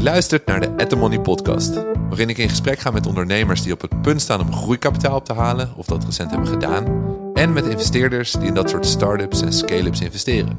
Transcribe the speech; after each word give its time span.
Je 0.00 0.06
luistert 0.06 0.46
naar 0.46 0.60
de 0.60 0.70
At 0.76 0.96
Money 0.96 1.20
podcast, 1.20 1.74
waarin 2.08 2.28
ik 2.28 2.38
in 2.38 2.48
gesprek 2.48 2.78
ga 2.78 2.90
met 2.90 3.06
ondernemers 3.06 3.62
die 3.62 3.72
op 3.72 3.80
het 3.80 4.02
punt 4.02 4.20
staan 4.20 4.40
om 4.40 4.52
groeikapitaal 4.52 5.16
op 5.16 5.24
te 5.24 5.32
halen 5.32 5.70
of 5.76 5.86
dat 5.86 6.04
recent 6.04 6.30
hebben 6.30 6.48
gedaan, 6.48 6.84
en 7.34 7.52
met 7.52 7.66
investeerders 7.66 8.32
die 8.32 8.46
in 8.46 8.54
dat 8.54 8.70
soort 8.70 8.86
start-ups 8.86 9.40
en 9.42 9.52
scale-ups 9.52 10.00
investeren. 10.00 10.58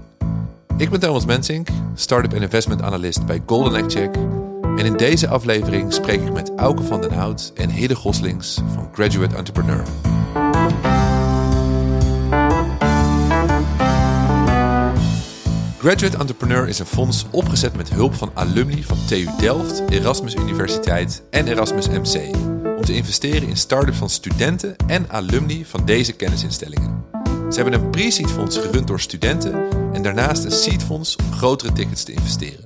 Ik 0.78 0.90
ben 0.90 1.00
Thomas 1.00 1.26
Mensink, 1.26 1.68
start-up 1.94 2.34
en 2.34 2.42
investment 2.42 2.82
analyst 2.82 3.26
bij 3.26 3.42
Golden 3.46 3.76
Egg. 3.76 4.10
En 4.62 4.86
in 4.86 4.98
deze 4.98 5.28
aflevering 5.28 5.94
spreek 5.94 6.22
ik 6.22 6.34
met 6.34 6.52
Auke 6.56 6.84
van 6.84 7.02
den 7.02 7.14
Hout 7.14 7.52
en 7.56 7.70
Hidde 7.70 7.96
Goslings 7.96 8.60
van 8.74 8.90
Graduate 8.94 9.36
Entrepreneur. 9.36 9.84
Graduate 15.82 16.18
Entrepreneur 16.18 16.68
is 16.68 16.80
een 16.80 16.86
fonds 16.86 17.26
opgezet 17.32 17.76
met 17.76 17.90
hulp 17.90 18.14
van 18.14 18.32
alumni 18.34 18.84
van 18.84 18.98
TU 19.08 19.28
Delft, 19.40 19.90
Erasmus 19.90 20.36
Universiteit 20.36 21.24
en 21.30 21.48
Erasmus 21.48 21.88
MC. 21.88 22.36
Om 22.78 22.86
te 22.86 22.96
investeren 22.96 23.48
in 23.48 23.58
start-ups 23.58 23.98
van 23.98 24.10
studenten 24.10 24.76
en 24.88 25.10
alumni 25.10 25.66
van 25.66 25.86
deze 25.86 26.14
kennisinstellingen. 26.14 27.06
Ze 27.24 27.62
hebben 27.62 27.74
een 27.74 27.90
pre-seed 27.90 28.32
fonds 28.32 28.58
gerund 28.58 28.88
door 28.88 29.00
studenten 29.00 29.54
en 29.94 30.04
daarnaast 30.04 30.44
een 30.44 30.52
seed 30.52 30.84
fonds 30.84 31.16
om 31.16 31.32
grotere 31.32 31.72
tickets 31.72 32.04
te 32.04 32.12
investeren. 32.12 32.64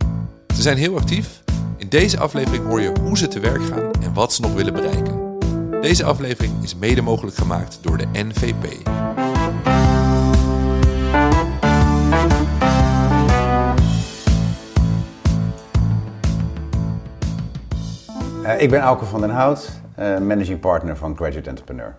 Ze 0.56 0.62
zijn 0.62 0.78
heel 0.78 0.98
actief. 0.98 1.44
In 1.78 1.90
deze 1.90 2.20
aflevering 2.20 2.66
hoor 2.66 2.82
je 2.82 2.92
hoe 3.02 3.18
ze 3.18 3.28
te 3.28 3.40
werk 3.40 3.64
gaan 3.64 3.92
en 4.02 4.14
wat 4.14 4.34
ze 4.34 4.42
nog 4.42 4.54
willen 4.54 4.74
bereiken. 4.74 5.38
Deze 5.82 6.04
aflevering 6.04 6.64
is 6.64 6.76
mede 6.76 7.02
mogelijk 7.02 7.38
gemaakt 7.38 7.78
door 7.82 7.98
de 7.98 8.08
NVP. 8.14 8.66
Uh, 18.46 18.62
ik 18.62 18.70
ben 18.70 18.80
Auke 18.80 19.06
van 19.06 19.22
den 19.22 19.30
Hout, 19.30 19.72
uh, 20.00 20.18
managing 20.18 20.60
partner 20.60 20.98
van 20.98 21.16
Graduate 21.16 21.50
Entrepreneur. 21.50 21.96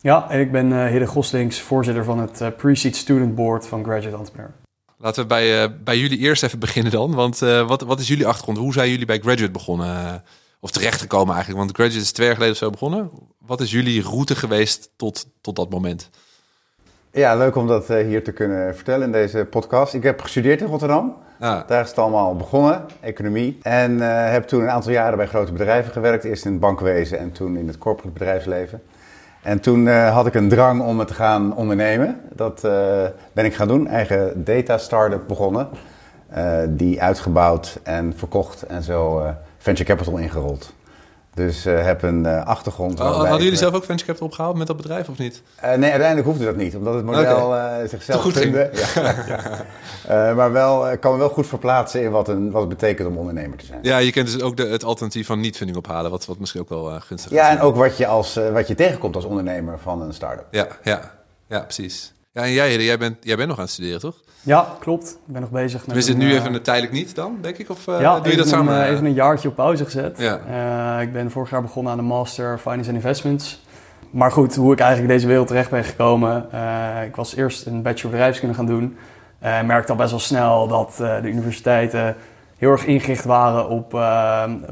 Ja, 0.00 0.30
en 0.30 0.40
ik 0.40 0.52
ben 0.52 0.70
uh, 0.70 0.86
Hidde 0.86 1.06
Goslings, 1.06 1.60
voorzitter 1.60 2.04
van 2.04 2.18
het 2.18 2.56
Pre-Seed 2.56 2.96
Student 2.96 3.34
Board 3.34 3.66
van 3.66 3.84
Graduate 3.84 4.16
Entrepreneur. 4.16 4.50
Laten 4.98 5.22
we 5.22 5.28
bij, 5.28 5.76
bij 5.82 5.98
jullie 5.98 6.18
eerst 6.18 6.42
even 6.42 6.58
beginnen 6.58 6.92
dan. 6.92 7.14
Want 7.14 7.38
wat, 7.38 7.82
wat 7.82 8.00
is 8.00 8.08
jullie 8.08 8.26
achtergrond? 8.26 8.58
Hoe 8.58 8.72
zijn 8.72 8.90
jullie 8.90 9.06
bij 9.06 9.18
Graduate 9.18 9.52
begonnen? 9.52 10.22
of 10.60 10.70
terechtgekomen 10.70 11.34
eigenlijk? 11.34 11.64
Want 11.64 11.76
Graduate 11.76 12.02
is 12.02 12.12
twee 12.12 12.26
jaar 12.26 12.36
geleden 12.36 12.54
of 12.54 12.60
zo 12.60 12.70
begonnen. 12.70 13.10
Wat 13.38 13.60
is 13.60 13.70
jullie 13.70 14.02
route 14.02 14.34
geweest 14.34 14.90
tot, 14.96 15.26
tot 15.40 15.56
dat 15.56 15.70
moment? 15.70 16.10
Ja, 17.12 17.36
leuk 17.36 17.56
om 17.56 17.66
dat 17.66 17.88
hier 17.88 18.24
te 18.24 18.32
kunnen 18.32 18.74
vertellen 18.74 19.06
in 19.06 19.12
deze 19.12 19.46
podcast. 19.50 19.94
Ik 19.94 20.02
heb 20.02 20.20
gestudeerd 20.20 20.60
in 20.60 20.66
Rotterdam. 20.66 21.16
Ah. 21.42 21.60
Daar 21.66 21.82
is 21.82 21.88
het 21.88 21.98
allemaal 21.98 22.36
begonnen, 22.36 22.82
economie. 23.00 23.58
En 23.62 23.92
uh, 23.92 24.30
heb 24.30 24.46
toen 24.46 24.62
een 24.62 24.70
aantal 24.70 24.92
jaren 24.92 25.16
bij 25.16 25.26
grote 25.26 25.52
bedrijven 25.52 25.92
gewerkt. 25.92 26.24
Eerst 26.24 26.44
in 26.44 26.50
het 26.50 26.60
bankwezen 26.60 27.18
en 27.18 27.32
toen 27.32 27.56
in 27.56 27.66
het 27.66 27.78
corporate 27.78 28.12
bedrijfsleven. 28.12 28.82
En 29.42 29.60
toen 29.60 29.86
uh, 29.86 30.14
had 30.14 30.26
ik 30.26 30.34
een 30.34 30.48
drang 30.48 30.82
om 30.82 30.98
het 30.98 31.08
te 31.08 31.14
gaan 31.14 31.56
ondernemen. 31.56 32.20
Dat 32.32 32.62
uh, 32.64 32.72
ben 33.32 33.44
ik 33.44 33.54
gaan 33.54 33.68
doen. 33.68 33.86
Eigen 33.86 34.44
data 34.44 34.78
startup 34.78 35.28
begonnen. 35.28 35.68
die 36.68 37.02
uitgebouwd 37.02 37.80
en 37.82 38.12
verkocht 38.16 38.62
en 38.62 38.82
zo 38.82 39.26
venture 39.58 39.88
capital 39.88 40.16
ingerold. 40.16 40.74
Dus 41.34 41.66
uh, 41.66 41.84
heb 41.84 42.02
een 42.02 42.24
uh, 42.24 42.44
achtergrond. 42.44 43.00
Oh, 43.00 43.16
hadden 43.16 43.42
jullie 43.42 43.58
zelf 43.58 43.74
ook 43.74 43.84
venture 43.84 44.06
capital 44.06 44.26
opgehaald 44.26 44.56
met 44.56 44.66
dat 44.66 44.76
bedrijf 44.76 45.08
of 45.08 45.18
niet? 45.18 45.42
Uh, 45.56 45.62
nee, 45.62 45.90
uiteindelijk 45.90 46.26
hoefde 46.26 46.44
dat 46.44 46.56
niet, 46.56 46.76
omdat 46.76 46.94
het 46.94 47.04
model 47.04 47.46
okay. 47.46 47.88
zichzelf 47.88 48.22
goed 48.22 48.36
gunde. 48.36 48.70
Ja. 50.06 50.34
maar 50.34 50.52
wel, 50.52 50.98
kan 50.98 51.12
me 51.12 51.18
wel 51.18 51.28
goed 51.28 51.46
verplaatsen 51.46 52.02
in 52.02 52.10
wat, 52.10 52.28
een, 52.28 52.50
wat 52.50 52.60
het 52.60 52.68
betekent 52.68 53.08
om 53.08 53.16
ondernemer 53.16 53.58
te 53.58 53.66
zijn. 53.66 53.78
Ja, 53.82 53.98
je 53.98 54.12
kent 54.12 54.32
dus 54.32 54.42
ook 54.42 54.56
de, 54.56 54.66
het 54.66 54.84
alternatief 54.84 55.26
van 55.26 55.40
niet-funding 55.40 55.78
ophalen, 55.78 56.10
wat, 56.10 56.26
wat 56.26 56.38
misschien 56.38 56.60
ook 56.60 56.68
wel 56.68 57.00
gunstig 57.00 57.30
is. 57.30 57.36
Ja, 57.36 57.50
en 57.50 57.60
ook 57.60 57.76
wat 57.76 57.96
je, 57.96 58.06
als, 58.06 58.38
wat 58.52 58.68
je 58.68 58.74
tegenkomt 58.74 59.14
als 59.14 59.24
ondernemer 59.24 59.78
van 59.78 60.02
een 60.02 60.14
start-up. 60.14 60.46
Ja, 60.50 60.66
ja, 60.82 61.12
ja 61.48 61.60
precies. 61.60 62.14
Ja, 62.34 62.42
en 62.42 62.52
jij, 62.52 62.76
jij 62.76 62.98
bent, 62.98 63.16
jij 63.20 63.36
bent 63.36 63.48
nog 63.48 63.56
aan 63.56 63.64
het 63.64 63.72
studeren, 63.72 64.00
toch? 64.00 64.16
Ja, 64.42 64.76
klopt. 64.80 65.18
Ik 65.26 65.32
ben 65.32 65.40
nog 65.40 65.50
bezig 65.50 65.86
met... 65.86 65.96
Is 65.96 66.08
het 66.08 66.16
nu 66.16 66.26
uh, 66.28 66.34
even 66.34 66.62
tijdelijk 66.62 66.92
niet 66.92 67.14
dan, 67.14 67.38
denk 67.40 67.58
ik? 67.58 67.70
Of 67.70 67.86
uh, 67.86 68.00
ja, 68.00 68.20
doe 68.20 68.30
je 68.30 68.38
dat 68.38 68.48
samen? 68.48 68.74
Een, 68.74 68.84
uh, 68.84 68.90
even 68.90 69.04
een 69.04 69.14
jaartje 69.14 69.48
op 69.48 69.54
pauze 69.54 69.84
gezet. 69.84 70.18
Ja. 70.18 71.00
ik 71.00 71.12
ben 71.12 71.30
vorig 71.30 71.50
jaar 71.50 71.62
begonnen 71.62 71.92
aan 71.92 71.98
de 71.98 72.04
Master 72.04 72.58
Finance 72.58 72.88
and 72.88 72.98
Investments. 72.98 73.62
Maar 74.10 74.32
goed, 74.32 74.54
hoe 74.54 74.72
ik 74.72 74.80
eigenlijk 74.80 75.12
deze 75.12 75.26
wereld 75.26 75.46
terecht 75.46 75.70
ben 75.70 75.84
gekomen. 75.84 76.48
ik 77.04 77.16
was 77.16 77.36
eerst 77.36 77.66
een 77.66 77.82
bachelor 77.82 78.10
bedrijfskunde 78.10 78.54
gaan 78.54 78.66
doen. 78.66 78.96
En 79.38 79.66
merkte 79.66 79.92
al 79.92 79.98
best 79.98 80.10
wel 80.10 80.20
snel 80.20 80.68
dat 80.68 80.94
de 80.96 81.28
universiteiten 81.28 82.16
heel 82.58 82.70
erg 82.70 82.86
ingericht 82.86 83.24
waren 83.24 83.68
op 83.68 83.88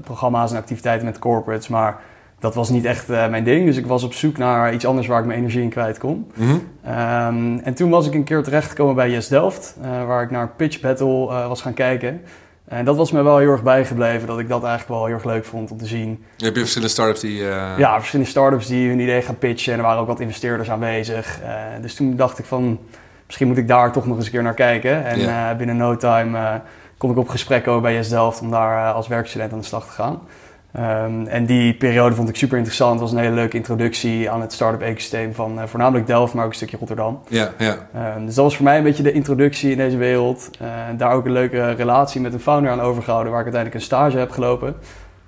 programma's 0.03 0.51
en 0.51 0.57
activiteiten 0.57 1.07
met 1.07 1.19
corporates. 1.19 1.69
Maar 1.69 2.01
dat 2.41 2.55
was 2.55 2.69
niet 2.69 2.85
echt 2.85 3.11
uh, 3.11 3.29
mijn 3.29 3.45
ding. 3.45 3.67
Dus 3.67 3.77
ik 3.77 3.87
was 3.87 4.03
op 4.03 4.15
zoek 4.15 4.39
naar 4.39 4.75
iets 4.75 4.87
anders 4.87 5.07
waar 5.07 5.21
ik 5.21 5.27
mijn 5.27 5.39
energie 5.39 5.63
in 5.63 5.69
kwijt 5.69 5.99
kon. 5.99 6.31
Mm 6.35 6.47
-hmm. 6.47 6.63
um, 6.95 7.59
en 7.59 7.75
toen 7.75 7.91
was 7.91 8.07
ik 8.07 8.15
een 8.15 8.25
keer 8.25 8.43
terechtgekomen 8.43 8.95
bij 8.95 9.11
Yes 9.11 9.29
Delft, 9.29 9.77
uh, 9.83 10.07
waar 10.07 10.23
ik 10.23 10.31
naar 10.31 10.49
Pitch 10.49 10.81
Battle 10.81 11.27
uh, 11.27 11.49
was 11.49 11.63
gaan 11.63 11.75
kijken. 11.75 12.23
En 12.65 12.85
dat 12.85 12.97
was 12.97 13.13
me 13.13 13.23
wel 13.23 13.39
heel 13.39 13.51
erg 13.51 13.63
bijgebleven, 13.63 14.27
dat 14.27 14.39
ik 14.39 14.49
dat 14.49 14.65
eigenlijk 14.65 14.91
wel 14.91 15.05
heel 15.05 15.15
erg 15.15 15.25
leuk 15.25 15.45
vond 15.45 15.71
om 15.71 15.79
te 15.79 15.87
zien. 15.87 16.25
Je 16.37 16.45
hebt 16.45 16.55
je 16.55 16.61
verschillende 16.61 16.93
startups 16.93 17.21
die... 17.21 17.43
Ja, 17.77 17.97
verschillende 17.97 18.31
startups 18.31 18.67
die 18.67 18.89
hun 18.89 19.01
idee 19.01 19.23
gaan 19.23 19.39
pitchen. 19.39 19.73
En 19.73 19.79
er 19.79 19.85
waren 19.85 20.01
ook 20.01 20.07
wat 20.07 20.21
investeerders 20.21 20.71
aanwezig. 20.71 21.41
dus 21.81 21.95
toen 21.95 22.17
dacht 22.17 22.39
ik 22.39 22.45
van, 22.45 22.79
misschien 23.27 23.47
moet 23.47 23.57
ik 23.57 23.69
daar 23.69 23.93
toch 23.93 24.07
nog 24.07 24.17
eens 24.17 24.25
een 24.25 24.33
keer 24.33 24.43
naar 24.43 24.55
kijken. 24.55 25.05
En 25.05 25.19
yeah. 25.19 25.57
binnen 25.57 25.77
no 25.77 25.97
time 25.97 26.61
kon 26.97 27.11
ik 27.11 27.17
op 27.17 27.29
gesprek 27.29 27.65
komen 27.65 27.83
bij 27.83 27.95
Yes 27.95 28.09
Delft 28.09 28.41
om 28.41 28.51
daar 28.51 28.93
als 28.93 29.09
werkstudent 29.09 29.53
aan 29.53 29.59
de 29.59 29.65
slag 29.65 29.87
te 29.87 29.93
gaan. 29.93 30.21
Um, 30.79 31.27
en 31.27 31.47
die 31.47 31.75
periode 31.75 32.15
vond 32.15 32.29
ik 32.29 32.37
super 32.37 32.57
interessant. 32.57 32.93
Het 32.93 33.01
was 33.01 33.13
een 33.13 33.19
hele 33.19 33.35
leuke 33.35 33.57
introductie 33.57 34.31
aan 34.31 34.41
het 34.41 34.53
start-up 34.53 34.81
ecosysteem 34.81 35.35
van 35.35 35.59
uh, 35.59 35.65
voornamelijk 35.65 36.07
Delft, 36.07 36.35
maar 36.35 36.45
ook 36.45 36.51
een 36.51 36.57
stukje 36.57 36.77
Rotterdam. 36.77 37.21
Ja, 37.29 37.51
ja. 37.59 37.77
Um, 38.17 38.27
dus 38.27 38.35
dat 38.35 38.45
was 38.45 38.57
voor 38.57 38.65
mij 38.65 38.77
een 38.77 38.83
beetje 38.83 39.03
de 39.03 39.13
introductie 39.13 39.71
in 39.71 39.77
deze 39.77 39.97
wereld. 39.97 40.51
Uh, 40.63 40.69
daar 40.97 41.13
ook 41.13 41.25
een 41.25 41.33
leuke 41.33 41.71
relatie 41.71 42.21
met 42.21 42.33
een 42.33 42.41
founder 42.41 42.71
aan 42.71 42.81
overgehouden, 42.81 43.33
waar 43.33 43.41
ik 43.41 43.47
uiteindelijk 43.55 43.83
een 43.83 43.97
stage 43.97 44.19
heb 44.19 44.31
gelopen. 44.31 44.77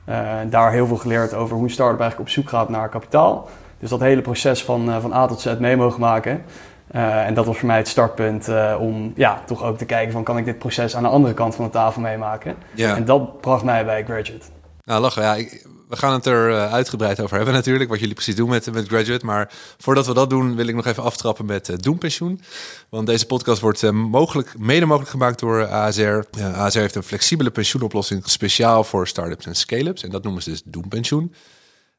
Uh, 0.08 0.16
daar 0.50 0.72
heel 0.72 0.86
veel 0.86 0.97
geleerd 0.97 1.34
over 1.34 1.54
hoe 1.54 1.64
een 1.64 1.70
start-up 1.70 2.00
eigenlijk 2.00 2.30
op 2.30 2.34
zoek 2.34 2.48
gaat 2.48 2.69
naar 2.69 2.88
kapitaal. 2.88 3.48
Dus 3.78 3.91
dat 3.91 4.00
hele 4.00 4.20
proces 4.20 4.64
van, 4.64 5.00
van 5.00 5.12
A 5.12 5.26
tot 5.26 5.41
Z 5.41 5.54
mee 5.59 5.76
mogen 5.76 6.00
maken. 6.00 6.42
en 6.91 7.34
dat 7.34 7.47
was 7.47 7.59
voor 7.59 7.66
mij 7.66 7.76
het 7.76 7.88
startpunt 7.88 8.50
om 8.78 9.12
ja, 9.16 9.42
toch 9.47 9.64
ook 9.64 9.78
te 9.78 9.84
kijken 9.84 10.12
van 10.12 10.22
kan 10.22 10.38
ik 10.38 10.44
dit 10.44 10.59
proces 10.59 10.97
aan 10.97 11.03
de 11.03 11.09
andere 11.09 11.34
kant 11.34 11.54
van 11.54 11.64
de 11.64 11.70
tafel 11.70 12.00
meemaken. 12.03 12.54
Ja. 12.74 12.97
En 12.97 13.04
dat 13.04 13.41
bracht 13.41 13.64
mij 13.64 13.84
bij 13.84 14.04
Graduate. 14.04 14.62
Nou, 14.84 15.00
lachen. 15.00 15.48
We 15.88 15.97
gaan 15.97 16.12
het 16.12 16.26
er 16.26 16.50
uh, 16.50 16.72
uitgebreid 16.72 17.20
over 17.20 17.37
hebben 17.37 17.54
natuurlijk, 17.54 17.91
wat 17.91 17.98
jullie 17.98 18.15
precies 18.15 18.37
doen 18.37 18.48
met, 18.48 18.72
met 18.72 18.88
Graduate. 18.88 19.25
Maar 19.25 19.53
voordat 19.78 20.06
we 20.06 20.15
dat 20.15 20.31
doen, 20.31 20.56
wil 20.56 20.66
ik 20.66 20.75
nog 20.75 20.87
even 20.87 21.03
aftrappen 21.03 21.47
met 21.47 21.69
uh, 21.69 21.76
Doenpensioen. 21.76 22.41
Want 22.88 23.06
deze 23.06 23.26
podcast 23.26 23.60
wordt 23.60 23.82
uh, 23.82 23.91
mogelijk, 23.91 24.59
mede 24.59 24.87
mogelijk 24.87 25.10
gemaakt 25.10 25.38
door 25.38 25.66
ASR. 25.66 26.21
ASR 26.54 26.78
heeft 26.78 26.94
een 26.94 27.03
flexibele 27.03 27.50
pensioenoplossing 27.50 28.22
speciaal 28.28 28.84
voor 28.84 29.09
start-ups 29.09 29.47
en 29.47 29.54
scale-ups. 29.54 30.03
En 30.03 30.10
dat 30.10 30.22
noemen 30.22 30.42
ze 30.42 30.50
dus 30.50 30.62
Doenpensioen. 30.65 31.34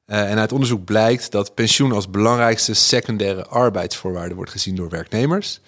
en 0.05 0.37
uit 0.37 0.51
onderzoek 0.51 0.85
blijkt 0.85 1.31
dat 1.31 1.53
pensioen 1.53 1.91
als 1.91 2.09
belangrijkste 2.09 2.73
secundaire 2.73 3.45
arbeidsvoorwaarde 3.45 4.35
wordt 4.35 4.51
gezien 4.51 4.75
door 4.75 4.89
werknemers. 4.89 5.59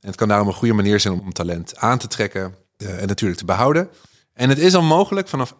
En 0.00 0.08
het 0.08 0.16
kan 0.16 0.28
daarom 0.28 0.48
een 0.48 0.54
goede 0.54 0.74
manier 0.74 1.00
zijn 1.00 1.20
om 1.20 1.32
talent 1.32 1.76
aan 1.76 1.98
te 1.98 2.06
trekken 2.06 2.54
en 2.76 3.06
natuurlijk 3.06 3.38
te 3.38 3.44
behouden. 3.44 3.88
En 4.38 4.48
het 4.48 4.58
is 4.58 4.74
al 4.74 4.82
mogelijk 4.82 5.28
vanaf 5.28 5.54
1% 5.54 5.58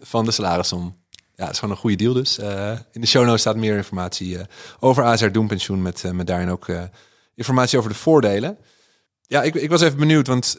van 0.00 0.24
de 0.24 0.30
salarissom. 0.30 0.94
Ja, 1.34 1.44
het 1.44 1.52
is 1.52 1.58
gewoon 1.58 1.74
een 1.74 1.80
goede 1.80 1.96
deal 1.96 2.12
dus. 2.12 2.38
Uh, 2.38 2.70
in 2.92 3.00
de 3.00 3.06
show 3.06 3.24
notes 3.24 3.40
staat 3.40 3.56
meer 3.56 3.76
informatie 3.76 4.34
uh, 4.34 4.40
over 4.80 5.04
ASR 5.04 5.28
Doenpensioen... 5.28 5.82
met, 5.82 6.02
uh, 6.02 6.12
met 6.12 6.26
daarin 6.26 6.50
ook 6.50 6.66
informatie 7.34 7.78
over 7.78 7.90
de 7.90 7.96
voordelen. 7.96 8.58
Ja, 9.22 9.42
ik, 9.42 9.54
ik 9.54 9.70
was 9.70 9.80
even 9.80 9.98
benieuwd, 9.98 10.26
want 10.26 10.58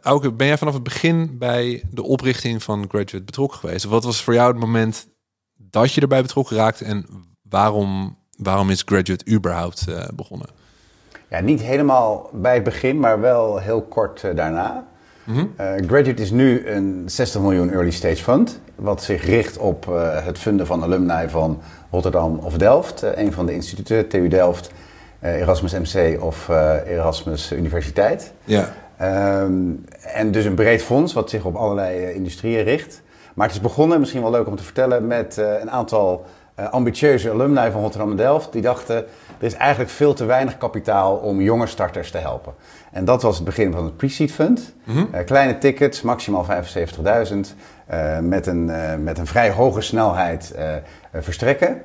Auke, 0.00 0.32
ben 0.32 0.46
jij 0.46 0.58
vanaf 0.58 0.74
het 0.74 0.82
begin... 0.82 1.38
bij 1.38 1.82
de 1.90 2.02
oprichting 2.02 2.62
van 2.62 2.84
Graduate 2.88 3.24
betrokken 3.24 3.58
geweest? 3.58 3.84
Wat 3.84 4.04
was 4.04 4.22
voor 4.22 4.34
jou 4.34 4.50
het 4.50 4.60
moment 4.60 5.08
dat 5.56 5.92
je 5.92 6.00
erbij 6.00 6.22
betrokken 6.22 6.56
raakte... 6.56 6.84
en 6.84 7.06
waarom, 7.42 8.18
waarom 8.36 8.70
is 8.70 8.82
Graduate 8.84 9.30
überhaupt 9.30 9.84
begonnen? 10.14 10.48
Ja, 11.30 11.40
niet 11.40 11.60
helemaal 11.60 12.30
bij 12.32 12.54
het 12.54 12.64
begin, 12.64 13.00
maar 13.00 13.20
wel 13.20 13.58
heel 13.58 13.82
kort 13.82 14.20
daarna... 14.20 14.94
Mm 15.26 15.54
Graduate 15.86 16.22
is 16.22 16.30
nu 16.30 16.68
een 16.68 17.02
60 17.06 17.40
miljoen 17.40 17.70
early 17.70 17.90
stage 17.90 18.16
fund, 18.16 18.60
wat 18.74 19.02
zich 19.02 19.24
richt 19.24 19.58
op 19.58 19.86
uh, 19.88 20.24
het 20.24 20.38
funden 20.38 20.66
van 20.66 20.82
alumni 20.82 21.28
van 21.28 21.60
Rotterdam 21.90 22.38
of 22.42 22.56
Delft, 22.56 23.04
uh, 23.04 23.10
een 23.14 23.32
van 23.32 23.46
de 23.46 23.52
instituten, 23.52 24.08
TU 24.08 24.28
Delft, 24.28 24.70
Erasmus 25.20 25.72
MC 25.72 26.22
of 26.22 26.48
Erasmus 26.86 27.52
Universiteit. 27.52 28.32
Ja. 28.44 28.74
Um, 29.42 29.84
en 30.00 30.30
dus 30.30 30.44
een 30.44 30.54
breed 30.54 30.82
fonds 30.82 31.12
wat 31.12 31.30
zich 31.30 31.44
op 31.44 31.54
allerlei 31.54 32.12
industrieën 32.12 32.64
richt. 32.64 33.02
Maar 33.34 33.46
het 33.46 33.56
is 33.56 33.62
begonnen, 33.62 34.00
misschien 34.00 34.22
wel 34.22 34.30
leuk 34.30 34.46
om 34.46 34.56
te 34.56 34.62
vertellen, 34.62 35.06
met 35.06 35.36
een 35.36 35.70
aantal 35.70 36.26
ambitieuze 36.70 37.30
alumni 37.30 37.70
van 37.70 37.80
Rotterdam 37.80 38.10
en 38.10 38.16
Delft. 38.16 38.52
Die 38.52 38.62
dachten, 38.62 38.96
er 39.38 39.46
is 39.46 39.54
eigenlijk 39.54 39.90
veel 39.90 40.14
te 40.14 40.24
weinig 40.24 40.58
kapitaal 40.58 41.16
om 41.16 41.40
jonge 41.40 41.66
starters 41.66 42.10
te 42.10 42.18
helpen. 42.18 42.54
En 42.92 43.04
dat 43.04 43.22
was 43.22 43.36
het 43.36 43.44
begin 43.44 43.72
van 43.72 43.84
het 43.84 43.96
Pre-Seed 43.96 44.32
Fund. 44.32 44.72
Mhm. 44.84 45.24
kleine 45.24 45.58
tickets, 45.58 46.02
maximaal 46.02 46.44
75.000. 46.44 47.54
met, 48.20 48.46
een, 48.46 48.70
met 49.02 49.18
een 49.18 49.26
vrij 49.26 49.50
hoge 49.50 49.80
snelheid 49.80 50.54
verstrekken. 51.12 51.82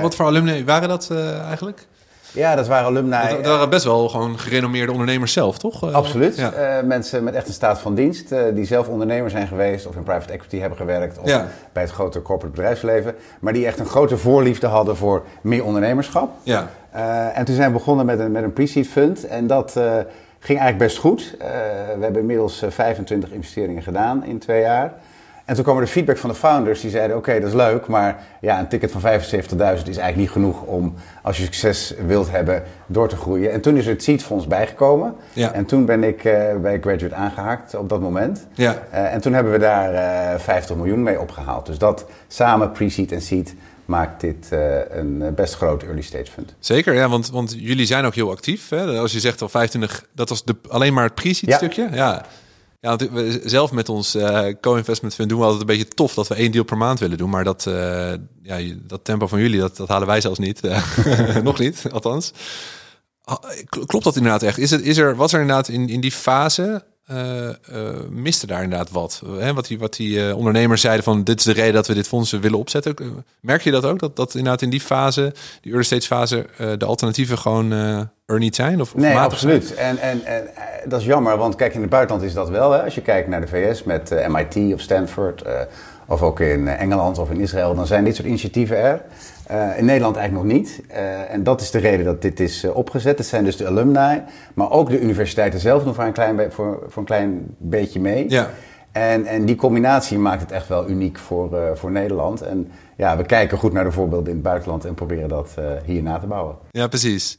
Wat 0.00 0.14
voor 0.14 0.26
alumni 0.26 0.64
waren 0.64 0.88
dat 0.88 1.10
eigenlijk? 1.48 1.86
Ja, 2.34 2.54
dat 2.54 2.66
waren 2.66 2.86
alumni. 2.86 3.28
Dat, 3.28 3.46
waren 3.46 3.70
best 3.70 3.84
wel 3.84 4.08
gewoon 4.08 4.38
gerenommeerde 4.38 4.92
ondernemers 4.92 5.32
zelf, 5.32 5.58
toch? 5.58 5.82
Eh, 5.82 5.94
Absoluut. 5.94 6.38
Eh, 6.38 6.80
mensen 6.82 7.24
met 7.24 7.34
echt 7.34 7.48
een 7.48 7.52
staat 7.52 7.78
van 7.78 7.94
dienst, 7.94 8.32
uh, 8.32 8.42
die 8.54 8.64
zelf 8.64 8.88
ondernemer 8.88 9.30
zijn 9.30 9.46
geweest 9.46 9.86
of 9.86 9.96
in 9.96 10.02
private 10.02 10.32
equity 10.32 10.58
hebben 10.58 10.78
gewerkt 10.78 11.18
of 11.18 11.24
bij 11.72 11.82
het 11.82 11.90
grote 11.90 12.22
corporate 12.22 12.56
bedrijfsleven, 12.56 13.14
maar 13.40 13.52
die 13.52 13.66
echt 13.66 13.78
een 13.78 13.86
grote 13.86 14.16
voorliefde 14.16 14.66
hadden 14.66 14.96
voor 14.96 15.24
meer 15.40 15.64
ondernemerschap. 15.64 16.30
Ja. 16.42 16.68
en 17.34 17.44
toen 17.44 17.54
zijn 17.54 17.72
we 17.72 17.78
begonnen 17.78 18.06
met 18.06 18.18
een, 18.18 18.32
met 18.32 18.42
een 18.42 18.52
pre-seed 18.52 18.88
fund 18.88 19.26
en 19.26 19.46
dat 19.46 19.72
ging 20.38 20.58
eigenlijk 20.58 20.78
best 20.78 20.98
goed. 20.98 21.34
we 21.38 22.00
hebben 22.00 22.20
inmiddels 22.20 22.62
25 22.68 23.30
investeringen 23.30 23.82
gedaan 23.82 24.24
in 24.24 24.38
twee 24.38 24.60
jaar. 24.60 24.94
En 25.44 25.54
toen 25.54 25.64
kwam 25.64 25.76
er 25.76 25.84
de 25.84 25.90
feedback 25.90 26.18
van 26.18 26.30
de 26.30 26.36
founders. 26.36 26.80
Die 26.80 26.90
zeiden, 26.90 27.16
oké, 27.16 27.40
dat 27.40 27.48
is 27.48 27.54
leuk, 27.54 27.86
maar 27.86 28.22
ja, 28.40 28.58
een 28.58 28.68
ticket 28.68 28.90
van 28.90 29.00
75.000 29.00 29.08
is 29.10 29.58
eigenlijk 29.58 30.16
niet 30.16 30.30
genoeg 30.30 30.62
om, 30.62 30.94
als 31.22 31.36
je 31.36 31.42
succes 31.42 31.94
wilt 32.06 32.30
hebben, 32.30 32.62
door 32.86 33.08
te 33.08 33.16
groeien. 33.16 33.52
En 33.52 33.60
toen 33.60 33.76
is 33.76 33.86
er 33.86 33.92
het 33.92 34.02
Seed 34.02 34.48
bijgekomen. 34.48 35.14
Ja. 35.32 35.52
En 35.52 35.64
toen 35.64 35.84
ben 35.84 36.04
ik 36.04 36.24
uh, 36.24 36.56
bij 36.62 36.78
Graduate 36.80 37.14
aangehaakt 37.14 37.74
op 37.74 37.88
dat 37.88 38.00
moment. 38.00 38.46
Ja. 38.52 38.82
Uh, 38.92 39.12
en 39.12 39.20
toen 39.20 39.32
hebben 39.32 39.52
we 39.52 39.58
daar 39.58 39.92
uh, 39.92 40.32
eh, 40.32 40.40
50 40.40 40.76
miljoen 40.76 41.02
mee 41.02 41.20
opgehaald. 41.20 41.66
Dus 41.66 41.78
dat 41.78 42.06
samen, 42.28 42.72
pre-seed 42.72 43.12
en 43.12 43.20
seed, 43.20 43.54
maakt 43.84 44.20
dit 44.20 44.48
een 44.90 45.32
best 45.34 45.54
groot 45.54 45.82
early 45.82 46.02
stage 46.02 46.30
fund. 46.32 46.54
Zeker, 46.58 46.94
ja, 46.94 47.08
want, 47.08 47.30
want 47.30 47.54
jullie 47.58 47.86
zijn 47.86 48.04
ook 48.04 48.14
heel 48.14 48.30
actief. 48.30 48.68
Hè? 48.68 48.98
Als 48.98 49.12
je 49.12 49.20
zegt 49.20 49.42
al 49.42 49.48
25, 49.48 50.06
dat 50.12 50.28
was 50.28 50.44
de, 50.44 50.56
alleen 50.68 50.94
maar 50.94 51.04
het 51.04 51.14
pre-seed 51.14 51.52
stukje. 51.52 51.88
Ja. 51.92 52.24
Ja, 52.84 52.96
we 52.96 53.40
zelf 53.44 53.72
met 53.72 53.88
ons 53.88 54.14
uh, 54.14 54.46
co-investment 54.60 55.14
fund 55.14 55.28
doen 55.28 55.38
we 55.38 55.44
altijd 55.44 55.60
een 55.60 55.76
beetje 55.76 55.94
tof 55.94 56.14
dat 56.14 56.28
we 56.28 56.34
één 56.34 56.52
deal 56.52 56.64
per 56.64 56.76
maand 56.76 56.98
willen 56.98 57.18
doen. 57.18 57.30
Maar 57.30 57.44
dat, 57.44 57.66
uh, 57.68 58.12
ja, 58.42 58.74
dat 58.82 59.04
tempo 59.04 59.26
van 59.26 59.40
jullie, 59.40 59.60
dat, 59.60 59.76
dat 59.76 59.88
halen 59.88 60.06
wij 60.06 60.20
zelfs 60.20 60.38
niet. 60.38 60.60
Nog 61.42 61.58
niet, 61.58 61.84
althans. 61.92 62.32
Klopt 63.86 64.04
dat 64.04 64.16
inderdaad 64.16 64.42
echt? 64.42 64.58
Is, 64.58 64.70
het, 64.70 64.82
is 64.82 64.96
er, 64.96 65.16
was 65.16 65.32
er 65.32 65.40
inderdaad 65.40 65.68
in, 65.68 65.88
in 65.88 66.00
die 66.00 66.12
fase 66.12 66.84
uh, 67.10 67.48
miste 68.10 68.46
daar 68.46 68.62
inderdaad 68.62 68.90
wat. 68.90 69.22
Hè? 69.38 69.54
Wat 69.54 69.66
die, 69.66 69.78
wat 69.78 69.96
die 69.96 70.18
uh, 70.18 70.36
ondernemers 70.36 70.80
zeiden 70.80 71.04
van 71.04 71.24
dit 71.24 71.38
is 71.38 71.44
de 71.44 71.52
reden 71.52 71.74
dat 71.74 71.86
we 71.86 71.94
dit 71.94 72.08
fonds 72.08 72.30
willen 72.30 72.58
opzetten. 72.58 72.94
Merk 73.40 73.62
je 73.62 73.70
dat 73.70 73.84
ook? 73.84 73.98
Dat, 73.98 74.16
dat 74.16 74.34
inderdaad 74.34 74.62
in 74.62 74.70
die 74.70 74.80
fase, 74.80 75.34
die 75.60 75.72
early 75.72 75.84
stage 75.84 76.06
fase, 76.06 76.46
de 76.78 76.84
alternatieven 76.84 77.38
gewoon 77.38 77.72
er 78.26 78.38
niet 78.38 78.54
zijn? 78.54 78.80
Of, 78.80 78.94
of 78.94 79.00
nee, 79.00 79.16
absoluut. 79.16 79.74
En, 79.74 79.98
en, 79.98 80.24
en 80.24 80.48
dat 80.84 81.00
is 81.00 81.06
jammer, 81.06 81.36
want 81.36 81.54
kijk, 81.54 81.74
in 81.74 81.80
het 81.80 81.90
buitenland 81.90 82.26
is 82.26 82.34
dat 82.34 82.48
wel. 82.48 82.70
Hè? 82.70 82.82
Als 82.82 82.94
je 82.94 83.00
kijkt 83.00 83.28
naar 83.28 83.40
de 83.40 83.46
VS 83.46 83.82
met 83.82 84.28
MIT 84.28 84.74
of 84.74 84.80
Stanford, 84.80 85.42
of 86.06 86.22
ook 86.22 86.40
in 86.40 86.68
Engeland 86.68 87.18
of 87.18 87.30
in 87.30 87.40
Israël, 87.40 87.74
dan 87.74 87.86
zijn 87.86 88.04
dit 88.04 88.16
soort 88.16 88.28
initiatieven 88.28 88.76
er. 88.76 89.02
Uh, 89.50 89.78
in 89.78 89.84
Nederland 89.84 90.16
eigenlijk 90.16 90.46
nog 90.46 90.56
niet. 90.56 90.82
Uh, 90.90 91.30
en 91.30 91.42
dat 91.42 91.60
is 91.60 91.70
de 91.70 91.78
reden 91.78 92.04
dat 92.04 92.22
dit 92.22 92.40
is 92.40 92.64
uh, 92.64 92.76
opgezet. 92.76 93.18
Het 93.18 93.26
zijn 93.26 93.44
dus 93.44 93.56
de 93.56 93.66
alumni, 93.66 94.22
maar 94.54 94.70
ook 94.70 94.90
de 94.90 95.00
universiteiten 95.00 95.60
zelf 95.60 95.84
doen 95.84 95.94
voor 95.94 96.04
een 96.04 96.12
klein, 96.12 96.52
voor, 96.52 96.84
voor 96.88 96.98
een 96.98 97.04
klein 97.04 97.56
beetje 97.58 98.00
mee. 98.00 98.30
Ja. 98.30 98.50
En, 98.92 99.26
en 99.26 99.44
die 99.44 99.56
combinatie 99.56 100.18
maakt 100.18 100.40
het 100.40 100.50
echt 100.50 100.68
wel 100.68 100.88
uniek 100.88 101.18
voor, 101.18 101.76
voor 101.76 101.90
Nederland. 101.90 102.40
En 102.42 102.70
ja, 102.96 103.16
we 103.16 103.24
kijken 103.26 103.58
goed 103.58 103.72
naar 103.72 103.84
de 103.84 103.92
voorbeelden 103.92 104.28
in 104.28 104.34
het 104.34 104.42
buitenland 104.42 104.84
en 104.84 104.94
proberen 104.94 105.28
dat 105.28 105.54
hier 105.84 106.02
na 106.02 106.18
te 106.18 106.26
bouwen. 106.26 106.56
Ja, 106.70 106.86
precies. 106.86 107.38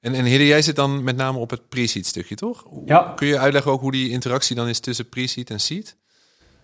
En, 0.00 0.14
en 0.14 0.24
Hidde, 0.24 0.46
jij 0.46 0.62
zit 0.62 0.76
dan 0.76 1.04
met 1.04 1.16
name 1.16 1.38
op 1.38 1.50
het 1.50 1.68
pre-seed 1.68 2.06
stukje, 2.06 2.34
toch? 2.34 2.66
Ja. 2.84 3.12
Kun 3.16 3.26
je 3.26 3.38
uitleggen 3.38 3.72
ook 3.72 3.80
hoe 3.80 3.92
die 3.92 4.10
interactie 4.10 4.56
dan 4.56 4.68
is 4.68 4.80
tussen 4.80 5.08
pre-seed 5.08 5.50
en 5.50 5.60
seed? 5.60 5.96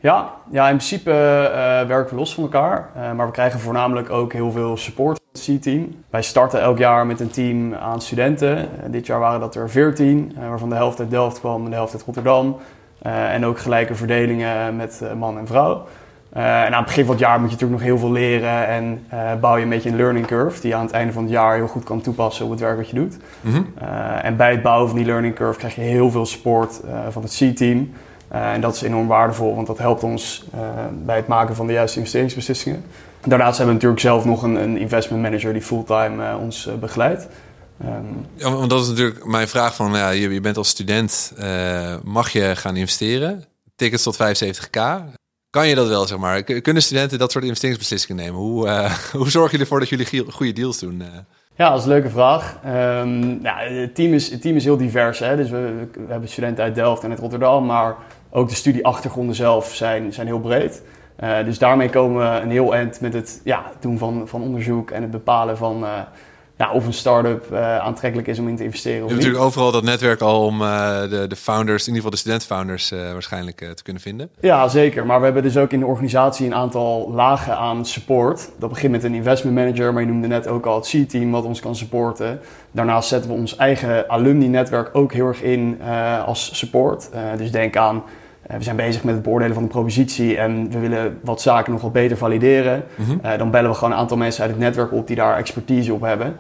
Ja, 0.05 0.31
ja 0.51 0.69
in 0.69 0.77
principe 0.77 1.11
uh, 1.11 1.89
werken 1.89 2.11
we 2.11 2.15
los 2.15 2.35
van 2.35 2.43
elkaar. 2.43 2.91
Uh, 2.97 3.13
maar 3.13 3.27
we 3.27 3.33
krijgen 3.33 3.61
voornamelijk 3.61 4.11
ook 4.11 4.33
heel 4.33 4.51
veel 4.51 4.77
support 4.77 5.21
van 5.21 5.27
het 5.33 5.59
C-team. 5.61 5.95
Wij 6.11 6.23
starten 6.23 6.61
elk 6.61 6.79
jaar 6.79 7.07
met 7.07 7.21
een 7.21 7.31
team 7.31 7.75
aan 7.75 8.01
studenten. 8.01 8.69
dit 8.91 9.07
jaar 9.07 9.19
waren 9.19 9.41
dat 9.41 9.55
er 9.55 9.71
14, 9.71 10.37
waarvan 10.49 10.69
de 10.69 10.75
helft 10.75 11.01
uit 11.01 11.11
Delft 11.11 11.41
kwam 11.41 11.65
en 11.65 11.71
de 11.71 11.77
helft 11.77 11.93
uit 11.93 12.03
Rotterdam. 12.03 12.57
en 13.03 13.45
ook 13.45 13.59
gelijke 13.59 13.95
verdelingen 13.95 14.77
met 14.77 15.03
man 15.19 15.39
en 15.39 15.47
vrouw. 15.47 15.87
en 16.33 16.45
aan 16.45 16.73
het 16.73 16.85
begin 16.85 17.05
van 17.05 17.15
het 17.15 17.25
jaar 17.25 17.41
moet 17.41 17.51
je 17.51 17.55
natuurlijk 17.55 17.81
nog 17.81 17.89
heel 17.89 17.99
veel 17.99 18.13
leren 18.13 18.67
en 18.67 19.07
bouw 19.41 19.57
je 19.57 19.63
een 19.63 19.69
beetje 19.69 19.91
een 19.91 19.97
learning 19.97 20.27
curve 20.27 20.61
die 20.61 20.71
je 20.71 20.77
aan 20.77 20.85
het 20.85 20.95
einde 20.95 21.13
van 21.13 21.23
het 21.23 21.33
jaar 21.33 21.55
heel 21.55 21.67
goed 21.67 21.85
kan 21.85 22.01
toepassen 22.01 22.45
op 22.45 22.51
het 22.51 22.61
werk 22.61 22.77
wat 22.77 22.89
je 22.89 22.97
doet. 22.97 23.17
Mhm. 23.41 23.63
en 24.23 24.37
bij 24.37 24.51
het 24.51 24.63
bouwen 24.63 24.89
van 24.89 24.99
die 24.99 25.07
learning 25.07 25.35
curve 25.35 25.59
krijg 25.59 25.75
je 25.75 25.81
heel 25.81 26.11
veel 26.11 26.27
support 26.27 26.81
van 27.11 27.23
het 27.23 27.37
C-team. 27.37 27.93
Eh, 28.29 28.53
en 28.53 28.61
dat 28.61 28.75
is 28.75 28.83
enorm 28.83 29.07
waardevol, 29.07 29.55
want 29.55 29.67
dat 29.67 29.79
helpt 29.79 30.03
ons 30.03 30.45
eh, 30.53 30.61
bij 31.05 31.17
het 31.17 31.27
maken 31.27 31.55
van 31.55 31.67
de 31.67 31.73
juiste 31.73 31.99
investeringsbeslissingen. 31.99 32.85
Daarnaast 33.25 33.59
hebben 33.59 33.67
we 33.67 33.73
natuurlijk 33.83 34.01
zelf 34.01 34.25
nog 34.25 34.43
een, 34.43 34.55
een 34.55 34.79
investment 34.79 35.23
manager 35.23 35.53
die 35.53 35.63
fulltime 35.63 36.25
uh, 36.25 36.41
ons 36.41 36.69
begeleidt. 36.81 37.27
Um, 37.85 38.27
ja, 38.35 38.51
want 38.51 38.71
dat 38.71 38.83
is 38.83 38.89
natuurlijk 38.89 39.25
mijn 39.25 39.49
vraag 39.49 39.75
van, 39.75 39.93
ja, 39.93 40.11
je, 40.11 40.29
je 40.29 40.41
bent 40.41 40.57
als 40.57 40.69
student, 40.69 41.33
mag 42.03 42.31
je 42.31 42.57
gaan 42.57 42.77
investeren? 42.77 43.45
Tickets 43.77 44.03
tot 44.03 44.17
75k. 44.17 44.81
Kan 45.51 45.69
je 45.69 45.75
dat 45.75 45.89
wel, 45.89 46.07
zeg 46.07 46.19
maar? 46.19 46.43
Kunnen 46.43 46.83
studenten 46.83 47.19
dat 47.19 47.33
soort 47.33 47.45
investeringsbeslissingen 47.45 48.25
nemen? 48.25 48.41
Hoe, 48.41 48.89
hoe 49.13 49.31
zorg 49.31 49.51
je 49.51 49.59
ervoor 49.59 49.79
dat 49.79 49.89
jullie 49.89 50.25
goede 50.31 50.53
deals 50.53 50.79
doen? 50.79 51.03
Ja, 51.57 51.69
dat 51.69 51.79
is 51.79 51.85
een 51.85 51.91
leuke 51.91 52.11
vraag. 52.11 52.59
Um, 52.67 53.43
ja, 53.43 53.57
het, 53.59 53.95
team 53.95 54.13
is, 54.13 54.31
het 54.31 54.41
team 54.41 54.57
is 54.57 54.65
heel 54.65 54.77
divers. 54.77 55.19
Hè? 55.19 55.37
Dus 55.37 55.51
we, 55.51 55.89
hebben 56.09 56.29
studenten 56.29 56.65
uit 56.65 56.75
Delft 56.75 57.03
en 57.05 57.11
uit 57.11 57.19
Rotterdam, 57.19 57.67
maar 57.67 57.95
ook 58.31 58.49
de 58.49 58.55
studieachtergronden 58.55 59.35
zelf 59.35 59.75
zijn, 59.75 60.13
zijn 60.13 60.27
heel 60.27 60.41
breed. 60.41 60.83
Uh, 61.21 61.45
dus 61.45 61.59
daarmee 61.59 61.89
komen 61.91 62.33
we 62.33 62.41
een 62.41 62.51
heel 62.51 62.75
eind 62.75 63.01
met 63.01 63.13
het 63.13 63.41
ja, 63.45 63.65
doen 63.81 63.99
van, 63.99 64.29
van 64.29 64.43
onderzoek 64.43 64.91
en 64.91 65.03
het 65.03 65.11
bepalen 65.11 65.57
van 65.57 65.83
uh, 65.83 66.01
ja, 66.57 66.73
of 66.73 66.87
een 66.87 66.93
start-up 66.93 67.47
uh, 67.53 67.79
aantrekkelijk 67.79 68.29
is 68.29 68.39
om 68.39 68.49
in 68.49 68.57
te 68.57 68.65
investeren. 68.65 68.97
Je 68.97 69.03
hebt 69.03 69.15
natuurlijk 69.15 69.45
overal 69.45 69.73
dat 69.73 69.83
netwerk 69.83 70.21
al 70.21 70.47
om 70.47 70.59
de, 70.59 71.25
de 71.29 71.37
founders, 71.37 71.89
in 71.89 71.95
ieder 71.95 71.95
geval 71.95 72.11
de 72.11 72.17
student-founders, 72.17 72.91
waarschijnlijk 72.91 73.57
te 73.57 73.83
kunnen 73.83 74.03
vinden. 74.03 74.31
Ja, 74.41 74.69
zeker. 74.69 75.07
Maar 75.07 75.19
we 75.19 75.25
hebben 75.25 75.43
dus 75.43 75.57
ook 75.57 75.73
in 75.73 75.81
de 75.81 75.87
organisatie 75.87 76.47
een 76.47 76.55
aantal 76.55 77.11
lagen 77.13 77.57
aan 77.57 77.87
support. 77.87 78.51
Dat 78.59 78.69
begint 78.69 78.93
met 78.93 79.05
een 79.05 79.15
investment 79.15 79.57
manager, 79.57 79.93
maar 79.93 80.03
je 80.03 80.09
noemde 80.09 80.27
net 80.27 80.47
ook 80.47 80.67
al 80.67 80.75
het 80.75 80.89
C-team 80.89 81.31
wat 81.31 81.45
ons 81.45 81.61
kan 81.61 81.77
supporten. 81.77 82.41
Daarnaast 82.71 83.09
zetten 83.09 83.31
we 83.31 83.37
ons 83.37 83.57
eigen 83.57 84.09
alumni-netwerk 84.09 84.91
ook 84.93 85.13
heel 85.13 85.27
erg 85.27 85.43
in 85.43 85.83
als 86.27 86.59
support. 86.59 87.11
dus 87.37 87.51
denk 87.51 87.77
aan 87.77 87.97
eh, 87.97 88.03
we 88.47 88.63
zijn 88.63 88.77
bezig 88.77 89.05
met 89.05 89.15
het 89.15 89.23
beoordelen 89.23 89.55
van 89.55 89.63
de 89.63 89.69
propositie 89.69 90.37
en 90.37 90.71
we 90.71 90.79
willen 90.79 91.19
wat 91.23 91.41
zaken 91.41 91.73
nog 91.73 91.83
wat 91.83 91.93
beter 91.93 92.17
valideren. 92.17 92.85
Mhm. 92.95 93.19
Eh, 93.23 93.39
dan 93.39 93.51
bellen 93.51 93.71
we 93.71 93.77
gewoon 93.77 93.93
een 93.93 93.99
aantal 93.99 94.17
mensen 94.17 94.43
uit 94.43 94.51
het 94.51 94.61
netwerk 94.61 94.93
op 94.93 95.07
die 95.07 95.17
daar 95.17 95.37
expertise 95.37 95.95
op 95.95 96.01
hebben. 96.01 96.37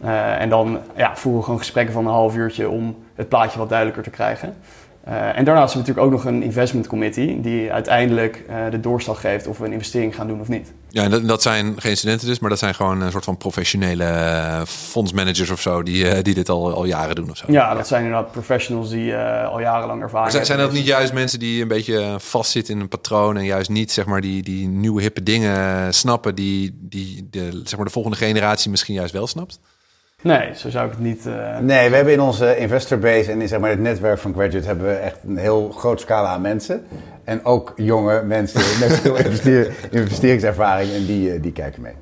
Eh, 0.00 0.40
en 0.40 0.48
dan 0.48 0.78
ja, 0.96 1.16
voeren 1.16 1.38
we 1.38 1.44
gewoon 1.44 1.60
gesprekken 1.60 1.94
van 1.94 2.06
een 2.06 2.12
half 2.12 2.36
uurtje 2.36 2.68
om 2.68 2.96
het 3.14 3.28
plaatje 3.28 3.58
wat 3.58 3.68
duidelijker 3.68 4.02
te 4.02 4.10
krijgen. 4.10 4.54
En 5.04 5.44
daarnaast 5.44 5.74
hebben 5.74 5.94
we 5.94 5.94
natuurlijk 5.94 6.06
ook 6.06 6.10
nog 6.10 6.24
een 6.24 6.42
investment 6.42 6.86
committee 6.86 7.40
die 7.40 7.72
uiteindelijk 7.72 8.44
de 8.70 8.80
doorslag 8.80 9.20
geeft 9.20 9.46
of 9.46 9.58
we 9.58 9.64
een 9.66 9.72
investering 9.72 10.14
gaan 10.14 10.26
doen 10.26 10.40
of 10.40 10.48
niet. 10.48 10.72
Ja, 10.90 11.02
en 11.02 11.10
dat, 11.10 11.28
dat, 11.28 11.42
zijn 11.42 11.80
geen 11.80 11.96
studenten 11.96 12.26
dus, 12.26 12.38
maar 12.38 12.50
dat 12.50 12.58
zijn 12.58 12.74
gewoon 12.74 13.00
een 13.00 13.10
soort 13.10 13.24
van 13.24 13.36
professionele 13.36 14.04
eh, 14.04 14.62
fondsmanagers 14.64 15.50
of 15.50 15.60
zo, 15.60 15.82
die, 15.82 16.04
uh, 16.04 16.22
die 16.22 16.34
dit 16.34 16.48
al, 16.48 16.74
al 16.74 16.84
jaren 16.84 17.14
doen 17.14 17.30
of 17.30 17.36
zo. 17.36 17.44
Ja, 17.48 17.74
dat 17.74 17.86
zijn 17.86 18.04
inderdaad 18.04 18.32
professionals 18.32 18.90
die 18.90 19.10
uh, 19.10 19.48
al 19.48 19.60
jarenlang 19.60 20.02
ervaring 20.02 20.32
zijn, 20.32 20.46
Zijn 20.46 20.58
dat 20.58 20.72
niet 20.72 20.86
juist 20.86 21.12
mensen 21.12 21.38
die 21.38 21.62
een 21.62 21.68
beetje 21.68 22.16
vastzitten 22.18 22.74
in 22.74 22.80
een 22.80 22.88
patroon 22.88 23.36
en 23.36 23.44
juist 23.44 23.70
niet 23.70 23.92
zeg 23.92 24.06
maar 24.06 24.20
die, 24.20 24.42
die 24.42 24.68
nieuwe 24.68 25.02
hippe 25.02 25.22
dingen 25.22 25.94
snappen 25.94 26.34
die, 26.34 26.78
die 26.80 27.28
de, 27.30 27.60
zeg 27.64 27.76
maar, 27.76 27.86
de 27.86 27.92
volgende 27.92 28.16
generatie 28.16 28.70
misschien 28.70 28.94
juist 28.94 29.12
wel 29.12 29.26
snapt? 29.26 29.60
Nee, 30.22 30.54
zo 30.54 30.70
zou 30.70 30.86
ik 30.86 30.90
het 30.90 31.00
niet. 31.00 31.26
Uh... 31.26 31.58
Nee, 31.58 31.90
we 31.90 31.96
hebben 31.96 32.12
in 32.12 32.20
onze 32.20 32.56
investor 32.56 32.98
base 32.98 33.30
en 33.30 33.40
in 33.40 33.48
zeg 33.48 33.60
maar, 33.60 33.70
het 33.70 33.80
netwerk 33.80 34.18
van 34.18 34.32
Graduate 34.32 34.66
hebben 34.66 34.86
we 34.86 34.92
echt 34.92 35.18
een 35.26 35.36
heel 35.36 35.70
groot 35.70 36.00
scala 36.00 36.28
aan 36.28 36.40
mensen. 36.40 36.86
En 37.24 37.44
ook 37.44 37.72
jonge 37.76 38.22
mensen 38.22 38.60
met 38.88 39.00
veel 39.00 39.16
investeringservaring 39.90 40.92
en 40.92 41.06
die, 41.06 41.32
eh, 41.32 41.42
die 41.42 41.52
kijken 41.52 41.82
mee. 41.82 41.92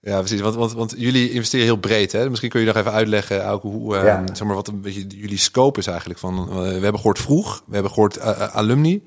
Ja, 0.00 0.18
precies. 0.18 0.40
Want, 0.40 0.54
want, 0.54 0.72
want 0.72 0.94
jullie 0.96 1.30
investeren 1.30 1.66
heel 1.66 1.76
breed. 1.76 2.12
Hè? 2.12 2.28
Misschien 2.28 2.50
kun 2.50 2.60
je 2.60 2.66
nog 2.66 2.76
even 2.76 2.92
uitleggen, 2.92 3.40
Auke, 3.40 3.66
hoe, 3.66 3.94
uh, 3.94 4.20
zeg 4.32 4.46
maar, 4.46 4.56
wat 4.56 4.68
een 4.68 4.80
beetje 4.80 5.06
jullie 5.06 5.38
scope 5.38 5.78
is 5.78 5.86
eigenlijk. 5.86 6.18
Van, 6.18 6.48
we 6.48 6.68
hebben 6.68 6.96
gehoord 6.96 7.18
vroeg, 7.18 7.62
we 7.66 7.74
hebben 7.74 7.92
gehoord 7.92 8.20
alumni. 8.52 9.04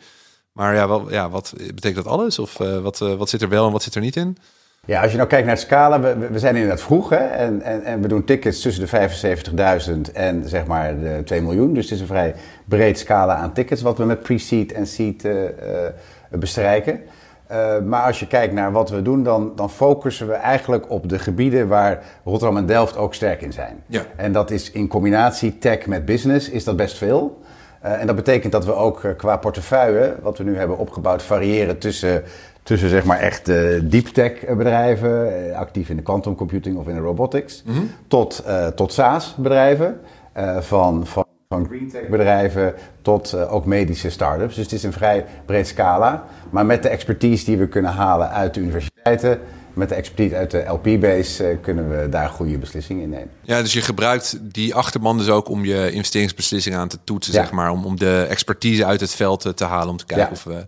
Maar 0.51 0.75
ja, 0.75 0.87
wel, 0.87 1.11
ja, 1.11 1.29
wat 1.29 1.53
betekent 1.57 2.03
dat 2.03 2.13
alles? 2.13 2.39
Of 2.39 2.57
wat, 2.57 2.97
wat 2.97 3.29
zit 3.29 3.41
er 3.41 3.49
wel 3.49 3.65
en 3.65 3.71
wat 3.71 3.83
zit 3.83 3.95
er 3.95 4.01
niet 4.01 4.15
in? 4.15 4.37
Ja, 4.85 5.01
als 5.01 5.11
je 5.11 5.17
nou 5.17 5.29
kijkt 5.29 5.45
naar 5.45 5.55
het 5.55 5.63
scala, 5.63 5.99
we, 5.99 6.27
we 6.31 6.39
zijn 6.39 6.55
inderdaad 6.55 6.81
vroeg 6.81 7.09
hè, 7.09 7.15
en, 7.15 7.61
en, 7.61 7.83
en 7.83 8.01
we 8.01 8.07
doen 8.07 8.23
tickets 8.23 8.61
tussen 8.61 8.85
de 8.89 10.07
75.000 10.07 10.13
en 10.13 10.49
zeg 10.49 10.65
maar 10.65 10.99
de 10.99 11.21
2 11.25 11.41
miljoen. 11.41 11.73
Dus 11.73 11.83
het 11.83 11.93
is 11.93 11.99
een 11.99 12.07
vrij 12.07 12.35
breed 12.65 12.99
scala 12.99 13.35
aan 13.35 13.53
tickets 13.53 13.81
wat 13.81 13.97
we 13.97 14.05
met 14.05 14.21
pre-seed 14.21 14.71
en 14.71 14.87
seed 14.87 15.25
uh, 15.25 15.33
bestrijken. 16.29 17.01
maar 17.85 18.01
als 18.01 18.19
je 18.19 18.27
kijkt 18.27 18.53
naar 18.53 18.71
wat 18.71 18.89
we 18.89 19.01
doen, 19.01 19.23
dan, 19.23 19.51
dan 19.55 19.69
focussen 19.69 20.27
we 20.27 20.33
eigenlijk 20.33 20.89
op 20.89 21.09
de 21.09 21.19
gebieden 21.19 21.67
waar 21.67 22.03
Rotterdam 22.23 22.57
en 22.57 22.65
Delft 22.65 22.97
ook 22.97 23.13
sterk 23.13 23.41
in 23.41 23.53
zijn. 23.53 23.83
Ja. 23.87 24.01
En 24.15 24.31
dat 24.31 24.51
is 24.51 24.71
in 24.71 24.87
combinatie 24.87 25.57
tech 25.57 25.85
met 25.85 26.05
business, 26.05 26.49
is 26.49 26.63
dat 26.63 26.75
best 26.75 26.97
veel. 26.97 27.41
en 27.81 28.07
dat 28.07 28.15
betekent 28.15 28.51
dat 28.51 28.65
we 28.65 28.73
ook 28.73 29.13
qua 29.17 29.37
portefeuille, 29.37 30.15
wat 30.21 30.37
we 30.37 30.43
nu 30.43 30.57
hebben 30.57 30.77
opgebouwd, 30.77 31.23
variëren 31.23 31.77
tussen 31.77 32.23
tussen 32.63 32.89
zeg 32.89 33.03
maar 33.03 33.19
echt 33.19 33.49
uh, 33.49 33.79
deep 33.83 34.07
tech 34.07 34.31
bedrijven, 34.57 35.47
uh, 35.47 35.57
actief 35.57 35.89
in 35.89 35.95
de 35.95 36.01
quantum 36.01 36.35
computing 36.35 36.77
of 36.77 36.87
in 36.87 36.95
de 36.95 37.01
robotics, 37.01 37.63
mm 37.65 37.73
-hmm. 37.73 37.89
tot, 38.07 38.43
uh, 38.47 38.67
tot 38.67 38.93
SaaS 38.93 39.35
bedrijven, 39.37 39.99
van, 40.59 41.07
van, 41.07 41.25
van 41.49 41.65
green 41.65 41.89
tech 41.89 42.07
bedrijven 42.07 42.73
tot 43.01 43.47
ook 43.47 43.65
medische 43.65 44.09
start-ups. 44.09 44.55
Dus 44.55 44.63
het 44.63 44.73
is 44.73 44.83
een 44.83 44.93
vrij 44.93 45.25
breed 45.45 45.67
scala, 45.67 46.25
maar 46.49 46.65
met 46.65 46.83
de 46.83 46.89
expertise 46.89 47.45
die 47.45 47.57
we 47.57 47.67
kunnen 47.67 47.91
halen 47.91 48.29
uit 48.29 48.53
de 48.53 48.59
universiteiten, 48.59 49.39
met 49.73 49.89
de 49.89 49.95
expertise 49.95 50.35
uit 50.35 50.51
de 50.51 50.63
LP-base 50.67 51.57
kunnen 51.61 51.89
we 51.89 52.09
daar 52.09 52.29
goede 52.29 52.57
beslissingen 52.57 53.03
in 53.03 53.09
nemen. 53.09 53.29
Ja, 53.41 53.61
dus 53.61 53.73
je 53.73 53.81
gebruikt 53.81 54.37
die 54.41 54.75
achterban 54.75 55.17
dus 55.17 55.29
ook 55.29 55.49
om 55.49 55.65
je 55.65 55.91
investeringsbeslissingen 55.91 56.79
aan 56.79 56.87
te 56.87 56.97
toetsen, 57.03 57.33
zeg 57.33 57.51
maar. 57.51 57.71
Om, 57.71 57.85
om 57.85 57.97
de 57.97 58.25
expertise 58.29 58.85
uit 58.85 58.99
het 58.99 59.13
veld 59.13 59.57
te 59.57 59.65
halen, 59.65 59.89
om 59.89 59.97
te 59.97 60.05
kijken 60.05 60.31
of 60.31 60.43
we 60.43 60.65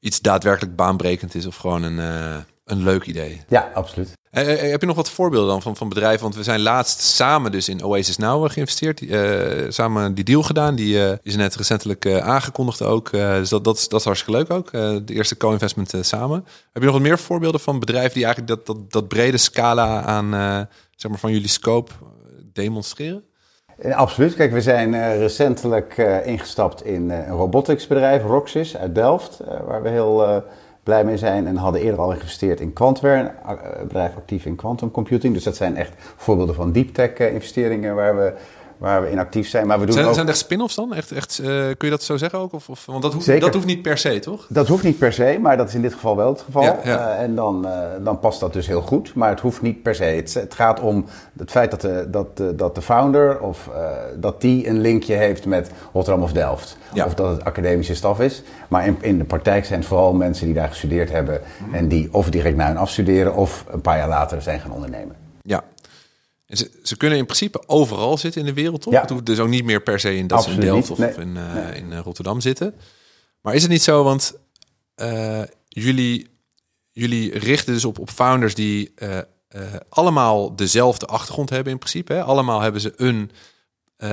iets 0.00 0.20
daadwerkelijk 0.20 0.76
baanbrekend 0.76 1.34
is 1.34 1.46
of 1.46 1.56
gewoon 1.56 1.82
een, 1.82 1.98
uh, 1.98 2.36
een 2.64 2.82
leuk 2.82 3.04
idee. 3.04 3.42
Ja, 3.48 3.70
absoluut. 3.74 4.16
Uh, 4.32 4.44
heb 4.44 4.80
je 4.80 4.86
nog 4.86 4.96
wat 4.96 5.10
voorbeelden 5.10 5.48
dan 5.48 5.62
van, 5.62 5.76
van 5.76 5.88
bedrijven? 5.88 6.22
Want 6.22 6.34
we 6.34 6.42
zijn 6.42 6.60
laatst 6.60 7.00
samen 7.00 7.52
dus 7.52 7.68
in 7.68 7.84
Oasis 7.84 8.16
Now 8.16 8.50
geïnvesteerd. 8.50 9.00
Uh, 9.00 9.66
samen 9.68 10.14
die 10.14 10.24
deal 10.24 10.42
gedaan. 10.42 10.74
Die 10.74 11.18
is 11.22 11.36
net 11.36 11.54
recentelijk 11.54 12.06
aangekondigd 12.06 12.82
ook. 12.82 13.10
dus 13.10 13.48
dat, 13.48 13.64
dat, 13.64 13.76
is, 13.76 13.88
dat 13.88 14.00
is 14.00 14.06
hartstikke 14.06 14.38
leuk 14.38 14.50
ook. 14.50 14.70
de 15.06 15.14
eerste 15.14 15.36
co-investment 15.36 15.94
samen. 16.00 16.44
Heb 16.44 16.82
je 16.82 16.88
nog 16.88 16.92
wat 16.92 17.02
meer 17.02 17.18
voorbeelden 17.18 17.60
van 17.60 17.78
bedrijven 17.78 18.14
die 18.14 18.24
eigenlijk 18.24 18.56
dat, 18.56 18.66
dat, 18.66 18.92
dat 18.92 19.08
brede 19.08 19.38
scala 19.38 20.02
aan 20.02 20.30
zeg 20.96 21.10
maar 21.10 21.20
van 21.20 21.32
jullie 21.32 21.48
scope 21.48 21.92
demonstreren? 22.52 23.24
Absoluut. 23.82 24.34
Kijk, 24.34 24.52
we 24.52 24.60
zijn 24.60 24.92
uh, 24.92 25.18
recentelijk 25.18 25.96
uh, 25.96 26.26
ingestapt 26.26 26.84
in 26.84 27.10
uh, 27.10 27.26
een 27.26 27.36
roboticsbedrijf, 27.36 28.22
Roxys, 28.24 28.76
uit 28.76 28.94
Delft, 28.94 29.40
waar 29.66 29.82
we 29.82 29.88
heel 29.88 30.42
blij 30.82 31.04
mee 31.04 31.16
zijn. 31.16 31.46
En 31.46 31.56
hadden 31.56 31.80
eerder 31.80 32.00
al 32.00 32.08
geïnvesteerd 32.08 32.60
in 32.60 32.72
Quantware, 32.72 33.32
een 33.46 33.86
bedrijf 33.86 34.16
actief 34.16 34.44
in 34.44 34.56
quantum 34.56 34.90
computing. 34.90 35.34
Dus 35.34 35.44
dat 35.44 35.56
zijn 35.56 35.76
echt 35.76 35.92
voorbeelden 36.16 36.54
van 36.54 36.72
deep 36.72 36.94
tech 36.94 37.18
investeringen 37.18 37.94
waar 37.94 38.16
we 38.16 38.32
waar 38.78 39.02
we 39.02 39.10
in 39.10 39.18
actief 39.18 39.48
zijn. 39.48 39.66
Maar 39.66 39.78
we 39.78 39.84
doen 39.84 39.94
zijn, 39.94 40.06
ook... 40.06 40.14
zijn 40.14 40.28
er 40.28 40.34
spin-offs 40.34 40.74
dan? 40.74 40.94
Echt, 40.94 41.12
echt, 41.12 41.38
uh, 41.40 41.46
kun 41.46 41.76
je 41.78 41.90
dat 41.90 42.02
zo 42.02 42.16
zeggen 42.16 42.38
ook? 42.38 42.52
Of, 42.52 42.68
of, 42.68 42.86
want 42.86 43.02
dat 43.02 43.12
hoeft, 43.12 43.40
dat 43.40 43.54
hoeft 43.54 43.66
niet 43.66 43.82
per 43.82 43.98
se, 43.98 44.18
toch? 44.18 44.46
Dat 44.48 44.68
hoeft 44.68 44.82
niet 44.82 44.98
per 44.98 45.12
se, 45.12 45.38
maar 45.40 45.56
dat 45.56 45.68
is 45.68 45.74
in 45.74 45.82
dit 45.82 45.92
geval 45.92 46.16
wel 46.16 46.28
het 46.28 46.40
geval. 46.40 46.62
Ja, 46.62 46.78
ja. 46.84 47.16
Uh, 47.16 47.22
en 47.22 47.34
dan, 47.34 47.66
uh, 47.66 47.72
dan 48.04 48.18
past 48.18 48.40
dat 48.40 48.52
dus 48.52 48.66
heel 48.66 48.80
goed. 48.80 49.14
Maar 49.14 49.30
het 49.30 49.40
hoeft 49.40 49.62
niet 49.62 49.82
per 49.82 49.94
se. 49.94 50.04
Het, 50.04 50.34
het 50.34 50.54
gaat 50.54 50.80
om 50.80 51.04
het 51.38 51.50
feit 51.50 51.70
dat 51.70 51.80
de, 51.80 52.06
dat, 52.10 52.36
de, 52.36 52.54
dat 52.54 52.74
de 52.74 52.82
founder 52.82 53.40
of 53.40 53.70
dat 54.16 54.40
die 54.40 54.68
een 54.68 54.80
linkje 54.80 55.14
heeft 55.14 55.46
met 55.46 55.70
Rotterdam 55.92 56.22
of 56.22 56.32
Delft. 56.32 56.76
Ja. 56.92 57.04
Of 57.04 57.14
dat 57.14 57.30
het 57.30 57.44
academische 57.44 57.94
staf 57.94 58.20
is. 58.20 58.42
Maar 58.68 58.86
in, 58.86 58.96
in 59.00 59.18
de 59.18 59.24
praktijk 59.24 59.64
zijn 59.64 59.78
het 59.78 59.88
vooral 59.88 60.12
mensen 60.12 60.46
die 60.46 60.54
daar 60.54 60.68
gestudeerd 60.68 61.10
hebben. 61.10 61.40
Mm 61.40 61.64
-hmm. 61.64 61.74
En 61.74 61.88
die 61.88 62.08
of 62.12 62.30
direct 62.30 62.56
na 62.56 62.66
hun 62.66 62.76
afstuderen 62.76 63.34
of 63.34 63.64
een 63.70 63.80
paar 63.80 63.96
jaar 63.96 64.08
later 64.08 64.42
zijn 64.42 64.60
gaan 64.60 64.72
ondernemen. 64.72 65.27
Ze, 66.48 66.70
ze, 66.82 66.96
kunnen 66.96 67.18
in 67.18 67.24
principe 67.24 67.62
overal 67.66 68.18
zitten 68.18 68.40
in 68.40 68.46
de 68.46 68.52
wereld, 68.52 68.82
toch? 68.82 68.92
Ja. 68.92 69.00
Het 69.00 69.10
hoeft 69.10 69.26
dus 69.26 69.38
ook 69.38 69.48
niet 69.48 69.64
meer 69.64 69.82
per 69.82 70.00
se 70.00 70.16
in 70.16 70.26
dat 70.26 70.44
ze 70.44 70.50
in 70.50 70.60
Delft 70.60 70.90
of, 70.90 70.98
nee. 70.98 71.14
in, 71.14 71.36
uh, 71.36 71.54
nee. 71.54 71.74
in 71.74 71.90
uh, 71.90 71.98
Rotterdam 71.98 72.40
zitten. 72.40 72.74
Maar 73.40 73.54
is 73.54 73.62
het 73.62 73.70
niet 73.70 73.82
zo, 73.82 74.02
want 74.02 74.34
uh, 74.96 75.42
jullie, 75.68 76.26
jullie 76.90 77.38
richten 77.38 77.72
dus 77.72 77.84
op, 77.84 77.98
op 77.98 78.10
founders 78.10 78.54
die 78.54 78.94
allemaal 79.88 80.56
dezelfde 80.56 81.06
achtergrond 81.06 81.50
hebben 81.50 81.72
in 81.72 81.78
principe. 81.78 82.12
Hè? 82.12 82.22
Allemaal 82.22 82.60
hebben 82.60 82.80
ze 82.80 82.92
een 82.96 83.30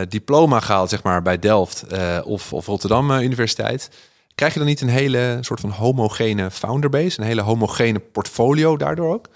diploma 0.10 0.60
gehaald, 0.60 0.90
zeg 0.90 1.04
maar, 1.04 1.22
bij 1.22 1.40
Delft 1.40 1.86
of, 2.24 2.54
of 2.54 2.66
Rotterdam 2.66 3.12
Universiteit. 3.12 3.90
Krijg 4.36 4.54
je 4.54 4.60
dan 4.60 4.68
niet 4.68 4.82
een 4.82 4.90
hele 4.90 5.38
soort 5.42 5.60
van 5.60 5.70
homogene 5.70 6.52
founderbase, 6.52 7.20
een 7.20 7.28
hele 7.28 7.42
homogene 7.42 8.00
portfolio 8.00 8.78
daardoor 8.78 9.14
ook? 9.14 9.28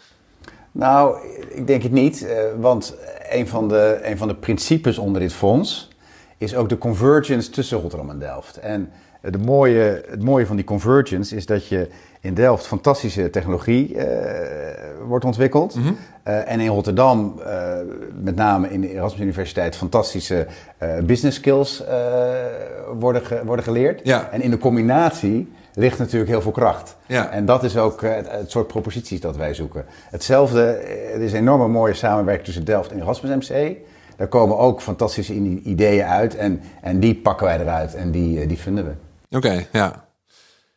Nou, 0.79 1.17
ik 1.49 1.67
denk 1.67 1.83
het 1.83 1.91
niet. 1.91 2.21
Uh, 2.23 2.29
want 2.59 2.95
een 3.29 3.47
van, 3.47 3.67
de, 3.67 3.99
een 4.03 4.17
van 4.17 4.27
de 4.27 4.35
principes 4.35 4.97
onder 4.97 5.21
dit 5.21 5.33
fonds 5.33 5.89
is 6.37 6.55
ook 6.55 6.69
de 6.69 6.77
convergence 6.77 7.49
tussen 7.49 7.79
Rotterdam 7.79 8.09
en 8.09 8.19
Delft. 8.19 8.57
En 8.57 8.89
de 9.21 9.37
mooie, 9.37 10.03
het 10.09 10.23
mooie 10.23 10.45
van 10.45 10.55
die 10.55 10.65
convergence 10.65 11.35
is 11.35 11.45
dat 11.45 11.67
je 11.67 11.87
in 12.21 12.33
Delft 12.33 12.67
fantastische 12.67 13.29
technologie 13.29 13.95
uh, 13.95 14.03
wordt 15.07 15.25
ontwikkeld. 15.25 15.75
Mm 15.75 15.83
-hmm. 15.83 15.97
uh, 16.27 16.51
en 16.51 16.59
in 16.59 16.67
Rotterdam, 16.67 17.41
met 18.21 18.35
name 18.35 18.69
in 18.69 18.81
de 18.81 18.91
Erasmus 18.91 19.21
Universiteit, 19.21 19.75
fantastische 19.75 20.47
business 21.03 21.37
skills 21.37 21.83
worden, 22.99 23.25
ge, 23.25 23.41
worden 23.45 23.65
geleerd. 23.65 24.01
Ja. 24.03 24.29
En 24.31 24.41
in 24.41 24.49
de 24.49 24.57
combinatie 24.57 25.51
ligt 25.73 25.97
natuurlijk 25.97 26.31
heel 26.31 26.41
veel 26.41 26.51
kracht. 26.51 26.95
Ja. 27.07 27.29
En 27.29 27.45
dat 27.45 27.63
is 27.63 27.77
ook 27.77 28.01
het, 28.01 28.31
het, 28.31 28.51
soort 28.51 28.67
proposities 28.67 29.21
dat 29.21 29.35
wij 29.35 29.53
zoeken. 29.53 29.85
Hetzelfde, 30.09 30.61
er 31.13 31.21
is 31.21 31.31
een 31.31 31.37
enorme 31.37 31.67
mooie 31.67 31.93
samenwerking 31.93 32.45
tussen 32.45 32.65
Delft 32.65 32.91
en 32.91 33.01
Erasmus 33.01 33.49
MC. 33.49 33.77
Daar 34.17 34.27
komen 34.27 34.57
ook 34.57 34.81
fantastische 34.81 35.33
ideeën 35.63 36.05
uit 36.05 36.35
en, 36.35 36.61
en 36.81 36.99
die 36.99 37.15
pakken 37.15 37.45
wij 37.45 37.59
eruit 37.59 37.95
en 37.95 38.11
die, 38.11 38.45
die 38.45 38.57
vinden 38.57 38.85
we. 38.85 38.91
Oké, 39.37 39.47
okay, 39.47 39.67
ja. 39.71 40.07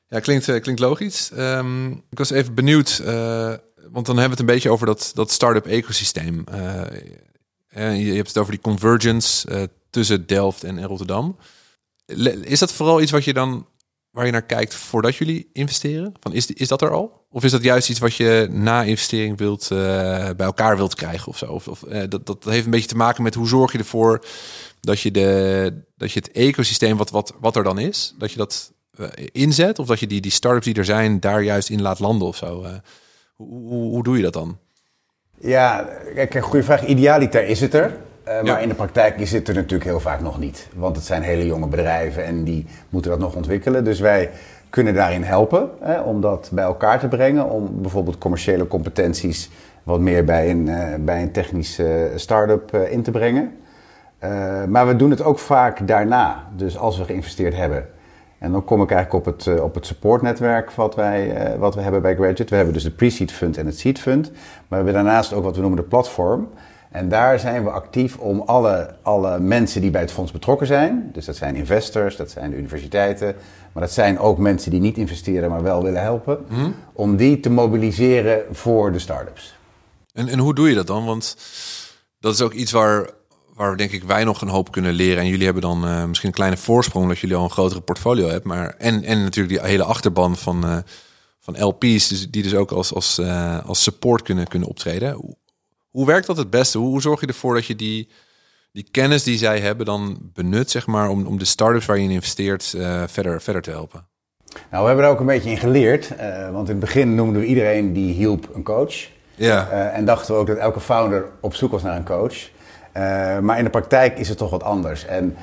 Ja, 0.08 0.20
klinkt, 0.20 0.60
klinkt 0.60 0.80
logisch. 0.80 1.30
Um, 1.38 1.92
ik 2.10 2.18
was 2.18 2.30
even 2.30 2.54
benieuwd, 2.54 3.02
uh, 3.04 3.52
want 3.90 4.06
dan 4.06 4.16
hebben 4.18 4.24
we 4.24 4.30
het 4.30 4.38
een 4.38 4.46
beetje 4.46 4.70
over 4.70 4.86
dat, 4.86 5.10
dat 5.14 5.30
start-up 5.30 5.66
ecosysteem. 5.66 6.44
Uh, 7.74 8.04
je 8.04 8.12
hebt 8.14 8.28
het 8.28 8.38
over 8.38 8.52
die 8.52 8.60
convergence 8.60 9.48
uh, 9.50 9.62
tussen 9.90 10.26
Delft 10.26 10.64
en 10.64 10.84
Rotterdam. 10.84 11.36
Is 12.42 12.58
dat 12.58 12.72
vooral 12.72 13.00
iets 13.00 13.10
wat 13.10 13.24
je 13.24 13.32
dan 13.32 13.66
waar 14.12 14.26
je 14.26 14.32
naar 14.32 14.42
kijkt 14.42 14.74
voordat 14.74 15.16
jullie 15.16 15.50
investeren? 15.52 16.12
Van 16.20 16.32
is, 16.32 16.46
is 16.46 16.68
dat 16.68 16.82
er 16.82 16.90
al? 16.90 17.26
Of 17.30 17.44
is 17.44 17.50
dat 17.50 17.62
juist 17.62 17.90
iets 17.90 17.98
wat 17.98 18.14
je 18.14 18.48
na 18.50 18.82
investering 18.82 19.38
wilt, 19.38 19.68
uh, 19.72 19.78
bij 20.36 20.46
elkaar 20.46 20.76
wilt 20.76 20.94
krijgen 20.94 21.28
of 21.28 21.38
zo? 21.38 21.52
Of, 21.52 21.84
uh, 21.88 22.02
dat, 22.08 22.26
dat 22.26 22.44
heeft 22.44 22.64
een 22.64 22.70
beetje 22.70 22.88
te 22.88 22.96
maken 22.96 23.22
met 23.22 23.34
hoe 23.34 23.48
zorg 23.48 23.72
je 23.72 23.78
ervoor 23.78 24.24
dat 24.80 25.00
je, 25.00 25.10
de, 25.10 25.82
dat 25.96 26.12
je 26.12 26.18
het 26.18 26.30
ecosysteem 26.30 26.96
wat, 26.96 27.10
wat, 27.10 27.34
wat 27.40 27.56
er 27.56 27.64
dan 27.64 27.78
is, 27.78 28.14
dat 28.18 28.30
je 28.32 28.36
dat 28.38 28.72
uh, 29.00 29.06
inzet? 29.16 29.78
Of 29.78 29.86
dat 29.86 30.00
je 30.00 30.06
die, 30.06 30.20
die 30.20 30.30
start-ups 30.30 30.64
die 30.64 30.74
er 30.74 30.84
zijn 30.84 31.20
daar 31.20 31.42
juist 31.42 31.70
in 31.70 31.82
laat 31.82 31.98
landen 31.98 32.28
of 32.28 32.36
zo? 32.36 32.64
Hoe, 33.34 33.48
hoe, 33.48 33.90
hoe 33.90 34.02
doe 34.02 34.16
je 34.16 34.22
dat 34.22 34.32
dan? 34.32 34.58
Ja, 35.40 35.88
kijk, 36.14 36.34
een 36.34 36.42
goede 36.42 36.64
vraag. 36.64 36.86
Idealiter 36.86 37.46
is 37.46 37.60
het 37.60 37.74
er. 37.74 37.96
Uh, 38.28 38.34
ja. 38.34 38.52
Maar 38.52 38.62
in 38.62 38.68
de 38.68 38.74
praktijk 38.74 39.18
is 39.18 39.32
het 39.32 39.48
er 39.48 39.54
natuurlijk 39.54 39.84
heel 39.84 40.00
vaak 40.00 40.20
nog 40.20 40.38
niet. 40.38 40.68
Want 40.74 40.96
het 40.96 41.04
zijn 41.04 41.22
hele 41.22 41.46
jonge 41.46 41.66
bedrijven 41.66 42.24
en 42.24 42.44
die 42.44 42.66
moeten 42.88 43.10
dat 43.10 43.20
nog 43.20 43.34
ontwikkelen. 43.34 43.84
Dus 43.84 44.00
wij 44.00 44.30
kunnen 44.70 44.94
daarin 44.94 45.22
helpen 45.22 45.70
hè, 45.80 46.00
om 46.00 46.20
dat 46.20 46.50
bij 46.52 46.64
elkaar 46.64 46.98
te 46.98 47.08
brengen. 47.08 47.50
Om 47.50 47.80
bijvoorbeeld 47.80 48.18
commerciële 48.18 48.66
competenties 48.66 49.50
wat 49.82 50.00
meer 50.00 50.24
bij 50.24 50.50
een, 50.50 50.66
uh, 50.66 50.94
bij 51.00 51.22
een 51.22 51.32
technische 51.32 52.12
start-up 52.14 52.74
uh, 52.74 52.92
in 52.92 53.02
te 53.02 53.10
brengen. 53.10 53.52
maar 54.68 54.86
we 54.86 54.96
doen 54.96 55.10
het 55.10 55.22
ook 55.22 55.38
vaak 55.38 55.86
daarna. 55.86 56.46
Dus 56.56 56.78
als 56.78 56.98
we 56.98 57.04
geïnvesteerd 57.04 57.56
hebben. 57.56 57.88
En 58.38 58.52
dan 58.52 58.64
kom 58.64 58.82
ik 58.82 58.90
eigenlijk 58.90 59.26
op 59.26 59.34
het, 59.34 59.60
op 59.60 59.74
het 59.74 59.86
supportnetwerk 59.86 60.70
wat, 60.70 60.94
wij, 60.94 61.56
wat 61.58 61.74
we 61.74 61.80
hebben 61.80 62.02
bij 62.02 62.14
Graduate. 62.14 62.44
We 62.44 62.56
hebben 62.56 62.74
dus 62.74 62.82
de 62.82 62.90
pre-seed 62.90 63.32
fund 63.32 63.56
en 63.56 63.66
het 63.66 63.78
seed 63.78 63.98
fund. 63.98 64.30
Maar 64.30 64.38
we 64.68 64.74
hebben 64.74 64.94
daarnaast 64.94 65.32
ook 65.32 65.44
wat 65.44 65.54
we 65.54 65.60
noemen 65.60 65.80
de 65.80 65.88
platform. 65.88 66.48
En 66.92 67.08
daar 67.08 67.38
zijn 67.38 67.64
we 67.64 67.70
actief 67.70 68.18
om 68.18 68.40
alle, 68.40 68.94
alle 69.02 69.38
mensen 69.38 69.80
die 69.80 69.90
bij 69.90 70.00
het 70.00 70.12
fonds 70.12 70.32
betrokken 70.32 70.66
zijn, 70.66 71.10
dus 71.12 71.24
dat 71.24 71.36
zijn 71.36 71.56
investors, 71.56 72.16
dat 72.16 72.30
zijn 72.30 72.50
de 72.50 72.56
universiteiten, 72.56 73.34
maar 73.72 73.82
dat 73.82 73.92
zijn 73.92 74.18
ook 74.18 74.38
mensen 74.38 74.70
die 74.70 74.80
niet 74.80 74.96
investeren, 74.96 75.50
maar 75.50 75.62
wel 75.62 75.82
willen 75.82 76.02
helpen, 76.02 76.38
hmm. 76.48 76.74
om 76.92 77.16
die 77.16 77.40
te 77.40 77.50
mobiliseren 77.50 78.42
voor 78.50 78.92
de 78.92 78.98
start-ups. 78.98 79.54
En, 80.12 80.28
en 80.28 80.38
hoe 80.38 80.54
doe 80.54 80.68
je 80.68 80.74
dat 80.74 80.86
dan? 80.86 81.04
Want 81.04 81.36
dat 82.20 82.34
is 82.34 82.40
ook 82.40 82.52
iets 82.52 82.72
waar, 82.72 83.10
waar 83.54 83.76
denk 83.76 83.90
ik 83.90 84.02
wij 84.02 84.24
nog 84.24 84.40
een 84.40 84.48
hoop 84.48 84.72
kunnen 84.72 84.92
leren. 84.92 85.22
En 85.22 85.28
jullie 85.28 85.44
hebben 85.44 85.62
dan 85.62 85.84
uh, 85.84 86.04
misschien 86.04 86.28
een 86.28 86.34
kleine 86.34 86.56
voorsprong 86.56 87.08
dat 87.08 87.18
jullie 87.18 87.36
al 87.36 87.44
een 87.44 87.50
grotere 87.50 87.80
portfolio 87.80 88.28
hebben. 88.28 88.48
Maar, 88.48 88.74
en, 88.78 89.04
en 89.04 89.22
natuurlijk 89.22 89.54
die 89.60 89.70
hele 89.70 89.84
achterban 89.84 90.36
van, 90.36 90.66
uh, 90.66 90.76
van 91.40 91.64
LP's, 91.64 92.08
dus, 92.08 92.30
die 92.30 92.42
dus 92.42 92.54
ook 92.54 92.70
als, 92.70 92.94
als, 92.94 93.18
uh, 93.18 93.66
als 93.66 93.82
support 93.82 94.22
kunnen, 94.22 94.46
kunnen 94.46 94.68
optreden. 94.68 95.36
Hoe 95.92 96.06
werkt 96.06 96.26
dat 96.26 96.36
het 96.36 96.50
beste? 96.50 96.78
Hoe, 96.78 97.00
zorg 97.00 97.20
je 97.20 97.26
ervoor 97.26 97.54
dat 97.54 97.66
je 97.66 97.76
die, 97.76 98.08
die 98.72 98.88
kennis 98.90 99.22
die 99.22 99.38
zij 99.38 99.60
hebben 99.60 99.86
dan 99.86 100.18
benut, 100.34 100.70
zeg 100.70 100.86
maar, 100.86 101.08
om, 101.08 101.26
om 101.26 101.38
de 101.38 101.44
start-ups 101.44 101.86
waar 101.86 101.96
je 101.96 102.02
in 102.02 102.10
investeert 102.10 102.72
uh, 102.76 103.02
verder, 103.06 103.42
verder 103.42 103.62
te 103.62 103.70
helpen? 103.70 104.06
Nou, 104.70 104.82
we 104.82 104.86
hebben 104.86 105.04
er 105.04 105.10
ook 105.10 105.20
een 105.20 105.26
beetje 105.26 105.50
in 105.50 105.56
geleerd. 105.56 106.10
Uh, 106.10 106.50
want 106.50 106.68
in 106.68 106.74
het 106.74 106.84
begin 106.84 107.14
noemden 107.14 107.40
we 107.40 107.46
iedereen 107.46 107.92
die 107.92 108.14
hielp 108.14 108.54
een 108.54 108.62
coach. 108.62 108.94
Ja. 109.34 109.68
Uh, 109.72 109.96
en 109.96 110.04
dachten 110.04 110.34
we 110.34 110.40
ook 110.40 110.46
dat 110.46 110.56
elke 110.56 110.80
founder 110.80 111.30
op 111.40 111.54
zoek 111.54 111.70
was 111.70 111.82
naar 111.82 111.96
een 111.96 112.04
coach. 112.04 112.50
maar 113.42 113.58
in 113.58 113.64
de 113.64 113.70
praktijk 113.70 114.18
is 114.18 114.28
het 114.28 114.38
toch 114.38 114.50
wat 114.50 114.62
anders. 114.62 115.04
En 115.04 115.36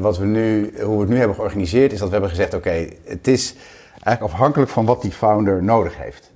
wat 0.00 0.18
we 0.18 0.24
nu, 0.24 0.72
hoe 0.82 0.94
we 0.94 1.00
het 1.00 1.08
nu 1.08 1.18
hebben 1.18 1.36
georganiseerd, 1.36 1.92
is 1.92 1.98
dat 1.98 2.06
we 2.06 2.12
hebben 2.12 2.30
gezegd: 2.30 2.54
oké, 2.54 2.68
okay, 2.68 2.96
het 3.04 3.28
is 3.28 3.54
eigenlijk 4.02 4.34
afhankelijk 4.34 4.70
van 4.70 4.84
wat 4.84 5.02
die 5.02 5.12
founder 5.12 5.62
nodig 5.62 5.96
heeft. 5.96 6.31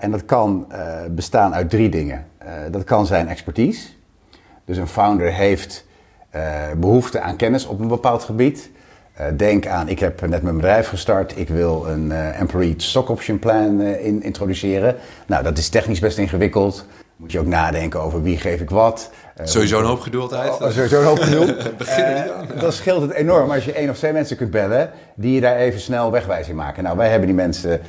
En 0.00 0.10
dat 0.10 0.24
kan 0.24 0.66
bestaan 1.10 1.54
uit 1.54 1.70
drie 1.70 1.88
dingen. 1.88 2.26
dat 2.70 2.84
kan 2.84 3.06
zijn 3.06 3.28
expertise. 3.28 3.88
Dus 4.64 4.76
een 4.76 4.86
founder 4.86 5.32
heeft 5.32 5.86
behoefte 6.76 7.20
aan 7.20 7.36
kennis 7.36 7.66
op 7.66 7.80
een 7.80 7.88
bepaald 7.88 8.22
gebied. 8.22 8.70
denk 9.36 9.66
aan, 9.66 9.88
ik 9.88 9.98
heb 9.98 10.26
net 10.26 10.42
mijn 10.42 10.56
bedrijf 10.56 10.88
gestart, 10.88 11.38
ik 11.38 11.48
wil 11.48 11.86
een 11.86 12.12
employee 12.12 12.74
stock 12.76 13.08
option 13.08 13.38
plan 13.38 13.80
in, 13.80 14.22
introduceren. 14.22 14.96
Nou, 15.26 15.42
dat 15.42 15.58
is 15.58 15.68
technisch 15.68 16.00
best 16.00 16.18
ingewikkeld 16.18 16.86
moet 17.16 17.32
je 17.32 17.38
ook 17.38 17.46
nadenken 17.46 18.00
over 18.00 18.22
wie 18.22 18.38
geef 18.38 18.60
ik 18.60 18.70
wat. 18.70 19.10
Uh, 19.40 19.46
sowieso 19.46 19.78
een 19.78 19.84
hoop 19.84 20.00
geduld 20.00 20.34
uit. 20.34 20.50
Oh, 20.50 20.70
sowieso 20.70 21.00
een 21.00 21.06
hoop 21.06 21.18
geduld. 21.18 21.56
Begin 21.76 22.04
er 22.04 22.22
niet 22.22 22.32
aan. 22.32 22.48
Uh, 22.54 22.60
dat 22.60 22.74
scheelt 22.74 23.02
het 23.02 23.12
enorm 23.12 23.50
als 23.50 23.64
je 23.64 23.72
één 23.72 23.90
of 23.90 23.96
twee 23.96 24.12
mensen 24.12 24.36
kunt 24.36 24.50
bellen 24.50 24.90
die 25.14 25.34
je 25.34 25.40
daar 25.40 25.56
even 25.56 25.80
snel 25.80 26.10
wegwijzing 26.10 26.56
maken. 26.56 26.82
Nou, 26.82 26.96
wij 26.96 27.08
hebben 27.08 27.26
die 27.26 27.36
mensen, 27.36 27.70
uh, 27.70 27.80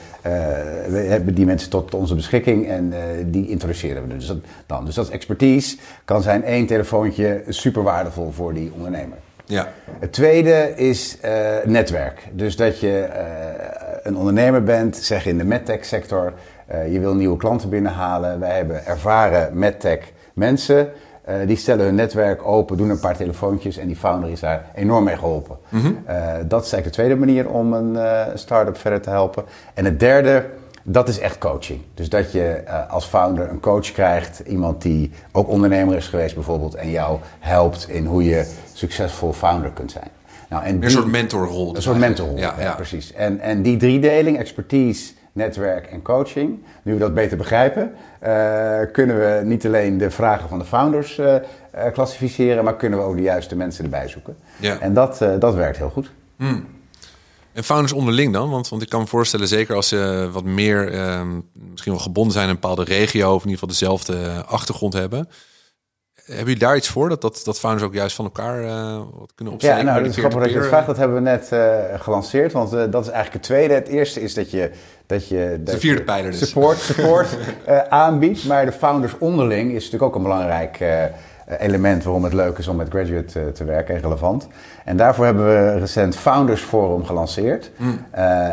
we 0.87 0.97
hebben 0.97 1.33
die 1.33 1.45
mensen 1.45 1.69
tot 1.69 1.93
onze 1.93 2.15
beschikking 2.15 2.67
en 2.67 2.93
die 3.25 3.47
introduceren 3.49 4.07
we 4.07 4.15
dus 4.15 4.27
dat, 4.27 4.37
dan. 4.65 4.85
Dus 4.85 4.95
dat 4.95 5.05
is 5.05 5.11
expertise. 5.11 5.77
Kan 6.05 6.21
zijn 6.21 6.43
één 6.43 6.65
telefoontje 6.65 7.43
super 7.47 7.83
waardevol 7.83 8.31
voor 8.31 8.53
die 8.53 8.71
ondernemer. 8.75 9.17
Ja. 9.45 9.71
Het 9.99 10.13
tweede 10.13 10.73
is 10.75 11.17
netwerk. 11.65 12.27
Dus 12.31 12.55
dat 12.55 12.79
je 12.79 13.09
een 14.03 14.17
ondernemer 14.17 14.63
bent, 14.63 14.95
zeg 14.97 15.25
in 15.25 15.37
de 15.37 15.43
medtech 15.43 15.85
sector 15.85 16.33
uh, 16.71 16.93
je 16.93 16.99
wil 16.99 17.13
nieuwe 17.13 17.37
klanten 17.37 17.69
binnenhalen. 17.69 18.39
Wij 18.39 18.55
hebben 18.55 18.85
ervaren 18.85 19.57
medtech 19.57 19.99
mensen. 20.33 20.89
Uh, 21.29 21.35
die 21.47 21.57
stellen 21.57 21.85
hun 21.85 21.95
netwerk 21.95 22.47
open, 22.47 22.77
doen 22.77 22.89
een 22.89 22.99
paar 22.99 23.17
telefoontjes 23.17 23.77
en 23.77 23.87
die 23.87 23.95
founder 23.95 24.29
is 24.29 24.39
daar 24.39 24.65
enorm 24.75 25.03
mee 25.03 25.17
geholpen. 25.17 25.57
Mm 25.69 25.81
-hmm. 25.81 25.97
uh, 26.09 26.15
dat 26.47 26.65
is 26.65 26.73
eigenlijk 26.73 26.85
de 26.85 26.89
tweede 26.89 27.15
manier 27.15 27.49
om 27.49 27.73
een 27.73 27.97
start-up 28.37 28.77
verder 28.77 29.01
te 29.01 29.09
helpen. 29.09 29.43
En 29.73 29.85
het 29.85 29.99
derde, 29.99 30.45
dat 30.83 31.07
is 31.07 31.19
echt 31.19 31.37
coaching. 31.37 31.81
Dus 31.93 32.09
dat 32.09 32.31
je 32.31 32.63
als 32.89 33.05
founder 33.05 33.49
een 33.49 33.59
coach 33.59 33.91
krijgt, 33.91 34.39
iemand 34.39 34.81
die 34.81 35.11
ook 35.31 35.47
ondernemer 35.47 35.95
is 35.95 36.07
geweest 36.07 36.35
bijvoorbeeld, 36.35 36.75
en 36.75 36.89
jou 36.89 37.19
helpt 37.39 37.89
in 37.89 38.05
hoe 38.05 38.23
je 38.23 38.51
succesvol 38.73 39.33
founder 39.33 39.71
kunt 39.71 39.91
zijn. 39.91 40.09
Nou, 40.49 40.63
en 40.63 40.83
een 40.83 40.91
soort 40.91 41.11
mentorrol. 41.11 41.75
Een 41.75 41.81
soort 41.81 41.97
mentorrol, 41.97 42.37
ja, 42.37 42.55
ja. 42.59 42.73
precies. 42.73 43.13
En, 43.13 43.39
en 43.39 43.61
die 43.61 43.77
driedeling, 43.77 44.37
expertise, 44.37 45.13
netwerk 45.35 45.85
en 45.85 46.01
coaching. 46.01 46.63
Nu 46.83 46.93
we 46.93 46.99
dat 46.99 47.13
beter 47.13 47.37
begrijpen, 47.37 47.93
uh, 48.23 48.79
kunnen 48.91 49.19
we 49.19 49.41
niet 49.43 49.65
alleen 49.65 49.97
de 49.97 50.09
vragen 50.09 50.49
van 50.49 50.59
de 50.59 50.65
founders 50.65 51.17
uh, 51.17 51.35
klassificeren, 51.93 52.63
maar 52.63 52.75
kunnen 52.75 52.99
we 52.99 53.05
ook 53.05 53.15
de 53.15 53.21
juiste 53.21 53.55
mensen 53.55 53.83
erbij 53.83 54.07
zoeken. 54.07 54.37
Ja. 54.59 54.79
En 54.79 54.93
dat, 54.93 55.17
dat 55.39 55.53
werkt 55.53 55.77
heel 55.77 55.89
goed. 55.89 56.11
Hmm. 56.37 56.65
En 57.53 57.63
founders 57.63 57.93
onderling 57.93 58.33
dan? 58.33 58.49
Want, 58.49 58.69
want 58.69 58.81
ik 58.81 58.89
kan 58.89 58.99
me 58.99 59.07
voorstellen, 59.07 59.47
zeker 59.47 59.75
als 59.75 59.87
ze 59.87 60.29
wat 60.31 60.43
meer 60.43 60.91
ehm, 60.91 61.39
misschien 61.71 61.91
wel 61.91 62.01
gebonden 62.01 62.33
zijn 62.33 62.45
in 62.45 62.49
een 62.49 62.59
bepaalde 62.59 62.83
regio, 62.83 63.27
of 63.33 63.43
in 63.43 63.49
ieder 63.49 63.59
geval 63.59 63.67
dezelfde 63.67 64.43
achtergrond 64.45 64.93
hebben 64.93 65.27
hebben 66.25 66.45
jullie 66.45 66.59
daar 66.59 66.75
iets 66.75 66.89
voor? 66.89 67.09
Dat, 67.09 67.21
dat, 67.21 67.41
dat 67.43 67.59
founders 67.59 67.83
ook 67.83 67.93
juist 67.93 68.15
van 68.15 68.25
elkaar 68.25 68.63
uh, 68.63 68.97
wat 69.13 69.31
kunnen 69.35 69.53
opsteken? 69.53 69.77
Ja, 69.77 69.83
nou, 69.83 70.03
dat 70.03 70.11
is 70.11 70.17
grappig 70.17 70.39
dat 70.41 70.51
je 70.51 70.57
het 70.57 70.67
vraagt. 70.67 70.87
Dat 70.87 70.97
hebben 70.97 71.15
we 71.15 71.23
net 71.23 71.49
uh, 71.53 71.75
gelanceerd. 71.95 72.51
Want 72.51 72.73
uh, 72.73 72.83
dat 72.89 73.05
is 73.05 73.11
eigenlijk 73.11 73.33
het 73.33 73.43
tweede. 73.43 73.73
Het 73.73 73.87
eerste 73.87 74.21
is 74.21 74.33
dat 74.33 74.51
je... 74.51 74.71
Dat 75.05 75.27
je 75.27 75.61
de 75.63 75.79
vierde 75.79 76.03
pijler 76.03 76.31
dus. 76.31 76.39
Support, 76.39 76.77
support 76.91 77.37
aanbiedt. 77.89 78.45
Maar 78.45 78.65
de 78.65 78.71
founders 78.71 79.17
onderling 79.17 79.71
is 79.71 79.83
natuurlijk 79.83 80.03
ook 80.03 80.15
een 80.15 80.21
belangrijk 80.21 80.83
element... 81.59 82.03
waarom 82.03 82.23
het 82.23 82.33
leuk 82.33 82.57
is 82.57 82.67
om 82.67 82.75
met 82.75 82.89
Graduate 82.89 83.51
te 83.51 83.63
werken 83.63 83.95
en 83.95 84.01
relevant. 84.01 84.47
En 84.85 84.97
daarvoor 84.97 85.25
hebben 85.25 85.45
we 85.45 85.79
recent 85.79 86.15
Founders 86.15 86.61
Forum 86.61 87.05
gelanceerd. 87.05 87.71
Mm. 87.77 88.05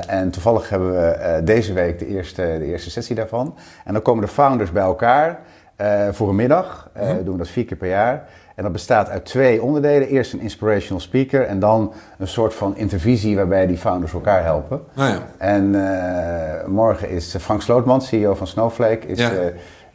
en 0.07 0.31
toevallig 0.31 0.69
hebben 0.69 0.93
we 0.93 1.41
deze 1.45 1.73
week 1.73 1.99
de 1.99 2.07
eerste, 2.07 2.57
de 2.59 2.65
eerste 2.65 2.91
sessie 2.91 3.17
daarvan. 3.17 3.55
En 3.85 3.93
dan 3.93 4.03
komen 4.03 4.25
de 4.25 4.33
founders 4.33 4.73
bij 4.73 4.83
elkaar... 4.83 5.41
Uh, 5.83 6.09
voor 6.11 6.29
een 6.29 6.37
middag. 6.37 6.91
Uh, 6.97 7.09
doen 7.09 7.33
we 7.33 7.39
dat 7.39 7.49
vier 7.49 7.65
keer 7.65 7.77
per 7.77 7.89
jaar. 7.89 8.29
En 8.55 8.63
dat 8.63 8.73
bestaat 8.73 9.09
uit 9.09 9.25
twee 9.25 9.63
onderdelen. 9.63 10.09
Eerst 10.09 10.33
een 10.33 10.41
inspirational 10.41 11.01
speaker 11.01 11.47
en 11.47 11.59
dan 11.59 11.93
een 12.19 12.29
soort 12.29 12.55
van 12.55 12.77
intervisie 12.77 13.37
waarbij 13.37 13.67
die 13.67 13.77
founders 13.77 14.13
elkaar 14.13 14.43
helpen. 14.43 14.77
Oh 14.79 14.85
ja. 14.95 15.29
En 15.39 15.75
uh, 15.75 16.67
morgen 16.67 17.09
is 17.09 17.37
Frank 17.41 17.63
Slootman, 17.63 18.03
CEO 18.03 18.35
van 18.35 18.47
Snowflake, 18.47 19.07
is 19.07 19.19
ja. 19.19 19.31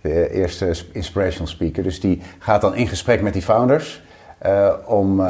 de 0.01 0.31
eerste 0.31 0.75
inspirational 0.91 1.47
speaker. 1.47 1.83
Dus 1.83 1.99
die 1.99 2.21
gaat 2.39 2.61
dan 2.61 2.75
in 2.75 2.87
gesprek 2.87 3.21
met 3.21 3.33
die 3.33 3.41
founders 3.41 4.01
om, 4.85 5.21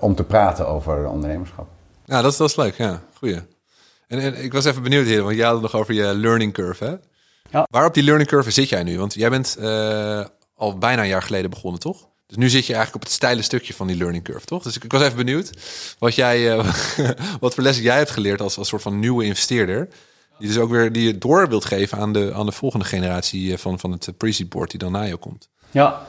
om 0.00 0.14
te 0.14 0.24
praten 0.24 0.68
over 0.68 1.08
ondernemerschap. 1.08 1.66
Ja, 2.04 2.22
dat, 2.22 2.36
dat 2.36 2.48
is 2.48 2.56
leuk. 2.56 2.74
Ja, 2.74 3.00
goeie. 3.14 3.40
En, 4.08 4.18
en 4.18 4.44
ik 4.44 4.52
was 4.52 4.64
even 4.64 4.82
benieuwd 4.82 5.06
hier, 5.06 5.22
want 5.22 5.36
jij 5.36 5.44
had 5.44 5.54
het 5.54 5.62
nog 5.62 5.74
over 5.74 5.94
je 5.94 6.14
learning 6.14 6.52
curve, 6.52 6.84
hè? 6.84 6.94
Ja. 7.50 7.66
Waar 7.70 7.86
op 7.86 7.94
die 7.94 8.02
learning 8.02 8.28
curve 8.28 8.50
zit 8.50 8.68
jij 8.68 8.82
nu? 8.82 8.98
Want 8.98 9.14
jij 9.14 9.30
bent 9.30 9.56
uh, 9.60 10.24
al 10.54 10.78
bijna 10.78 11.02
een 11.02 11.08
jaar 11.08 11.22
geleden 11.22 11.50
begonnen, 11.50 11.80
toch? 11.80 12.08
Dus 12.26 12.36
nu 12.36 12.48
zit 12.48 12.66
je 12.66 12.74
eigenlijk 12.74 12.94
op 12.94 13.08
het 13.08 13.18
steile 13.18 13.42
stukje 13.42 13.74
van 13.74 13.86
die 13.86 13.96
learning 13.96 14.24
curve, 14.24 14.46
toch? 14.46 14.62
Dus 14.62 14.76
ik, 14.76 14.84
ik 14.84 14.92
was 14.92 15.02
even 15.02 15.16
benieuwd 15.16 15.50
wat, 15.98 16.14
jij, 16.14 16.56
uh, 16.56 16.64
wat 17.40 17.54
voor 17.54 17.62
lessen 17.62 17.84
jij 17.84 17.96
hebt 17.96 18.10
geleerd 18.10 18.40
als, 18.40 18.58
als 18.58 18.68
soort 18.68 18.82
van 18.82 18.98
nieuwe 18.98 19.24
investeerder. 19.24 19.88
Die 20.38 20.48
dus 20.48 20.58
ook 20.58 20.70
weer 20.70 20.92
die 20.92 21.06
je 21.06 21.18
door 21.18 21.48
wilt 21.48 21.64
geven 21.64 21.98
aan 21.98 22.12
de, 22.12 22.32
aan 22.34 22.46
de 22.46 22.52
volgende 22.52 22.84
generatie 22.84 23.52
eh, 23.52 23.58
van, 23.58 23.78
van 23.78 23.92
het 23.92 24.12
pre-seed 24.16 24.48
board 24.48 24.70
die 24.70 24.78
dan 24.78 24.92
na 24.92 25.02
je 25.02 25.16
komt. 25.16 25.48
Ja, 25.70 26.00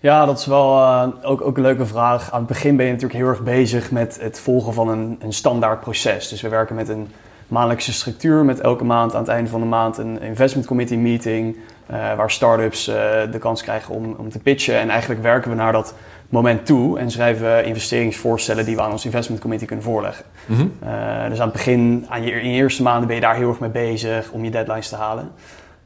ja, 0.00 0.26
dat 0.26 0.38
is 0.38 0.46
wel 0.46 0.76
uh, 0.76 1.08
ook, 1.22 1.40
ook 1.40 1.56
een 1.56 1.62
leuke 1.62 1.86
vraag. 1.86 2.30
Aan 2.30 2.38
het 2.38 2.48
begin 2.48 2.76
ben 2.76 2.86
je 2.86 2.92
natuurlijk 2.92 3.20
heel 3.20 3.28
erg 3.28 3.42
bezig 3.42 3.90
met 3.90 4.18
het 4.20 4.38
volgen 4.38 4.74
van 4.74 4.88
een, 4.88 5.18
een 5.20 5.32
standaard 5.32 5.80
proces. 5.80 6.28
Dus 6.28 6.40
we 6.40 6.48
werken 6.48 6.74
met 6.74 6.88
een 6.88 7.08
maandelijkse 7.50 7.92
structuur 7.92 8.44
met 8.44 8.60
elke 8.60 8.84
maand 8.84 9.14
aan 9.14 9.20
het 9.20 9.30
einde 9.30 9.50
van 9.50 9.60
de 9.60 9.66
maand 9.66 9.98
een 9.98 10.22
investment 10.22 10.66
committee 10.66 10.98
meeting. 10.98 11.56
Uh, 11.90 12.14
waar 12.14 12.30
startups 12.30 12.88
uh, 12.88 12.94
de 13.32 13.38
kans 13.38 13.62
krijgen 13.62 13.94
om, 13.94 14.14
om 14.18 14.30
te 14.30 14.38
pitchen. 14.38 14.78
En 14.78 14.90
eigenlijk 14.90 15.22
werken 15.22 15.50
we 15.50 15.56
naar 15.56 15.72
dat 15.72 15.94
moment 16.28 16.66
toe 16.66 16.98
en 16.98 17.10
schrijven 17.10 17.56
we 17.56 17.62
investeringsvoorstellen 17.64 18.64
die 18.64 18.76
we 18.76 18.82
aan 18.82 18.90
ons 18.90 19.04
investment 19.04 19.40
committee 19.40 19.68
kunnen 19.68 19.84
voorleggen. 19.84 20.24
Mm 20.46 20.56
-hmm. 20.56 20.72
uh, 20.84 21.28
dus 21.28 21.38
aan 21.38 21.44
het 21.44 21.52
begin, 21.52 22.06
aan 22.08 22.22
je, 22.22 22.30
in 22.30 22.50
je 22.50 22.56
eerste 22.56 22.82
maanden 22.82 23.06
ben 23.06 23.16
je 23.16 23.22
daar 23.22 23.36
heel 23.36 23.48
erg 23.48 23.58
mee 23.58 23.70
bezig 23.70 24.30
om 24.30 24.44
je 24.44 24.50
deadlines 24.50 24.88
te 24.88 24.96
halen. 24.96 25.30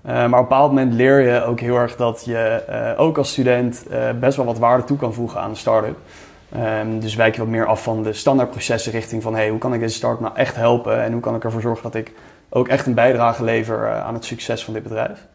maar 0.03 0.25
op 0.25 0.33
een 0.33 0.41
bepaald 0.41 0.71
moment 0.71 0.93
leer 0.93 1.21
je 1.21 1.45
ook 1.45 1.61
heel 1.61 1.77
erg 1.77 1.97
dat 1.97 2.25
je 2.25 2.63
ook 2.97 3.19
als 3.19 3.31
student 3.31 3.87
best 4.21 4.37
wel 4.37 4.47
wat 4.47 4.59
waarde 4.59 4.85
toe 4.85 4.97
kan 4.97 5.15
voegen 5.15 5.41
aan 5.41 5.51
een 5.51 5.57
start-up. 5.57 5.97
Um, 6.57 7.01
dus 7.01 7.15
wijk 7.15 7.35
je 7.35 7.41
wat 7.41 7.51
meer 7.51 7.67
af 7.67 7.83
van 7.83 8.03
de 8.03 8.13
standaardprocessen 8.13 8.93
richting 8.93 9.23
van 9.23 9.35
hey, 9.35 9.49
hoe 9.49 9.59
kan 9.59 9.75
ik 9.75 9.81
deze 9.81 9.95
start 9.95 10.21
nou 10.21 10.35
echt 10.37 10.57
helpen 10.57 11.03
en 11.03 11.13
hoe 11.13 11.21
kan 11.21 11.35
ik 11.35 11.45
ervoor 11.45 11.61
zorgen 11.61 11.83
dat 11.83 11.95
ik 11.95 12.13
ook 12.49 12.69
echt 12.69 12.87
een 12.87 12.95
bijdrage 12.95 13.45
lever 13.45 13.79
uh, 13.79 14.05
aan 14.05 14.15
het 14.15 14.25
succes 14.25 14.65
van 14.65 14.75
dit 14.75 14.83
bedrijf. 14.83 15.27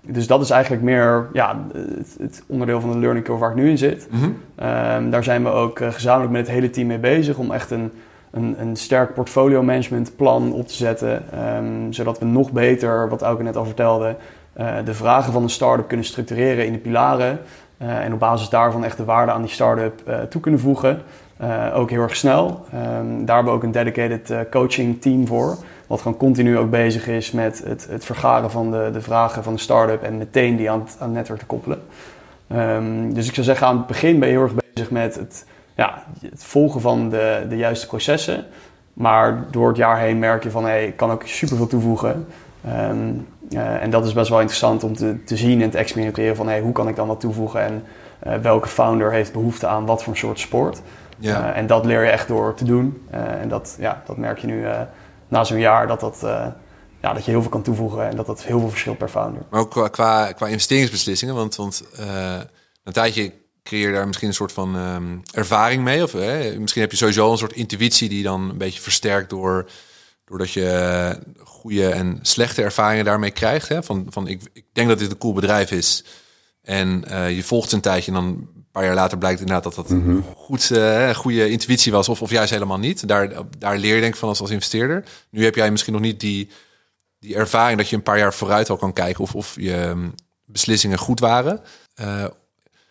Dus 0.00 0.26
dat 0.26 0.40
is 0.40 0.50
eigenlijk 0.50 0.82
meer 0.82 1.28
ja, 1.32 1.66
het, 1.72 2.16
het 2.20 2.44
onderdeel 2.46 2.80
van 2.80 2.92
de 2.92 2.98
learning 2.98 3.24
curve 3.24 3.40
waar 3.40 3.50
ik 3.50 3.56
nu 3.56 3.68
in 3.70 3.78
zit. 3.78 4.08
Mm 4.10 4.20
-hmm. 4.20 4.36
um, 4.68 5.10
daar 5.10 5.24
zijn 5.24 5.42
we 5.42 5.48
ook 5.48 5.80
uh, 5.80 5.92
gezamenlijk 5.92 6.32
met 6.32 6.46
het 6.46 6.54
hele 6.54 6.70
team 6.70 6.86
mee 6.86 6.98
bezig 6.98 7.36
om 7.36 7.52
echt 7.52 7.70
een, 7.70 7.92
een, 8.30 8.54
een 8.58 8.76
sterk 8.76 9.14
portfolio 9.14 9.62
management 9.62 10.16
plan 10.16 10.52
op 10.52 10.68
te 10.68 10.74
zetten. 10.74 11.22
Um, 11.56 11.92
zodat 11.92 12.18
we 12.18 12.24
nog 12.24 12.52
beter, 12.52 13.08
wat 13.08 13.22
Auke 13.22 13.42
net 13.42 13.56
al 13.56 13.64
vertelde, 13.64 14.16
uh, 14.60 14.74
de 14.84 14.94
vragen 14.94 15.32
van 15.32 15.42
een 15.42 15.50
start-up 15.50 15.88
kunnen 15.88 16.06
structureren 16.06 16.66
in 16.66 16.72
de 16.72 16.78
pilaren. 16.78 17.38
Uh, 17.82 18.04
en 18.04 18.12
op 18.12 18.18
basis 18.18 18.48
daarvan 18.48 18.84
echt 18.84 18.96
de 18.96 19.04
waarde 19.04 19.32
aan 19.32 19.42
die 19.42 19.50
start-up 19.50 20.02
uh, 20.08 20.18
toe 20.20 20.40
kunnen 20.40 20.60
voegen. 20.60 21.02
Uh, 21.42 21.72
ook 21.74 21.90
heel 21.90 22.02
erg 22.02 22.16
snel. 22.16 22.64
Um, 22.74 23.24
daar 23.24 23.34
hebben 23.34 23.52
we 23.52 23.58
ook 23.58 23.62
een 23.62 23.72
dedicated 23.72 24.48
coaching 24.50 25.00
team 25.00 25.26
voor. 25.26 25.56
Wat 25.86 26.02
gewoon 26.02 26.18
continu 26.18 26.58
ook 26.58 26.70
bezig 26.70 27.08
is 27.08 27.30
met 27.30 27.62
het, 27.64 27.86
het 27.90 28.04
vergaren 28.04 28.50
van 28.50 28.70
de, 28.70 28.90
de 28.92 29.00
vragen 29.00 29.42
van 29.42 29.54
de 29.54 29.60
start-up 29.60 30.02
en 30.02 30.18
meteen 30.18 30.56
die 30.56 30.70
aan 30.70 30.80
het, 30.80 30.96
aan 31.00 31.12
netwerk 31.12 31.40
te 31.40 31.46
koppelen. 31.46 31.82
Um, 32.54 33.14
dus 33.14 33.28
ik 33.28 33.34
zou 33.34 33.46
zeggen, 33.46 33.66
aan 33.66 33.76
het 33.76 33.86
begin 33.86 34.18
ben 34.18 34.28
je 34.28 34.34
heel 34.34 34.42
erg 34.42 34.54
bezig 34.72 34.90
met 34.90 35.14
het, 35.14 35.46
ja, 35.74 36.02
het 36.20 36.44
volgen 36.44 36.80
van 36.80 37.08
de, 37.08 37.46
de 37.48 37.56
juiste 37.56 37.86
processen. 37.86 38.44
Maar 38.92 39.44
door 39.50 39.68
het 39.68 39.76
jaar 39.76 39.98
heen 39.98 40.18
merk 40.18 40.42
je 40.42 40.50
van, 40.50 40.64
hé, 40.64 40.70
hey, 40.70 40.86
ik 40.86 40.96
kan 40.96 41.10
ook 41.10 41.22
superveel 41.26 41.66
toevoegen. 41.66 42.26
Um, 42.68 43.26
uh, 43.50 43.82
en 43.82 43.90
dat 43.90 44.06
is 44.06 44.12
best 44.12 44.28
wel 44.28 44.40
interessant 44.40 44.84
om 44.84 44.96
te, 44.96 45.24
te 45.24 45.36
zien 45.36 45.62
en 45.62 45.70
te 45.70 45.78
experimenteren 45.78 46.36
van 46.36 46.48
hey, 46.48 46.60
hoe 46.60 46.72
kan 46.72 46.88
ik 46.88 46.96
dan 46.96 47.06
wat 47.06 47.20
toevoegen 47.20 47.60
en 47.60 47.84
uh, 48.26 48.34
welke 48.34 48.68
founder 48.68 49.12
heeft 49.12 49.32
behoefte 49.32 49.66
aan 49.66 49.86
wat 49.86 50.02
voor 50.02 50.16
soort 50.16 50.38
sport. 50.38 50.80
Ja. 51.18 51.50
Uh, 51.50 51.56
en 51.56 51.66
dat 51.66 51.84
leer 51.84 52.04
je 52.04 52.10
echt 52.10 52.28
door 52.28 52.54
te 52.54 52.64
doen. 52.64 53.06
en 53.10 53.48
dat, 53.48 53.76
ja, 53.78 54.02
dat 54.06 54.16
merk 54.16 54.38
je 54.38 54.46
nu 54.46 54.64
na 55.28 55.44
zo'n 55.44 55.58
jaar 55.58 55.86
dat, 55.86 56.00
dat, 56.00 56.18
ja, 57.00 57.12
dat 57.12 57.24
je 57.24 57.30
heel 57.30 57.40
veel 57.40 57.50
kan 57.50 57.62
toevoegen 57.62 58.08
en 58.08 58.16
dat 58.16 58.26
dat 58.26 58.42
heel 58.42 58.60
veel 58.60 58.68
verschilt 58.68 58.98
per 58.98 59.08
founder. 59.08 59.42
Maar 59.50 59.60
ook 59.60 59.70
qua, 59.70 59.88
qua, 59.88 60.32
qua 60.32 60.46
investeringsbeslissingen, 60.46 61.34
want, 61.34 61.56
want 61.56 61.82
een 62.84 62.92
tijdje 62.92 63.32
creëer 63.62 63.88
je 63.88 63.94
daar 63.94 64.06
misschien 64.06 64.28
een 64.28 64.34
soort 64.34 64.52
van 64.52 64.76
um, 64.76 65.22
ervaring 65.34 65.82
mee. 65.82 66.02
Of 66.02 66.14
misschien 66.58 66.82
heb 66.82 66.90
je 66.90 66.96
sowieso 66.96 67.30
een 67.30 67.38
soort 67.38 67.52
intuïtie 67.52 68.08
die 68.08 68.22
dan 68.22 68.50
een 68.50 68.58
beetje 68.58 68.80
versterkt 68.80 69.30
door 69.30 69.66
doordat 70.26 70.52
je 70.52 71.18
goede 71.44 71.88
en 71.88 72.18
slechte 72.22 72.62
ervaringen 72.62 73.04
daarmee 73.04 73.30
krijgt. 73.30 73.68
Hè? 73.68 73.82
Van, 73.82 74.06
van 74.10 74.28
ik, 74.28 74.40
ik 74.52 74.64
denk 74.72 74.88
dat 74.88 74.98
dit 74.98 75.10
een 75.10 75.18
cool 75.18 75.32
bedrijf 75.32 75.70
is. 75.70 76.04
En 76.62 77.04
uh, 77.08 77.36
je 77.36 77.42
volgt 77.42 77.72
een 77.72 77.80
tijdje 77.80 78.12
en 78.12 78.16
dan 78.16 78.48
paar 78.76 78.84
jaar 78.84 78.94
later 78.94 79.18
blijkt 79.18 79.40
inderdaad 79.40 79.64
dat 79.64 79.74
dat 79.74 79.88
mm 79.88 80.24
goed, 80.36 80.70
uh, 80.70 81.14
goede 81.14 81.50
intuïtie 81.50 81.92
was, 81.92 82.08
of, 82.08 82.22
of 82.22 82.30
juist 82.30 82.50
helemaal 82.50 82.78
niet. 82.78 83.08
Daar, 83.08 83.28
daar 83.58 83.78
leer 83.78 83.94
je 83.94 84.00
denk 84.00 84.12
ik 84.12 84.18
van 84.18 84.28
als, 84.28 84.40
als 84.40 84.50
investeerder. 84.50 85.04
Nu 85.30 85.44
heb 85.44 85.54
jij 85.54 85.70
misschien 85.70 85.92
nog 85.92 86.02
niet 86.02 86.20
die, 86.20 86.50
die 87.18 87.36
ervaring 87.36 87.78
dat 87.78 87.88
je 87.88 87.96
een 87.96 88.02
paar 88.02 88.18
jaar 88.18 88.34
vooruit 88.34 88.70
al 88.70 88.76
kan 88.76 88.92
kijken 88.92 89.22
of, 89.22 89.34
of 89.34 89.54
je 89.58 89.74
ehm, 89.74 90.08
beslissingen 90.44 90.98
goed 90.98 91.20
waren. 91.20 91.60
Uh, 92.00 92.24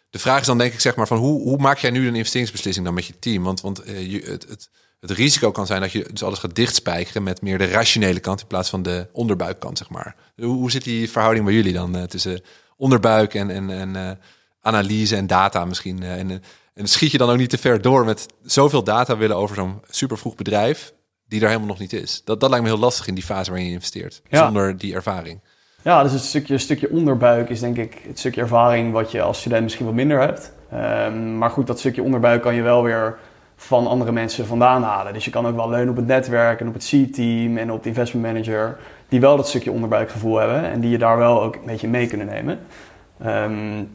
de 0.10 0.20
vraag 0.20 0.40
is 0.40 0.46
dan 0.46 0.58
denk 0.58 0.74
ik 0.74 0.80
zeg 0.80 0.96
maar 0.96 1.08
van 1.08 1.18
hoe, 1.18 1.42
hoe 1.42 1.58
maak 1.58 1.78
jij 1.78 1.92
nu 1.92 2.08
een 2.08 2.16
investeringsbeslissing 2.16 2.86
dan 2.86 2.96
met 2.96 3.06
je 3.06 3.20
team? 3.20 3.44
Want, 3.44 3.62
want 3.62 3.82
je, 3.86 4.22
het, 4.26 4.46
het, 4.50 4.70
het 5.08 5.18
risico 5.18 5.52
kan 5.52 5.66
zijn 5.66 5.82
dat 5.82 5.92
je 5.92 6.08
dus 6.12 6.24
alles 6.24 6.40
gaat 6.40 6.56
dichtspijkeren 6.56 7.24
met 7.24 7.42
meer 7.42 7.58
de 7.58 7.68
rationele 7.68 8.20
kant 8.20 8.42
in 8.42 8.48
plaats 8.48 8.70
van 8.70 8.84
de 8.84 9.08
onderbuikkant, 9.12 9.78
zeg 9.78 9.90
maar. 9.90 10.16
Hoe, 10.36 10.46
hoe 10.46 10.72
zit 10.72 10.84
die 10.84 11.12
verhouding 11.12 11.46
bij 11.46 11.54
jullie 11.54 11.74
dan 11.74 11.98
uh, 11.98 12.04
tussen 12.04 12.42
onderbuik 12.78 13.34
en, 13.34 13.50
en, 13.50 13.70
en 13.70 14.20
analyse 14.62 15.16
en 15.16 15.28
data 15.28 15.66
misschien? 15.66 16.04
en, 16.04 16.42
en 16.74 16.88
schiet 16.88 17.12
je 17.12 17.18
dan 17.18 17.30
ook 17.30 17.38
niet 17.38 17.50
te 17.50 17.58
ver 17.58 17.82
door 17.82 18.06
met 18.06 18.26
zoveel 18.44 18.84
data 18.84 19.18
willen 19.18 19.36
over 19.36 19.56
zo'n 19.56 19.82
super 19.90 20.18
vroeg 20.18 20.36
bedrijf 20.36 20.94
die 21.28 21.42
er 21.42 21.48
helemaal 21.48 21.68
nog 21.68 21.80
niet 21.80 21.94
is? 21.94 22.22
Dat, 22.26 22.40
dat 22.40 22.50
lijkt 22.50 22.66
me 22.66 22.72
heel 22.72 22.82
lastig 22.82 23.08
in 23.08 23.16
die 23.16 23.24
fase 23.24 23.50
waarin 23.50 23.68
je 23.68 23.74
investeert, 23.74 24.22
zonder 24.30 24.78
die 24.78 24.94
ervaring. 24.94 25.42
Ja, 25.82 26.04
dus 26.04 26.12
het 26.12 26.22
stukje, 26.22 26.58
stukje 26.58 26.90
onderbuik 26.90 27.50
is 27.50 27.60
denk 27.60 27.78
ik 27.78 28.02
het 28.08 28.20
stukje 28.20 28.42
ervaring 28.42 28.92
wat 28.92 29.12
je 29.12 29.22
als 29.22 29.40
student 29.40 29.64
misschien 29.64 29.86
wat 29.86 29.96
minder 29.96 30.20
hebt. 30.20 30.52
Um, 30.74 31.38
maar 31.38 31.50
goed, 31.50 31.68
dat 31.68 31.80
stukje 31.80 32.04
onderbuik 32.04 32.42
kan 32.42 32.56
je 32.56 32.62
wel 32.62 32.84
weer 32.84 33.18
van 33.66 33.88
andere 33.88 34.12
mensen 34.12 34.46
vandaan 34.46 34.84
halen. 34.84 35.14
Dus 35.14 35.26
je 35.26 35.32
kan 35.32 35.48
ook 35.48 35.56
wel 35.56 35.70
leunen 35.70 35.90
op 35.90 35.96
het 35.96 36.08
netwerk 36.08 36.60
en 36.60 36.68
op 36.68 36.74
het 36.74 36.84
C-team 36.84 37.58
en 37.58 37.72
op 37.72 37.84
de 37.84 37.90
investment 37.90 38.26
manager, 38.26 38.78
die 39.10 39.20
wel 39.20 39.38
dat 39.38 39.48
stukje 39.48 39.72
onderbuikgevoel 39.72 40.38
hebben 40.38 40.64
en 40.64 40.80
die 40.80 40.90
je 40.90 40.98
daar 40.98 41.18
wel 41.18 41.44
ook 41.44 41.56
een 41.56 41.66
beetje 41.66 41.88
mee 41.88 42.08
kunnen 42.08 42.28
nemen. 42.28 42.60
Um, 43.26 43.90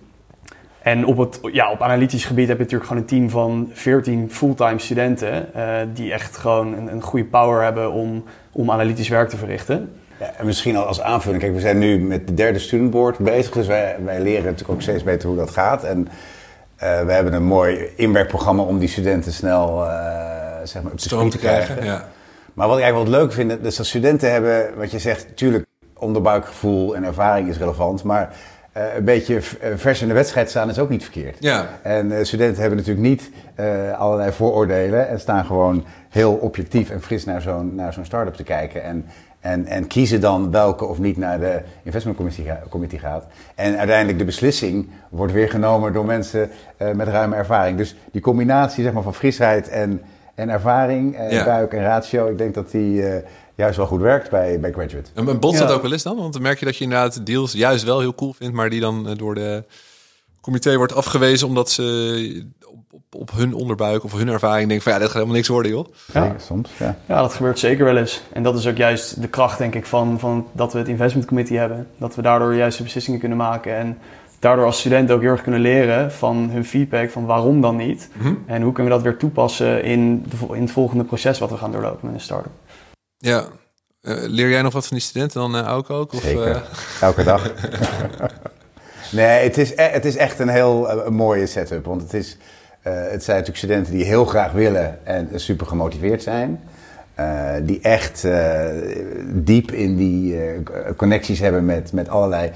en 0.83 1.06
op, 1.06 1.16
het, 1.18 1.40
ja, 1.52 1.70
op 1.70 1.83
analytisch 1.83 2.24
gebied 2.24 2.48
heb 2.48 2.56
je 2.56 2.62
natuurlijk 2.62 2.88
gewoon 2.88 3.02
een 3.02 3.09
team 3.09 3.30
van 3.30 3.70
14 3.72 4.30
fulltime 4.30 4.78
studenten. 4.78 5.48
Uh, 5.56 5.76
die 5.94 6.12
echt 6.12 6.37
gewoon 6.37 6.74
een, 6.74 6.92
een, 6.92 7.02
goede 7.02 7.24
power 7.24 7.62
hebben 7.62 7.92
om, 7.92 8.24
om 8.52 8.70
analytisch 8.70 9.09
werk 9.09 9.28
te 9.28 9.37
verrichten. 9.37 9.92
Ja, 10.20 10.33
en 10.38 10.46
misschien 10.46 10.76
al 10.76 10.85
als 10.85 11.00
aanvulling. 11.00 11.42
Kijk, 11.42 11.54
we 11.54 11.61
zijn 11.61 11.78
nu 11.78 11.98
met 11.98 12.26
de 12.26 12.35
derde 12.35 12.59
studentboard 12.59 13.18
bezig. 13.18 13.52
Dus 13.52 13.66
wij, 13.66 13.96
wij 14.04 14.20
leren 14.20 14.44
natuurlijk 14.44 14.70
ook 14.70 14.83
steeds 14.83 15.02
beter 15.02 15.28
hoe 15.28 15.38
dat 15.38 15.50
gaat. 15.50 15.85
En 15.85 16.09
uh, 16.82 17.00
we 17.00 17.12
hebben 17.12 17.32
een 17.32 17.44
mooi 17.44 17.92
inwerkprogramma 17.96 18.62
om 18.62 18.78
die 18.78 18.88
studenten 18.88 19.32
snel 19.32 19.84
uh, 19.84 19.92
zeg 20.64 20.82
maar, 20.82 20.92
op 20.92 20.98
de 20.98 21.04
stroom 21.04 21.30
te 21.30 21.38
krijgen. 21.38 21.84
Ja. 21.84 22.08
Maar 22.54 22.68
wat 22.68 22.76
ik 22.76 22.82
eigenlijk 22.82 23.10
wel 23.10 23.20
leuk 23.20 23.32
vind, 23.32 23.62
dus 23.62 23.76
dat 23.76 23.86
studenten 23.86 24.32
hebben, 24.32 24.70
wat 24.76 24.90
je 24.90 24.98
zegt, 24.98 25.28
natuurlijk 25.28 25.66
onderbuikgevoel 25.94 26.96
en 26.96 27.04
ervaring 27.04 27.48
is 27.48 27.58
relevant. 27.58 28.02
Maar 28.02 28.36
uh, 28.76 28.82
een 28.96 29.04
beetje 29.04 29.34
eh, 29.36 29.70
vers 29.76 30.02
in 30.02 30.08
de 30.08 30.14
wedstrijd 30.14 30.50
staan 30.50 30.68
is 30.68 30.78
ook 30.78 30.88
niet 30.88 31.02
verkeerd. 31.02 31.36
Ja. 31.40 31.68
En 31.82 32.26
studenten 32.26 32.60
hebben 32.60 32.78
natuurlijk 32.78 33.08
niet 33.08 33.30
allerlei 33.96 34.32
vooroordelen 34.32 35.08
en 35.08 35.20
staan 35.20 35.44
gewoon 35.44 35.84
heel 36.08 36.32
objectief 36.32 36.90
en 36.90 37.02
fris 37.02 37.24
naar 37.24 37.42
zo'n, 37.42 37.74
naar 37.74 37.92
zo'n 37.92 38.04
start-up 38.04 38.34
te 38.34 38.42
kijken. 38.42 38.82
En, 38.82 39.06
en, 39.40 39.66
en 39.66 39.87
kiezen 39.87 40.20
dan 40.20 40.50
welke 40.50 40.85
of 40.85 40.98
niet 40.98 41.16
naar 41.16 41.40
de 41.40 41.61
investmentcommittee 41.83 42.98
gaat. 42.98 43.26
En 43.55 43.79
uiteindelijk 43.79 44.18
de 44.18 44.24
beslissing 44.24 44.90
wordt 45.09 45.33
weer 45.33 45.48
genomen 45.48 45.92
door 45.92 46.05
mensen 46.05 46.50
met 46.94 47.09
ruime 47.09 47.37
ervaring. 47.37 47.76
Dus 47.79 47.96
die 48.12 48.20
combinatie 48.20 48.85
zeg 48.85 48.92
maar, 48.92 49.03
van 49.03 49.14
frisheid 49.14 49.68
en, 49.68 50.03
en 50.35 50.48
ervaring, 50.48 51.16
en 51.16 51.44
buik 51.44 51.72
en 51.72 51.83
ratio, 51.83 52.31
ik 52.31 52.38
denk 52.38 52.55
dat 52.55 52.70
die 52.70 53.03
juist 53.61 53.76
wel 53.76 53.87
goed 53.87 54.00
werkt 54.00 54.31
bij, 54.31 54.61
bij 54.61 54.72
Graduate. 54.72 55.11
En 55.14 55.40
botst 55.40 55.61
dat 55.61 55.70
ook 55.70 55.83
wel 55.83 55.92
eens 55.92 56.03
dan? 56.03 56.16
Want 56.16 56.33
dan 56.33 56.42
merk 56.42 56.59
je 56.59 56.64
dat 56.64 56.76
je 56.76 56.85
inderdaad 56.85 57.26
deals 57.26 57.53
juist 57.53 57.85
wel 57.85 58.00
heel 58.00 58.14
cool 58.14 58.33
vindt, 58.33 58.55
maar 58.55 58.70
die 58.70 58.81
dan 58.81 59.09
eh, 59.09 59.16
door 59.16 59.35
de 59.35 59.64
comité 60.50 60.76
wordt 60.76 60.94
afgewezen 60.94 61.46
omdat 61.46 61.70
ze 61.70 62.46
op, 62.90 63.14
op, 63.14 63.30
hun 63.30 63.54
onderbuik 63.54 64.04
of 64.04 64.12
hun 64.12 64.28
ervaring 64.28 64.68
denken 64.68 64.82
van 64.82 64.92
ja, 64.92 64.98
dit 64.98 65.06
gaat 65.06 65.16
helemaal 65.16 65.36
niks 65.36 65.48
worden 65.48 65.72
joh. 65.72 65.86
Ja, 66.12 66.34
soms. 66.38 66.70
Ja. 66.78 66.96
ja, 67.06 67.20
dat 67.20 67.34
gebeurt 67.34 67.58
zeker 67.58 67.84
wel 67.84 67.96
eens. 67.96 68.22
En 68.32 68.42
dat 68.42 68.58
is 68.58 68.66
ook 68.66 68.76
juist 68.76 69.20
de 69.20 69.28
kracht 69.28 69.58
denk 69.58 69.74
ik 69.74 69.86
van, 69.86 70.18
van 70.18 70.46
dat 70.52 70.72
we 70.72 70.78
het 70.78 70.88
investment 70.88 71.26
committee 71.26 71.58
hebben. 71.58 71.88
Dat 71.98 72.14
we 72.14 72.22
daardoor 72.22 72.54
juiste 72.54 72.82
beslissingen 72.82 73.20
kunnen 73.20 73.38
maken 73.38 73.76
en 73.76 73.98
daardoor 74.38 74.64
als 74.64 74.78
studenten 74.78 75.14
ook 75.14 75.20
heel 75.20 75.30
erg 75.30 75.42
kunnen 75.42 75.60
leren 75.60 76.12
van 76.12 76.50
hun 76.50 76.64
feedback 76.64 77.10
van 77.10 77.24
waarom 77.24 77.60
dan 77.60 77.76
niet. 77.76 78.08
Mhm. 78.12 78.34
En 78.46 78.62
hoe 78.62 78.72
kunnen 78.72 78.92
we 78.92 78.98
dat 78.98 79.08
weer 79.08 79.18
toepassen 79.18 79.84
in, 79.84 80.26
de, 80.28 80.54
in 80.54 80.62
het 80.62 80.70
volgende 80.70 81.04
proces 81.04 81.38
wat 81.38 81.50
we 81.50 81.56
gaan 81.56 81.72
doorlopen 81.72 82.06
met 82.06 82.14
een 82.14 82.20
start-up. 82.20 82.52
Ja. 83.18 83.44
Uh, 84.02 84.16
leer 84.26 84.48
jij 84.48 84.62
nog 84.62 84.72
wat 84.72 84.86
van 84.86 84.96
die 84.96 85.06
studenten 85.06 85.40
dan 85.40 85.56
uh, 85.56 85.76
ook? 85.76 85.90
ook 85.90 86.12
of, 86.12 86.20
Zeker. 86.20 86.48
Uh... 86.48 86.60
Elke 87.00 87.24
dag. 87.24 87.42
nee, 89.10 89.42
het 89.42 89.58
is, 89.58 89.72
e-, 89.76 89.90
het 89.90 90.04
is 90.04 90.16
echt 90.16 90.38
een 90.38 90.48
heel 90.48 91.04
mooie 91.10 91.46
setup. 91.46 91.84
Want 91.84 92.02
het, 92.02 92.14
is, 92.14 92.36
het 92.82 93.24
zijn 93.24 93.36
natuurlijk 93.36 93.56
studenten 93.56 93.92
die 93.92 94.04
heel 94.04 94.24
graag 94.24 94.52
willen 94.52 95.06
en 95.06 95.28
super 95.34 95.66
gemotiveerd 95.66 96.22
zijn. 96.22 96.60
die 97.62 97.80
echt 97.80 98.26
diep 99.26 99.72
in 99.72 99.96
die 99.96 100.38
connecties 100.96 101.38
hebben 101.38 101.64
met, 101.64 101.92
met 101.92 102.08
allerlei 102.08 102.50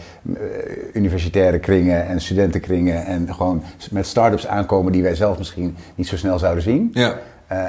universitaire 0.93 1.59
kringen 1.59 2.07
en 2.07 2.21
studentenkringen. 2.21 3.07
En 3.07 3.35
gewoon 3.35 3.63
met 3.91 4.07
start-ups 4.07 4.47
aankomen 4.47 4.93
die 4.93 5.03
wij 5.03 5.15
zelf 5.15 5.39
misschien 5.39 5.77
niet 5.95 6.09
zo 6.09 6.17
snel 6.17 6.39
zouden 6.39 6.63
zien. 6.63 6.91
Ja. 6.93 7.19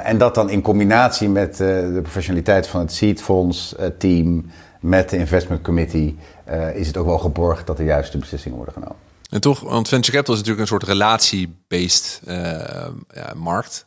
En 0.04 0.18
dat 0.18 0.34
dan 0.34 0.50
in 0.50 0.62
combinatie 0.62 1.28
met 1.28 1.56
de 1.56 1.98
professionaliteit 2.02 2.66
van 2.66 2.80
het 2.80 2.92
seedfonds 2.92 3.76
team, 3.98 4.50
met 4.80 5.10
de 5.10 5.16
investment 5.16 5.62
committee, 5.62 6.16
is 6.74 6.86
het 6.86 6.96
ook 6.96 7.06
wel 7.06 7.18
geborgd 7.18 7.66
dat 7.66 7.76
de 7.76 7.84
juiste 7.84 8.18
beslissingen 8.18 8.56
worden 8.56 8.74
genomen. 8.74 8.96
En 9.30 9.40
toch, 9.40 9.60
want 9.60 9.88
venture 9.88 10.12
capital 10.12 10.34
is 10.34 10.40
natuurlijk 10.40 10.70
een 10.70 10.78
soort 10.78 10.90
relatie-based 10.90 12.20
ja, 13.14 13.32
markt. 13.36 13.86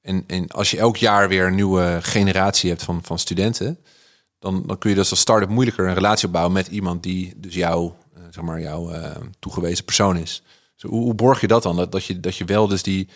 En, 0.00 0.24
en 0.26 0.48
als 0.48 0.70
je 0.70 0.78
elk 0.78 0.96
jaar 0.96 1.28
weer 1.28 1.46
een 1.46 1.54
nieuwe 1.54 1.98
generatie 2.02 2.70
hebt 2.70 2.82
van, 2.82 3.00
van 3.02 3.18
studenten, 3.18 3.78
dan, 4.38 4.62
dan 4.66 4.78
kun 4.78 4.90
je 4.90 4.96
dus 4.96 5.10
als 5.10 5.20
start-up 5.20 5.48
moeilijker 5.48 5.88
een 5.88 5.94
relatie 5.94 6.26
opbouwen 6.26 6.52
met 6.52 6.66
iemand 6.66 7.02
die 7.02 7.32
dus 7.36 7.54
jouw, 7.54 7.96
zeg 8.30 8.44
maar, 8.44 8.60
jouw 8.60 8.90
toegewezen 9.38 9.84
persoon 9.84 10.16
is. 10.16 10.42
Dus 10.76 10.90
hoe, 10.90 11.14
borg 11.14 11.40
je 11.40 11.46
dat 11.46 11.62
dan? 11.62 11.76
Dat, 11.76 11.92
dat, 11.92 12.04
je, 12.04 12.20
dat 12.20 12.36
je 12.36 12.44
wel 12.44 12.68
dus 12.68 12.82
die 12.82 13.08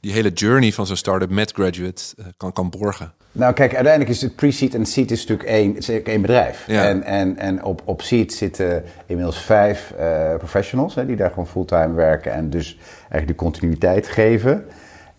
die 0.00 0.12
hele 0.12 0.32
journey 0.32 0.72
van 0.72 0.86
zo'n 0.86 0.96
start-up 0.96 1.30
met 1.30 1.52
graduate 1.52 2.02
kan, 2.36 2.52
kan 2.52 2.70
borgen? 2.70 3.14
Nou, 3.32 3.52
kijk, 3.52 3.74
uiteindelijk 3.74 4.14
is 4.14 4.22
het 4.22 4.36
pre-seed 4.36 4.74
en 4.74 4.86
seed 4.86 5.10
is 5.10 5.26
natuurlijk 5.26 5.48
één, 5.48 5.76
is 5.76 5.88
één 5.88 6.20
bedrijf. 6.20 6.64
Ja. 6.66 6.84
En, 6.84 7.02
en, 7.02 7.38
en 7.38 7.64
op, 7.64 7.82
op 7.84 8.02
seed 8.02 8.32
zitten 8.32 8.84
inmiddels 9.06 9.42
vijf 9.42 9.94
uh, 10.00 10.34
professionals 10.36 10.94
hè, 10.94 11.06
die 11.06 11.16
daar 11.16 11.28
gewoon 11.28 11.46
fulltime 11.46 11.94
werken 11.94 12.32
en 12.32 12.50
dus 12.50 12.78
eigenlijk 12.98 13.26
de 13.26 13.44
continuïteit 13.44 14.06
geven. 14.06 14.64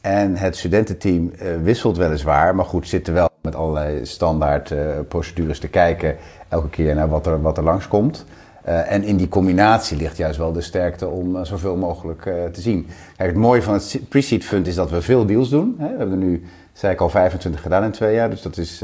En 0.02 0.36
het 0.36 0.58
studententeam 0.58 1.32
uh, 1.34 1.48
wisselt 1.64 1.98
weliswaar, 1.98 2.56
maar 2.56 2.66
goed, 2.66 2.88
zitten 2.88 3.14
wel 3.14 3.30
met 3.42 3.56
allerlei 3.56 4.06
standaard 4.06 4.74
procedures 5.08 5.60
te 5.60 5.68
kijken 5.68 6.16
elke 6.50 6.70
keer 6.70 6.96
naar 6.96 7.10
wat 7.10 7.26
er, 7.26 7.42
wat 7.42 7.58
er 7.58 7.64
langskomt. 7.64 8.26
Uh, 8.68 8.92
en 8.92 9.04
in 9.04 9.18
die 9.18 9.28
combinatie 9.28 9.98
ligt 9.98 10.18
juist 10.18 10.38
wel 10.38 10.52
de 10.52 10.62
sterkte 10.62 11.08
om 11.08 11.36
uh, 11.36 11.44
zoveel 11.44 11.76
mogelijk 11.76 12.26
uh, 12.26 12.34
te 12.44 12.62
zien. 12.62 12.88
Kijk, 13.18 13.30
het 13.30 13.40
mooie 13.40 13.62
van 13.62 13.74
het 13.74 14.00
Pre-Seed 14.10 14.46
Fund 14.46 14.68
is 14.68 14.76
dat 14.76 14.90
we 14.90 15.02
veel 15.02 15.26
deals 15.26 15.50
doen. 15.50 15.76
Hè. 15.78 15.92
We 15.92 15.98
hebben 15.98 16.22
er 16.22 16.26
nu, 16.26 16.44
zei 16.80 16.94
ik 16.94 17.02
al, 17.02 17.10
25 17.10 17.62
gedaan 17.62 17.84
in 17.84 17.92
twee 17.92 18.14
jaar. 18.14 18.30
Dus 18.30 18.42
dat 18.42 18.58
is 18.58 18.78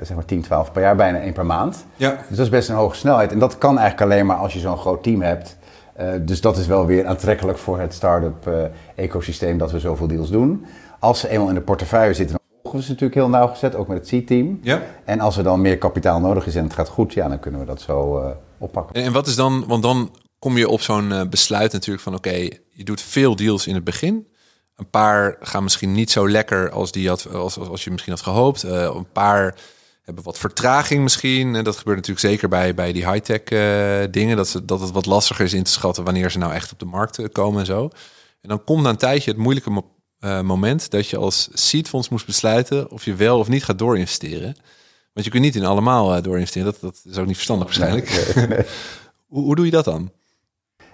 zeg 0.00 0.14
maar 0.14 0.24
10, 0.24 0.42
12 0.42 0.72
per 0.72 0.82
jaar, 0.82 0.96
bijna 0.96 1.20
één 1.20 1.32
per 1.32 1.46
maand. 1.46 1.84
Ja. 1.96 2.10
Dus 2.28 2.36
dat 2.36 2.46
is 2.46 2.52
best 2.52 2.68
een 2.68 2.74
hoge 2.74 2.96
snelheid. 2.96 3.32
En 3.32 3.38
dat 3.38 3.58
kan 3.58 3.78
eigenlijk 3.78 4.12
alleen 4.12 4.26
maar 4.26 4.36
als 4.36 4.52
je 4.52 4.58
zo'n 4.58 4.76
groot 4.76 5.02
team 5.02 5.22
hebt. 5.22 5.56
dus 6.20 6.40
dat 6.40 6.56
is 6.56 6.66
wel 6.66 6.86
weer 6.86 7.06
aantrekkelijk 7.06 7.58
voor 7.58 7.80
het 7.80 7.94
start-up 7.94 8.70
ecosysteem 8.94 9.58
dat 9.58 9.72
we 9.72 9.78
zoveel 9.80 10.06
deals 10.06 10.30
doen. 10.30 10.66
Als 10.98 11.20
ze 11.20 11.28
eenmaal 11.28 11.48
in 11.48 11.54
de 11.54 11.60
portefeuille 11.60 12.14
zitten, 12.14 12.36
dan 12.36 12.46
volgen 12.62 12.78
we 12.78 12.84
ze 12.84 12.90
natuurlijk 12.90 13.20
heel 13.20 13.28
nauwgezet, 13.28 13.74
ook 13.74 13.88
met 13.88 14.10
het 14.10 14.24
C-team. 14.24 14.58
Ja. 14.62 14.82
En 15.04 15.20
als 15.20 15.36
er 15.36 15.44
dan 15.44 15.60
meer 15.60 15.78
kapitaal 15.78 16.20
nodig 16.20 16.46
is 16.46 16.54
en 16.54 16.64
het 16.64 16.72
gaat 16.72 16.88
goed, 16.88 17.12
ja, 17.12 17.28
dan 17.28 17.38
kunnen 17.38 17.60
we 17.60 17.66
dat 17.66 17.80
zo 17.80 18.22
oppakken. 18.58 19.02
En 19.02 19.12
wat 19.12 19.26
is 19.26 19.36
dan, 19.36 19.64
want 19.66 19.82
dan 19.82 20.10
kom 20.38 20.56
je 20.56 20.68
op 20.68 20.80
zo'n 20.80 21.26
besluit 21.30 21.72
natuurlijk 21.72 22.04
van 22.04 22.14
oké, 22.14 22.48
je 22.70 22.84
doet 22.84 23.00
veel 23.00 23.36
deals 23.36 23.66
in 23.66 23.74
het 23.74 23.84
begin. 23.84 24.26
Een 24.80 24.90
paar 24.90 25.36
gaan 25.40 25.62
misschien 25.62 25.92
niet 25.92 26.10
zo 26.10 26.28
lekker 26.28 26.70
als, 26.70 26.92
die 26.92 27.08
had, 27.08 27.32
als, 27.32 27.58
als, 27.58 27.84
je 27.84 27.90
misschien 27.90 28.12
had 28.12 28.22
gehoopt. 28.22 28.64
Uh, 28.64 28.72
een 28.72 29.12
paar 29.12 29.54
hebben 30.02 30.24
wat 30.24 30.38
vertraging 30.38 31.02
misschien. 31.02 31.54
En 31.54 31.64
dat 31.64 31.76
gebeurt 31.76 31.96
natuurlijk 31.96 32.26
zeker 32.26 32.48
bij, 32.48 32.74
bij 32.74 32.92
die 32.92 33.10
high-tech 33.10 33.40
uh, 33.50 34.12
dingen. 34.12 34.36
Dat, 34.36 34.48
ze, 34.48 34.64
dat 34.64 34.80
het 34.80 34.90
wat 34.90 35.06
lastiger 35.06 35.44
is 35.44 35.52
in 35.52 35.62
te 35.62 35.70
schatten 35.70 36.04
wanneer 36.04 36.30
ze 36.30 36.38
nou 36.38 36.52
echt 36.52 36.72
op 36.72 36.78
de 36.78 36.84
markt 36.84 37.32
komen 37.32 37.60
en 37.60 37.66
zo. 37.66 37.90
En 38.40 38.48
dan 38.48 38.64
komt 38.64 38.82
na 38.82 38.88
een 38.88 38.96
tijdje 38.96 39.30
het 39.30 39.40
moeilijke 39.40 39.70
mo 39.70 39.84
moment 40.42 40.90
dat 40.90 41.08
je 41.08 41.16
als 41.16 41.48
seedfonds 41.52 42.08
moest 42.08 42.26
besluiten 42.26 42.90
of 42.90 43.04
je 43.04 43.14
wel 43.14 43.38
of 43.38 43.48
niet 43.48 43.64
gaat 43.64 43.78
doorinvesteren. 43.78 44.56
Want 45.12 45.26
je 45.26 45.30
kunt 45.30 45.42
niet 45.42 45.56
in 45.56 45.64
allemaal 45.64 46.16
uh, 46.16 46.22
doorinvesteren. 46.22 46.72
Dat, 46.72 46.80
dat 46.80 47.02
is 47.12 47.18
ook 47.18 47.26
niet 47.26 47.34
verstandig 47.34 47.66
waarschijnlijk. 47.66 48.08
hoe, 49.32 49.42
hoe 49.44 49.54
doe 49.54 49.64
je 49.64 49.70
dat 49.70 49.84
dan? 49.84 50.10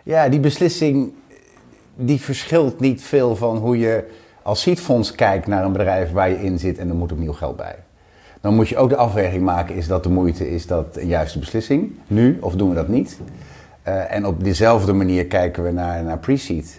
Ja, 0.04 0.28
die 0.28 0.40
beslissing 0.40 1.12
die 1.96 2.20
verschilt 2.20 2.80
niet 2.80 3.02
veel 3.02 3.36
van 3.36 3.56
hoe 3.56 3.78
je 3.78 4.04
als 4.42 4.60
seedfonds 4.60 5.12
kijkt 5.12 5.46
naar 5.46 5.64
een 5.64 5.72
bedrijf 5.72 6.12
waar 6.12 6.28
je 6.28 6.42
in 6.42 6.58
zit 6.58 6.78
en 6.78 6.88
er 6.88 6.94
moet 6.94 7.12
opnieuw 7.12 7.32
geld 7.32 7.56
bij. 7.56 7.76
Dan 8.40 8.54
moet 8.54 8.68
je 8.68 8.76
ook 8.76 8.88
de 8.88 8.96
afweging 8.96 9.42
maken, 9.42 9.74
is 9.74 9.86
dat 9.86 10.02
de 10.02 10.08
moeite, 10.08 10.50
is 10.50 10.66
dat 10.66 10.96
een 10.96 11.06
juiste 11.06 11.38
beslissing 11.38 11.92
nu 12.06 12.38
of 12.40 12.54
doen 12.54 12.68
we 12.68 12.74
dat 12.74 12.88
niet? 12.88 13.18
Uh, 13.88 14.12
en 14.12 14.26
op 14.26 14.44
dezelfde 14.44 14.92
manier 14.92 15.26
kijken 15.26 15.62
we 15.62 15.70
naar, 15.70 16.02
naar 16.04 16.18
pre-seed. 16.18 16.78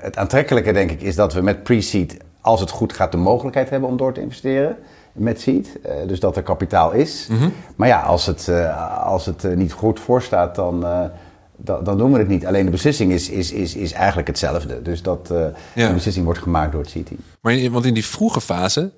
het 0.00 0.16
aantrekkelijke, 0.16 0.72
denk 0.72 0.90
ik, 0.90 1.02
is 1.02 1.14
dat 1.14 1.32
we 1.32 1.40
met 1.40 1.62
pre-seed, 1.62 2.16
als 2.40 2.60
het 2.60 2.70
goed 2.70 2.92
gaat, 2.92 3.12
de 3.12 3.18
mogelijkheid 3.18 3.70
hebben 3.70 3.88
om 3.88 3.96
door 3.96 4.12
te 4.12 4.20
investeren 4.20 4.76
met 5.12 5.40
seed. 5.40 5.78
dus 6.06 6.20
dat 6.20 6.36
er 6.36 6.42
kapitaal 6.42 6.92
is. 6.92 7.28
Mhm. 7.30 7.48
Maar 7.76 7.88
ja, 7.88 8.00
als 8.00 8.26
het, 8.26 8.50
als 9.04 9.26
het 9.26 9.56
niet 9.56 9.72
goed 9.72 10.00
voorstaat, 10.00 10.54
dan 10.54 10.84
dan, 11.56 11.84
dan 11.84 11.98
doen 11.98 12.12
we 12.12 12.18
het 12.18 12.28
niet. 12.28 12.46
Alleen 12.46 12.64
de 12.64 12.70
beslissing 12.70 13.12
is, 13.12 13.28
is, 13.28 13.52
is, 13.52 13.74
is 13.74 13.92
eigenlijk 13.92 14.26
hetzelfde. 14.26 14.82
Dus 14.82 15.02
dat 15.02 15.30
uh, 15.32 15.46
de 15.74 15.92
beslissing 15.92 16.24
wordt 16.24 16.40
gemaakt 16.40 16.72
door 16.72 16.80
het 16.80 16.90
CT. 16.90 17.10
Maar 17.40 17.52
in, 17.52 17.72
want 17.72 17.84
in 17.84 17.94
die 17.94 18.04
vroege 18.04 18.40
fase, 18.40 18.92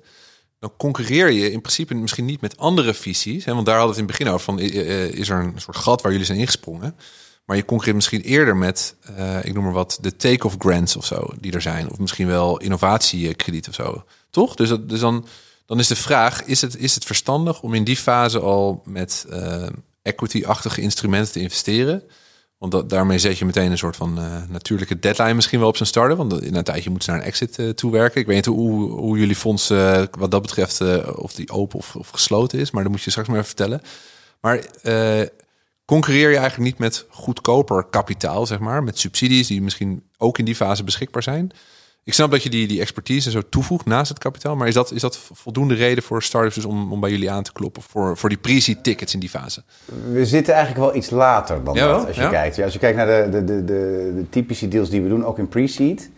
dan 0.59 0.71
concurreer 0.77 1.31
je 1.31 1.51
in 1.51 1.61
principe 1.61 1.95
misschien 1.95 2.25
niet 2.25 2.41
met 2.41 2.57
andere 2.57 2.93
visies. 2.93 3.45
Hè? 3.45 3.53
Want 3.53 3.65
daar 3.65 3.77
hadden 3.77 3.95
we 3.95 4.01
het 4.01 4.09
in 4.09 4.15
het 4.15 4.25
begin 4.25 4.33
over 4.33 4.45
van, 4.45 4.59
is 5.19 5.29
er 5.29 5.39
een 5.39 5.53
soort 5.55 5.77
gat 5.77 6.01
waar 6.01 6.11
jullie 6.11 6.25
zijn 6.25 6.39
ingesprongen. 6.39 6.95
Maar 7.45 7.55
je 7.55 7.65
concurreert 7.65 7.95
misschien 7.95 8.21
eerder 8.21 8.57
met, 8.57 8.95
uh, 9.17 9.45
ik 9.45 9.53
noem 9.53 9.63
maar 9.63 9.73
wat, 9.73 9.97
de 10.01 10.15
take-off 10.15 10.55
grants 10.59 10.95
of 10.95 11.05
zo, 11.05 11.29
die 11.39 11.51
er 11.51 11.61
zijn. 11.61 11.91
Of 11.91 11.99
misschien 11.99 12.27
wel 12.27 12.57
innovatiekrediet 12.57 13.67
of 13.67 13.73
zo. 13.73 14.03
Toch? 14.29 14.55
Dus, 14.55 14.69
dat, 14.69 14.89
dus 14.89 14.99
dan, 14.99 15.25
dan 15.65 15.79
is 15.79 15.87
de 15.87 15.95
vraag, 15.95 16.43
is 16.43 16.61
het, 16.61 16.77
is 16.77 16.95
het 16.95 17.05
verstandig 17.05 17.61
om 17.61 17.73
in 17.73 17.83
die 17.83 17.97
fase 17.97 18.39
al 18.39 18.81
met 18.85 19.25
uh, 19.29 19.67
equity-achtige 20.01 20.81
instrumenten 20.81 21.31
te 21.31 21.39
investeren? 21.39 22.03
Want 22.57 22.89
daarmee 22.89 23.19
zet 23.19 23.37
je 23.37 23.45
meteen 23.45 23.71
een 23.71 23.77
soort 23.77 23.95
van 23.95 24.19
uh, 24.19 24.41
natuurlijke 24.49 24.99
deadline 24.99 25.33
misschien 25.33 25.59
wel 25.59 25.67
op 25.67 25.75
zijn 25.77 25.89
starten. 25.89 26.17
Want 26.17 26.41
in 26.41 26.55
een 26.55 26.63
tijdje 26.63 26.89
moeten 26.89 27.09
ze 27.09 27.11
naar 27.11 27.19
een 27.19 27.31
exit 27.31 27.57
uh, 27.57 27.69
toe 27.69 27.91
werken. 27.91 28.21
Ik 28.21 28.27
weet 28.27 28.35
niet 28.35 28.45
hoe, 28.45 28.91
hoe 28.91 29.17
jullie 29.17 29.35
fonds 29.35 29.71
uh, 29.71 30.03
wat 30.11 30.31
dat 30.31 30.41
betreft, 30.41 30.81
of 31.15 31.33
die 31.33 31.51
open 31.51 31.77
of, 31.77 31.95
of, 31.95 32.09
gesloten 32.09 32.59
is. 32.59 32.71
Maar 32.71 32.83
dan 32.83 32.91
moet 32.91 33.01
je 33.01 33.09
straks 33.09 33.27
maar 33.27 33.45
vertellen. 33.45 33.81
Maar 34.41 34.65
concurreer 35.85 36.29
je 36.29 36.37
eigenlijk 36.37 36.69
niet 36.69 36.79
met 36.79 37.05
goedkoper 37.09 37.83
kapitaal, 37.83 38.45
zeg 38.45 38.59
maar. 38.59 38.83
Met 38.83 38.99
subsidies 38.99 39.47
die 39.47 39.61
misschien 39.61 40.03
ook 40.17 40.37
in 40.37 40.45
die 40.45 40.55
fase 40.55 40.83
beschikbaar 40.83 41.23
zijn. 41.23 41.51
Ik 42.07 42.13
snap 42.13 42.31
dat 42.31 42.43
je 42.43 42.49
die, 42.49 42.67
die 42.67 42.81
expertise 42.81 43.31
zo 43.31 43.41
toevoegt 43.49 43.85
naast 43.85 44.09
het 44.09 44.19
kapitaal. 44.19 44.55
Maar 44.55 44.67
is 44.67 44.73
dat, 44.73 44.91
is 44.91 45.01
dat 45.01 45.17
voldoende 45.33 45.73
reden 45.73 46.03
voor 46.03 46.23
startups 46.23 46.55
dus 46.55 46.65
om, 46.65 46.91
om 46.91 46.99
bij 46.99 47.09
jullie 47.09 47.31
aan 47.31 47.43
te 47.43 47.51
kloppen 47.51 47.81
voor, 47.81 48.17
voor 48.17 48.29
die 48.29 48.37
pre 48.37 48.81
tickets 48.81 49.13
in 49.13 49.19
die 49.19 49.29
fase? 49.29 49.63
We 50.11 50.25
zitten 50.25 50.53
eigenlijk 50.53 50.85
wel 50.85 50.95
iets 50.95 51.09
later 51.09 51.63
dan 51.63 51.75
dat, 51.75 52.07
als 52.07 52.15
je 52.15 52.29
kijkt. 52.29 52.55
Ja, 52.55 52.63
als 52.63 52.73
je 52.73 52.79
kijkt 52.79 52.97
naar 52.97 53.05
de, 53.05 53.29
de, 53.29 53.43
de, 53.43 53.63
de, 53.65 54.11
de 54.15 54.29
typische 54.29 54.67
deals 54.67 54.89
die 54.89 55.01
we 55.01 55.09
doen, 55.09 55.25
ook 55.25 55.37
in 55.37 55.47
pre-seed. 55.47 56.09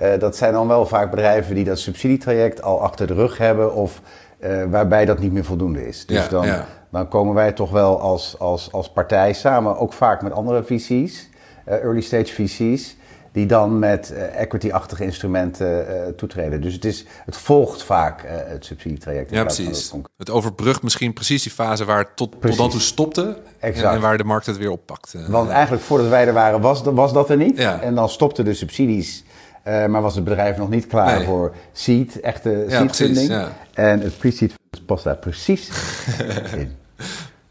Uh, 0.00 0.18
dat 0.18 0.36
zijn 0.36 0.52
dan 0.52 0.68
wel 0.68 0.86
vaak 0.86 1.10
bedrijven 1.10 1.54
die 1.54 1.64
dat 1.64 1.78
subsidietraject 1.78 2.62
al 2.62 2.80
achter 2.80 3.06
de 3.06 3.14
rug 3.14 3.38
hebben 3.38 3.74
of 3.74 4.00
uh, 4.40 4.64
waarbij 4.70 5.04
dat 5.04 5.18
niet 5.18 5.32
meer 5.32 5.44
voldoende 5.44 5.88
is. 5.88 6.06
Dus 6.06 6.28
dan, 6.28 6.46
dan 6.90 7.08
komen 7.08 7.34
wij 7.34 7.52
toch 7.52 7.70
wel 7.70 8.00
als, 8.00 8.38
als, 8.38 8.72
als 8.72 8.90
partij 8.90 9.32
samen, 9.32 9.78
ook 9.78 9.92
vaak 9.92 10.22
met 10.22 10.32
andere 10.32 10.62
VC's, 10.64 11.28
uh, 11.68 11.74
early 11.74 12.00
stage 12.00 12.32
VC's 12.32 12.96
die 13.32 13.46
dan 13.46 13.78
met 13.78 14.12
uh, 14.12 14.40
equity-achtige 14.40 15.04
instrumenten 15.04 15.86
uh, 15.88 16.06
toetreden. 16.16 16.60
Dus 16.60 16.72
het, 16.74 16.84
is, 16.84 17.04
het 17.24 17.36
volgt 17.36 17.82
vaak 17.82 18.24
uh, 18.24 18.30
het 18.30 18.64
subsidietraject. 18.64 19.30
Ja, 19.30 19.44
precies. 19.44 19.92
Het 20.16 20.30
overbrugt 20.30 20.82
misschien 20.82 21.12
precies 21.12 21.42
die 21.42 21.52
fase 21.52 21.84
waar 21.84 21.98
het 21.98 22.16
tot, 22.16 22.40
tot 22.40 22.56
dan 22.56 22.70
toe 22.70 22.80
stopte. 22.80 23.38
En, 23.58 23.74
en, 23.74 24.00
waar 24.00 24.16
de 24.16 24.24
markt 24.24 24.46
het 24.46 24.56
weer 24.56 24.70
oppakt. 24.70 25.14
Want 25.28 25.50
eigenlijk 25.50 25.82
voordat 25.82 26.08
wij 26.08 26.26
er 26.26 26.32
waren 26.32 26.60
was, 26.60 26.82
was 26.82 27.12
dat 27.12 27.30
er 27.30 27.36
niet. 27.36 27.58
Ja. 27.58 27.80
En 27.80 27.94
dan 27.94 28.08
stopten 28.08 28.44
de 28.44 28.54
subsidies. 28.54 29.24
maar 29.64 30.02
was 30.02 30.14
het 30.14 30.24
bedrijf 30.24 30.56
nog 30.56 30.70
niet 30.70 30.86
klaar 30.86 31.16
nee. 31.16 31.26
voor 31.26 31.54
seed, 31.72 32.20
echte 32.20 32.64
ja, 32.68 32.92
seed 32.92 33.26
Ja. 33.26 33.52
En 33.74 34.00
het 34.00 34.18
pre-seed 34.18 34.54
past 34.86 35.04
daar 35.04 35.16
precies 35.16 35.70
in. 36.56 36.76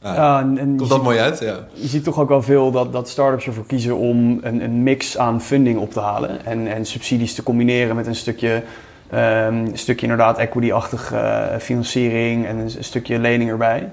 En, 0.02 0.58
en 0.58 0.76
Komt 0.78 0.90
dat 0.90 1.04
mooi 1.04 1.20
uit, 1.20 1.40
ja. 1.40 1.58
Je 1.74 1.88
ziet 1.88 2.04
toch 2.04 2.20
ook 2.20 2.30
wel 2.30 2.42
veel 2.42 2.72
dat, 2.72 2.94
dat 2.94 3.10
start-ups 3.10 3.46
ervoor 3.46 3.66
kiezen 3.66 3.98
om 3.98 4.40
een, 4.42 4.64
een 4.64 4.84
mix 4.84 5.18
aan 5.18 5.42
funding 5.42 5.80
op 5.80 5.92
te 5.92 6.00
halen. 6.00 6.46
En, 6.46 6.68
en 6.68 6.86
subsidies 6.86 7.34
te 7.34 7.44
combineren 7.44 7.96
met 7.96 8.08
een 8.08 8.16
stukje, 8.16 8.64
um, 9.14 9.76
stukje 9.76 10.02
inderdaad 10.02 10.38
equity-achtige 10.38 11.16
uh, 11.16 11.58
financiering 11.58 12.46
en 12.46 12.58
een, 12.58 12.70
stukje 12.80 13.20
lening 13.20 13.50
erbij. 13.50 13.92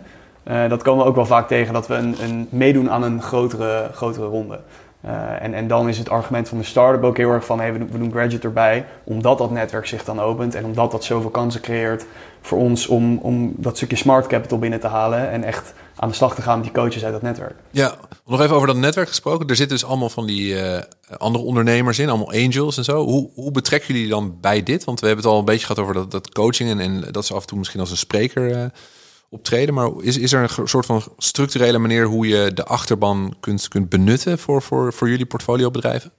Uh, 0.50 0.68
dat 0.68 0.82
komen 0.82 1.04
we 1.04 1.10
ook 1.10 1.16
wel 1.16 1.26
vaak 1.26 1.48
tegen 1.48 1.72
dat 1.72 1.86
we 1.86 1.94
een, 1.94 2.16
een 2.22 2.48
meedoen 2.50 2.90
aan 2.90 3.02
een 3.02 3.22
grotere, 3.22 3.90
grotere 3.92 4.26
ronde. 4.26 4.60
Uh, 5.04 5.42
en, 5.42 5.54
en 5.54 5.68
dan 5.68 5.88
is 5.88 5.98
het 5.98 6.10
argument 6.10 6.48
van 6.48 6.58
de 6.58 6.64
start-up 6.64 7.04
ook 7.04 7.16
heel 7.16 7.30
erg 7.30 7.44
van 7.44 7.60
hey, 7.60 7.72
we, 7.72 7.78
doen, 7.78 7.88
we 7.92 7.98
doen 7.98 8.10
graduate 8.10 8.46
erbij, 8.46 8.84
omdat 9.04 9.38
dat 9.38 9.50
netwerk 9.50 9.86
zich 9.86 10.04
dan 10.04 10.20
opent 10.20 10.54
en 10.54 10.64
omdat 10.64 10.90
dat 10.90 11.04
zoveel 11.04 11.30
kansen 11.30 11.60
creëert 11.60 12.06
voor 12.40 12.58
ons 12.58 12.86
om, 12.86 13.18
om 13.18 13.52
dat 13.56 13.76
stukje 13.76 13.96
smart 13.96 14.26
capital 14.26 14.58
binnen 14.58 14.80
te 14.80 14.86
halen 14.86 15.30
en 15.30 15.44
echt 15.44 15.74
aan 15.98 16.08
de 16.08 16.14
slag 16.14 16.34
te 16.34 16.42
gaan 16.42 16.54
met 16.54 16.64
die 16.64 16.82
coaches 16.82 17.04
uit 17.04 17.12
dat 17.12 17.22
netwerk. 17.22 17.54
Ja, 17.70 17.94
nog 18.26 18.40
even 18.40 18.54
over 18.54 18.66
dat 18.66 18.76
netwerk 18.76 19.08
gesproken. 19.08 19.48
Er 19.48 19.56
zitten 19.56 19.78
dus 19.78 19.86
allemaal 19.86 20.08
van 20.08 20.26
die 20.26 20.54
uh, 20.54 20.78
andere 21.16 21.44
ondernemers 21.44 21.98
in, 21.98 22.08
allemaal 22.08 22.32
angels 22.32 22.76
en 22.76 22.84
zo. 22.84 23.04
Hoe, 23.04 23.30
hoe 23.34 23.50
betrekken 23.50 23.94
jullie 23.94 24.10
dan 24.10 24.38
bij 24.40 24.62
dit? 24.62 24.84
Want 24.84 25.00
we 25.00 25.06
hebben 25.06 25.24
het 25.24 25.34
al 25.34 25.38
een 25.38 25.44
beetje 25.44 25.66
gehad 25.66 25.82
over 25.82 25.94
dat, 25.94 26.10
dat 26.10 26.32
coaching 26.32 26.70
en, 26.70 26.80
en 26.80 27.04
dat 27.10 27.26
ze 27.26 27.34
af 27.34 27.40
en 27.40 27.46
toe 27.46 27.58
misschien 27.58 27.80
als 27.80 27.90
een 27.90 27.96
spreker 27.96 28.50
uh, 28.50 28.64
optreden. 29.28 29.74
Maar 29.74 29.90
is, 30.00 30.18
is 30.18 30.32
er 30.32 30.42
een 30.58 30.68
soort 30.68 30.86
van 30.86 31.02
structurele 31.16 31.78
manier 31.78 32.06
hoe 32.06 32.28
je 32.28 32.52
de 32.54 32.64
achterban 32.64 33.36
kunt, 33.40 33.68
kunt 33.68 33.88
benutten 33.88 34.38
voor, 34.38 34.62
voor, 34.62 34.92
voor 34.92 35.08
jullie 35.08 35.26
portfoliobedrijven? 35.26 36.12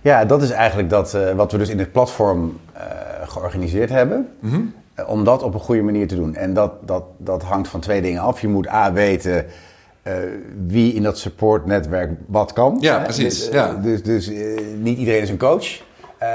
Ja, 0.00 0.24
dat 0.24 0.42
is 0.42 0.50
eigenlijk 0.50 0.90
dat, 0.90 1.14
uh, 1.14 1.32
wat 1.32 1.52
we 1.52 1.58
dus 1.58 1.68
in 1.68 1.78
het 1.78 1.92
platform 1.92 2.60
georganiseerd 3.26 3.90
hebben. 3.90 4.28
Mm 4.40 4.74
om 5.06 5.24
dat 5.24 5.42
op 5.42 5.54
een 5.54 5.60
goede 5.60 5.82
manier 5.82 6.08
te 6.08 6.14
doen. 6.14 6.34
En 6.34 6.54
dat, 6.54 6.72
dat, 6.88 7.04
dat 7.16 7.42
hangt 7.42 7.68
van 7.68 7.80
twee 7.80 8.02
dingen 8.02 8.22
af. 8.22 8.40
Je 8.40 8.48
moet 8.48 8.68
A 8.68 8.92
weten 8.92 9.46
uh, 10.08 10.14
wie 10.66 10.94
in 10.94 11.02
dat 11.02 11.18
supportnetwerk 11.18 12.10
wat 12.26 12.52
kan. 12.52 12.76
Ja, 12.80 12.98
precies. 12.98 13.38
Dus, 13.38 13.52
ja. 13.52 13.74
dus, 13.74 14.02
dus 14.02 14.28
uh, 14.28 14.60
niet 14.76 14.98
iedereen 14.98 15.22
is 15.22 15.30
een 15.30 15.38
coach. 15.38 15.66
Uh, 16.22 16.28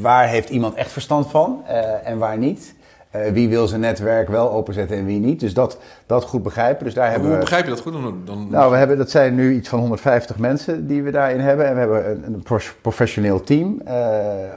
waar 0.00 0.28
heeft 0.28 0.48
iemand 0.48 0.74
echt 0.74 0.92
verstand 0.92 1.30
van 1.30 1.62
en 2.04 2.18
waar 2.18 2.38
niet? 2.38 2.74
Uh, 3.16 3.32
wie 3.32 3.48
wil 3.48 3.66
zijn 3.66 3.80
netwerk 3.80 4.28
wel 4.28 4.50
openzetten 4.50 4.96
en 4.96 5.04
wie 5.04 5.20
niet. 5.20 5.40
Dus 5.40 5.54
dat, 5.54 5.78
dat 6.06 6.24
goed 6.24 6.42
begrijpen. 6.42 6.84
Dus 6.84 6.94
daar 6.94 7.10
hebben 7.10 7.28
hoe 7.28 7.38
begrijp 7.38 7.64
je 7.64 7.70
dat 7.70 7.80
goed? 7.80 7.92
Dan, 7.92 8.22
dan... 8.24 8.46
Nou, 8.50 8.70
we 8.70 8.76
hebben, 8.76 8.98
dat 8.98 9.10
zijn 9.10 9.34
nu 9.34 9.54
iets 9.54 9.68
van 9.68 9.78
150 9.78 10.38
mensen 10.38 10.86
die 10.86 11.02
we 11.02 11.10
daarin 11.10 11.40
hebben. 11.40 11.66
En 11.66 11.74
we 11.74 11.80
hebben 11.80 12.24
een, 12.24 12.34
een 12.34 12.62
professioneel 12.82 13.40
team. 13.40 13.80
Uh, 13.88 13.94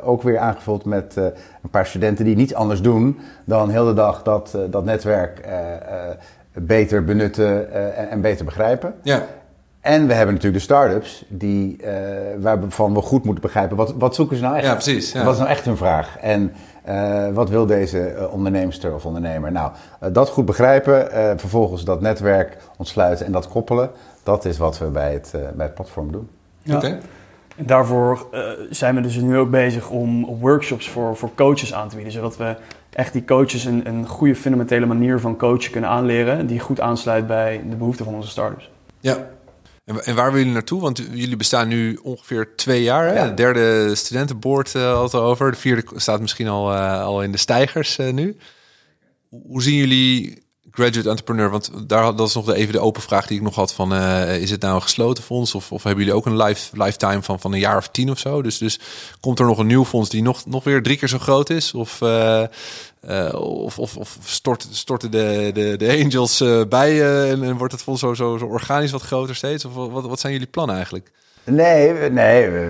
ook 0.04 0.22
weer 0.22 0.38
aangevuld 0.38 0.86
met 0.86 1.16
uh, 1.18 1.24
een 1.64 1.70
paar 1.70 1.86
studenten 1.86 2.26
die 2.26 2.36
niets 2.36 2.54
anders 2.54 2.82
doen 2.82 3.20
dan 3.46 3.70
heel 3.70 3.86
de 3.86 3.94
dag 3.94 4.24
dat, 4.24 4.58
dat 4.70 4.86
netwerk 4.86 5.48
beter 6.54 7.04
benutten 7.04 7.74
en, 7.96 8.10
en, 8.10 8.22
beter 8.22 8.46
begrijpen. 8.46 8.94
Ja. 9.02 9.26
En 9.82 10.08
we 10.08 10.14
hebben 10.14 10.36
natuurlijk 10.36 10.66
de 10.66 10.74
start-ups 10.74 11.26
die, 11.28 11.78
waarvan 12.40 12.94
we 12.94 13.02
goed 13.02 13.24
moeten 13.24 13.44
begrijpen 13.44 13.78
wat, 13.78 13.94
wat 13.98 14.16
zoeken 14.16 14.38
ze 14.38 14.44
nou 14.44 14.56
echt. 14.56 14.66
Ja, 14.66 14.74
precies. 14.74 15.12
Ja. 15.12 15.24
Wat 15.24 15.34
is 15.34 15.40
nou 15.40 15.52
echt 15.52 15.66
hun 15.66 15.78
vraag? 15.78 16.18
En 16.18 16.54
uh, 16.88 17.28
wat 17.34 17.50
wil 17.50 17.66
deze 17.66 18.14
uh, 18.14 18.34
onderneemster 18.34 18.94
of 18.94 19.06
ondernemer? 19.06 19.52
Nou, 19.52 19.72
uh, 20.04 20.10
dat 20.14 20.30
goed 20.30 20.46
begrijpen, 20.46 21.10
vervolgens 21.40 21.84
dat 21.84 22.02
netwerk 22.02 22.58
ontsluiten 22.78 23.26
en 23.26 23.32
dat 23.32 23.48
koppelen. 23.48 23.90
Dat 24.24 24.46
is 24.46 24.58
wat 24.58 24.78
we 24.78 24.86
bij 24.86 25.14
het, 25.14 25.32
bij 25.56 25.66
het 25.66 25.74
platform 25.74 26.12
doen. 26.12 26.30
Ja. 26.62 26.76
Okay. 26.76 27.00
En 27.56 27.66
daarvoor 27.66 28.28
zijn 28.70 28.96
we 28.96 29.02
dus 29.02 29.16
nu 29.16 29.38
ook 29.38 29.50
bezig 29.50 29.90
om 29.90 30.26
workshops 30.26 30.90
voor, 30.90 31.16
voor 31.16 31.30
coaches 31.36 31.74
aan 31.74 31.90
te 31.90 31.96
bieden. 31.96 32.14
Zodat 32.14 32.38
we 32.38 32.56
echt 32.90 33.14
die 33.14 33.26
coaches 33.26 33.66
een, 33.66 33.88
een 33.88 34.08
goede 34.08 34.36
fundamentele 34.36 34.86
manier 34.86 35.20
van 35.20 35.38
coachen 35.38 35.72
kunnen 35.72 35.90
aanleren. 35.90 36.48
Die 36.48 36.60
goed 36.60 36.80
aansluit 36.80 37.28
bij 37.28 37.62
de 37.70 37.76
behoeften 37.76 38.06
van 38.06 38.14
onze 38.14 38.30
startups. 38.30 38.72
Ja, 39.00 39.18
en, 39.86 40.06
en 40.06 40.16
waar 40.16 40.26
willen 40.26 40.38
jullie 40.38 40.54
naartoe? 40.54 40.82
Want 40.82 40.98
jullie 40.98 41.36
bestaan 41.36 41.68
nu 41.68 42.00
ongeveer 42.04 42.56
twee 42.56 42.84
jaar. 42.84 43.16
Hè? 43.16 43.28
De 43.28 43.34
derde 43.34 43.96
studentenboord 43.96 44.74
uh, 44.74 44.94
had 44.94 45.12
het 45.12 45.22
over. 45.22 45.52
De 45.52 45.58
vierde 45.58 45.84
staat 45.96 46.22
misschien 46.22 46.48
al, 46.48 46.74
uh, 46.74 47.02
al 47.02 47.24
in 47.24 47.32
de 47.32 47.38
stijgers 47.38 47.98
uh, 47.98 48.14
nu. 48.14 48.38
Hoe 49.30 49.62
zien 49.62 49.76
jullie 49.76 50.44
graduate 50.72 51.10
entrepreneur? 51.10 51.50
Want 51.50 51.90
daar 51.90 52.16
dat 52.16 52.28
is 52.28 52.34
nog 52.34 52.46
de, 52.46 52.56
even 52.56 52.74
de 52.74 52.80
open 52.80 53.02
vraag 53.02 53.28
die 53.28 53.38
ik 53.38 53.44
nog 53.44 53.56
had 53.56 53.74
van 53.74 53.94
is 54.28 54.52
het 54.52 54.62
nou 54.62 54.76
een 54.76 54.82
gesloten 54.82 55.24
fonds 55.24 55.56
of, 55.56 55.72
of 55.72 55.84
hebben 55.84 56.04
jullie 56.04 56.20
ook 56.20 56.26
een 56.26 56.44
life, 56.44 56.84
lifetime 56.84 57.22
van, 57.22 57.40
van 57.40 57.54
een 57.54 57.60
jaar 57.60 57.78
of 57.78 57.88
tien 57.88 58.12
of 58.12 58.20
zo? 58.20 58.42
Dus, 58.42 58.58
dus 58.58 58.80
komt 59.20 59.40
er 59.40 59.46
nog 59.46 59.58
een 59.58 59.68
nieuw 59.68 59.86
fonds 59.86 60.10
die 60.10 60.22
nog, 60.22 60.46
nog 60.46 60.64
weer 60.64 60.84
drie 60.84 60.98
keer 60.98 61.10
zo 61.10 61.20
groot 61.20 61.50
is? 61.50 61.74
Of 61.74 62.00
uh, 63.10 63.34
of, 63.34 63.80
of, 63.80 63.98
of 63.98 64.18
stort, 64.24 64.68
storten 64.72 65.12
de, 65.12 65.52
de, 65.54 65.78
de 65.78 66.02
angels 66.04 66.42
uh, 66.42 66.62
bij 66.70 66.92
uh, 66.92 67.32
en, 67.32 67.44
en, 67.44 67.58
wordt 67.58 67.74
het 67.74 67.82
vol 67.82 67.98
zo, 67.98 68.14
zo, 68.14 68.38
zo 68.38 68.46
organisch 68.46 68.92
wat 68.92 69.02
groter 69.02 69.36
steeds? 69.36 69.66
Of 69.66 69.74
wat, 69.74 70.06
wat 70.06 70.20
zijn 70.20 70.34
jullie 70.34 70.48
plannen 70.48 70.76
eigenlijk? 70.76 71.12
Nee, 71.44 72.10
nee 72.10 72.70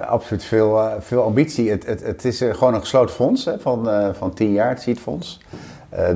absoluut 0.00 0.44
veel, 0.44 0.90
veel 1.00 1.22
ambitie. 1.22 1.70
Het, 1.70 1.86
het, 1.86 2.02
het 2.02 2.24
is 2.24 2.38
gewoon 2.38 2.74
een 2.74 2.80
gesloten 2.80 3.14
fonds 3.14 3.44
hè, 3.44 3.58
van, 3.58 3.88
van 4.14 4.34
tien 4.34 4.52
jaar, 4.52 4.68
het 4.68 4.80
Seedfonds. 4.80 5.40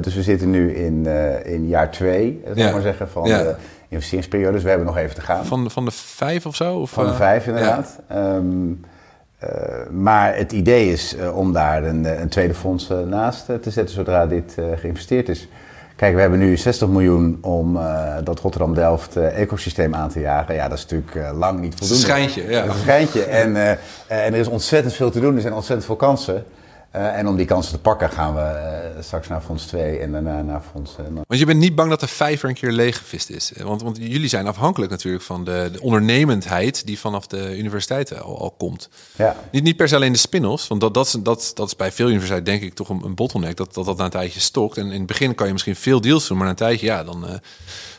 dus 0.00 0.14
we 0.14 0.22
zitten 0.22 0.50
nu 0.50 0.74
in, 0.74 1.07
in 1.44 1.68
jaar 1.68 1.90
twee, 1.90 2.42
zal 2.54 2.66
ik 2.66 2.72
maar 2.72 2.81
zeggen, 2.81 3.09
van 3.09 3.28
ja. 3.28 3.42
de 3.42 3.54
investeringsperiode. 3.88 4.52
Dus 4.52 4.62
we 4.62 4.68
hebben 4.68 4.87
nog 4.87 4.96
even 4.96 5.14
te 5.14 5.20
gaan. 5.20 5.46
Van, 5.46 5.70
van 5.70 5.85
de 5.85 5.90
vijf 5.90 6.46
of 6.46 6.57
zo? 6.57 6.76
Of, 6.76 6.90
van 6.90 7.07
de 7.07 7.14
vijf, 7.14 7.46
inderdaad. 7.46 7.98
Ja. 8.09 8.35
Um, 8.35 8.81
uh, 8.85 8.88
maar 9.90 10.37
het 10.37 10.53
idee 10.53 10.92
is 10.92 11.16
uh, 11.16 11.37
om 11.37 11.53
daar 11.53 11.85
een, 11.85 12.20
een 12.20 12.29
tweede 12.29 12.55
fonds 12.55 12.88
naast 13.07 13.46
te 13.46 13.70
zetten 13.70 13.94
zodra 13.94 14.27
dit 14.27 14.57
geïnvesteerd 14.77 15.29
is. 15.29 15.48
Kijk, 15.98 16.14
we 16.14 16.20
hebben 16.20 16.38
nu 16.38 16.57
60 16.57 16.88
miljoen 16.88 17.38
om 17.40 17.77
uh, 17.77 18.14
dat 18.24 18.40
Rotterdam-Delft 18.40 19.16
uh, 19.16 19.40
ecosysteem 19.40 19.94
aan 19.94 20.09
te 20.09 20.20
jagen. 20.20 20.55
Ja, 20.55 20.68
dat 20.68 20.79
is 20.79 20.83
natuurlijk 20.83 21.14
uh, 21.14 21.38
lang 21.38 21.61
niet 21.61 21.74
voldoende. 21.74 22.05
Een 22.05 22.11
schijntje, 22.11 22.51
ja. 22.51 22.64
Een 22.64 22.74
schijntje. 22.74 23.24
En, 23.24 23.57
en 23.57 23.79
er 24.09 24.35
is 24.35 24.48
ontzettend 24.48 24.94
veel 24.94 25.11
te 25.11 25.20
doen. 25.20 25.35
Er 25.35 25.40
zijn 25.40 25.55
ontzettend 25.55 25.87
veel 25.87 25.96
kansen. 25.96 26.44
Uh, 26.96 27.16
en 27.16 27.29
om 27.29 27.37
die 27.37 27.46
kansen 27.46 27.72
te 27.72 27.79
pakken 27.79 28.11
gaan 28.11 28.35
we 28.35 28.40
uh, 28.96 29.03
straks 29.03 29.29
naar 29.29 29.40
Fonds 29.40 29.66
2 29.66 29.98
en 29.98 30.12
daarna 30.12 30.42
naar 30.42 30.62
Fonds... 30.72 30.96
Uh, 31.01 31.07
want 31.27 31.40
je 31.40 31.46
bent 31.46 31.59
niet 31.59 31.74
bang 31.74 31.90
dat 31.90 32.01
de 32.01 32.07
vijver 32.07 32.48
een 32.48 32.55
keer 32.55 32.72
leeggevist 32.72 33.31
is? 33.31 33.53
Want, 33.62 33.83
want 33.83 33.96
jullie 33.96 34.29
zijn 34.29 34.46
afhankelijk 34.46 34.90
natuurlijk 34.90 35.24
van 35.24 35.44
de, 35.44 35.68
de 35.72 35.81
ondernemendheid 35.81 36.87
die 36.87 36.98
vanaf 36.98 37.27
de 37.27 37.59
universiteiten 37.59 38.22
al, 38.22 38.38
al 38.40 38.51
komt. 38.51 38.88
Ja. 39.16 39.37
Niet, 39.51 39.62
niet 39.62 39.77
per 39.77 39.88
se 39.88 39.94
alleen 39.94 40.12
de 40.12 40.18
spin-offs, 40.18 40.68
want 40.68 40.81
dat, 40.81 40.94
dat, 40.94 41.18
dat, 41.22 41.51
dat 41.55 41.66
is 41.66 41.77
bij 41.77 41.92
veel 41.92 42.07
universiteiten 42.07 42.53
denk 42.53 42.64
ik 42.64 42.74
toch 42.74 42.88
een, 42.88 43.05
een 43.05 43.14
bottleneck. 43.14 43.57
Dat, 43.57 43.74
dat 43.74 43.85
dat 43.85 43.96
na 43.96 44.05
een 44.05 44.11
tijdje 44.11 44.40
stokt. 44.40 44.77
En 44.77 44.87
in 44.87 44.98
het 44.98 45.07
begin 45.07 45.35
kan 45.35 45.46
je 45.46 45.53
misschien 45.53 45.77
veel 45.77 46.01
deals 46.01 46.29
doen, 46.29 46.37
maar 46.37 46.46
na 46.46 46.53
een 46.53 46.59
tijdje, 46.59 46.87
ja, 46.87 47.05
dan 47.05 47.40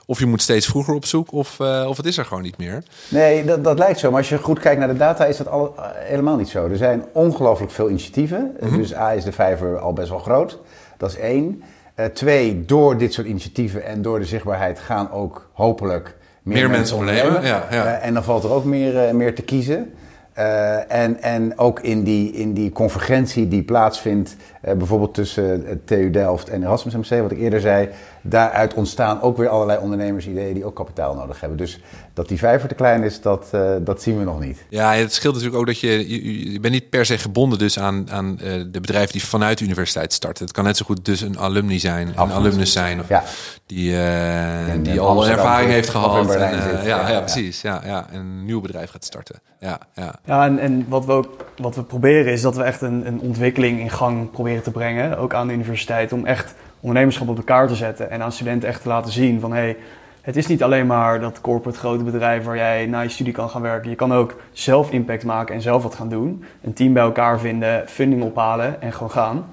of 0.10 0.20
je 0.20 0.26
moet 0.26 0.42
steeds 0.42 0.66
vroeger 0.66 0.94
op 0.94 1.06
zoek, 1.06 1.32
of, 1.32 1.60
uh, 1.60 1.86
of 1.88 1.98
het 1.98 2.06
is 2.06 2.18
er 2.18 2.26
gewoon 2.26 2.44
niet 2.44 2.58
meer. 2.58 2.84
Nee, 3.10 3.46
dat, 3.46 3.64
dat 3.64 3.78
lijkt 3.78 4.00
zo. 4.00 4.10
Maar 4.10 4.20
als 4.20 4.30
je 4.30 4.38
goed 4.38 4.60
kijkt 4.60 4.80
naar 4.80 4.88
de 4.88 4.98
data, 4.98 5.26
is 5.26 5.38
dat 5.38 5.48
al, 5.48 5.76
uh, 5.78 5.86
helemaal 5.94 6.36
niet 6.36 6.50
zo. 6.50 6.68
Er 6.68 6.78
zijn 6.78 7.04
ongelooflijk 7.12 7.72
veel 7.72 7.90
initiatieven. 7.90 8.56
Mm 8.60 8.70
-hmm. 8.70 8.78
Dus 8.78 8.96
A 8.96 9.14
is 9.14 9.24
de 9.24 9.32
vijver 9.32 9.78
al 9.80 9.94
best 9.94 10.10
wel 10.10 10.20
groot. 10.20 10.60
Dat 10.98 11.10
is 11.10 11.18
één. 11.18 11.64
Uh, 11.96 12.06
twee, 12.06 12.66
door 12.66 12.98
dit 12.98 13.14
soort 13.14 13.28
initiatieven 13.28 13.86
en 13.86 14.02
door 14.02 14.20
de 14.20 14.26
zichtbaarheid 14.26 14.80
gaan 14.80 15.12
ook 15.12 15.50
hopelijk 15.54 16.16
meer, 16.42 16.58
meer 16.58 16.70
mensen 16.70 16.98
ondernemen. 16.98 17.42
Ja, 17.42 17.68
ja. 17.72 17.98
en 17.98 18.14
dan 18.14 18.24
valt 18.24 18.44
er 18.44 18.52
ook 18.52 18.64
meer, 18.64 19.16
meer 19.16 19.36
te 19.36 19.42
kiezen. 19.42 19.94
Uh, 20.40 20.92
en, 20.92 21.22
en 21.22 21.58
ook 21.58 21.80
in 21.80 22.04
die, 22.04 22.32
in 22.32 22.54
die 22.54 22.72
convergentie 22.72 23.48
die 23.48 23.64
plaatsvindt, 23.64 24.36
uh, 24.66 24.74
bijvoorbeeld 24.74 25.14
tussen 25.14 25.82
TU 25.86 26.10
Delft 26.10 26.50
en 26.50 26.64
Erasmus 26.64 26.96
MC, 26.96 27.22
wat 27.22 27.32
ik 27.32 27.40
eerder 27.40 27.60
zei, 27.60 27.90
daaruit 28.22 28.74
ontstaan 28.74 29.22
ook 29.22 29.38
weer 29.38 29.48
allerlei 29.48 29.80
ondernemersideeën 29.80 30.54
die 30.54 30.66
ook 30.66 30.76
kapitaal 30.76 31.16
nodig 31.16 31.40
hebben. 31.40 31.58
Dus 31.58 31.80
dat 32.14 32.28
die 32.28 32.38
vijver 32.38 32.68
te 32.70 32.76
klein 32.76 33.04
is, 33.04 33.22
dat, 33.22 33.50
dat 33.82 34.02
zien 34.02 34.18
we 34.18 34.24
nog 34.24 34.40
niet. 34.40 34.66
Ja, 34.70 34.94
het 34.94 35.14
scheelt 35.14 35.34
natuurlijk 35.34 35.62
ook 35.62 35.68
dat 35.68 35.80
je, 35.80 36.10
je, 36.10 36.52
je 36.52 36.60
bent 36.60 36.74
niet 36.74 36.90
per 36.90 37.06
se 37.06 37.18
gebonden 37.18 37.60
dus 37.60 37.80
aan, 37.80 38.12
aan 38.12 38.36
de 38.72 38.80
bedrijven 38.82 39.12
die 39.12 39.24
vanuit 39.24 39.58
de 39.58 39.66
universiteit 39.66 40.14
starten. 40.14 40.44
Het 40.44 40.54
kan 40.54 40.64
net 40.64 40.78
zo 40.78 40.86
goed 40.86 41.06
dus 41.06 41.22
een 41.22 41.40
alumni 41.40 41.80
zijn, 41.80 42.08
Absoluut. 42.08 42.30
een 42.30 42.36
alumnus 42.36 42.72
zijn, 42.72 43.00
of 43.00 43.10
ja. 43.10 43.24
die, 43.66 43.98
en, 43.98 44.84
die 44.84 45.00
al 45.00 45.26
een 45.26 45.32
ervaring 45.32 45.72
heeft 45.72 45.90
gehad. 45.90 46.36
En, 46.36 46.58
ja, 46.58 46.84
ja, 46.84 47.10
ja, 47.10 47.20
precies. 47.20 47.62
Ja, 47.62 47.82
ja, 47.86 48.08
en 48.12 48.20
een 48.20 48.46
nieuw 48.46 48.62
bedrijf 48.62 48.90
gaat 48.90 49.06
starten. 49.06 49.42
Ja, 49.60 49.80
ja. 49.94 50.16
Ja, 50.26 50.46
en, 50.46 50.60
en 50.60 50.86
wat, 50.88 51.06
we 51.06 51.12
ook, 51.12 51.46
wat 51.58 51.76
we 51.76 51.84
proberen 51.84 52.34
is 52.34 52.42
dat 52.42 52.56
we 52.56 52.64
echt 52.64 52.82
een, 52.82 53.08
een 53.08 53.20
ontwikkeling 53.20 53.80
in 53.80 53.90
gang 53.90 54.32
proberen 54.32 54.64
te 54.64 54.72
brengen, 54.72 55.18
ook 55.18 55.34
aan 55.34 55.48
de 55.48 55.54
universiteit, 55.54 56.14
om 56.14 56.26
echt 56.26 56.54
ondernemerschap 56.80 57.28
op 57.28 57.38
elkaar 57.38 57.68
te 57.68 57.76
zetten 57.76 58.10
en 58.10 58.22
aan 58.22 58.32
studenten 58.32 58.70
echt 58.70 58.82
te 58.82 58.88
laten 58.88 59.12
zien 59.12 59.40
van 59.40 59.54
hey, 59.54 59.78
het 60.22 60.38
is 60.38 60.48
niet 60.48 60.64
alleen 60.64 60.88
maar 60.88 61.20
dat 61.20 61.42
corporate 61.42 61.80
grote 61.80 62.04
bedrijf 62.04 62.44
waar 62.44 62.56
jij 62.56 62.86
na 62.86 63.02
je 63.02 63.10
studie 63.10 63.34
kan 63.34 63.50
gaan 63.50 63.62
werken. 63.62 63.90
Je 63.90 63.96
kan 63.96 64.14
ook 64.14 64.36
zelf 64.52 64.92
impact 64.92 65.26
maken 65.26 65.56
en 65.56 65.62
zelf 65.62 65.84
wat 65.84 65.96
gaan 65.96 66.10
doen. 66.10 66.44
Een 66.62 66.74
team 66.74 66.94
bij 66.94 67.04
elkaar 67.04 67.40
vinden, 67.40 67.88
funding 67.88 68.24
ophalen 68.24 68.82
en 68.82 68.94
gewoon 68.94 69.12
gaan. 69.12 69.46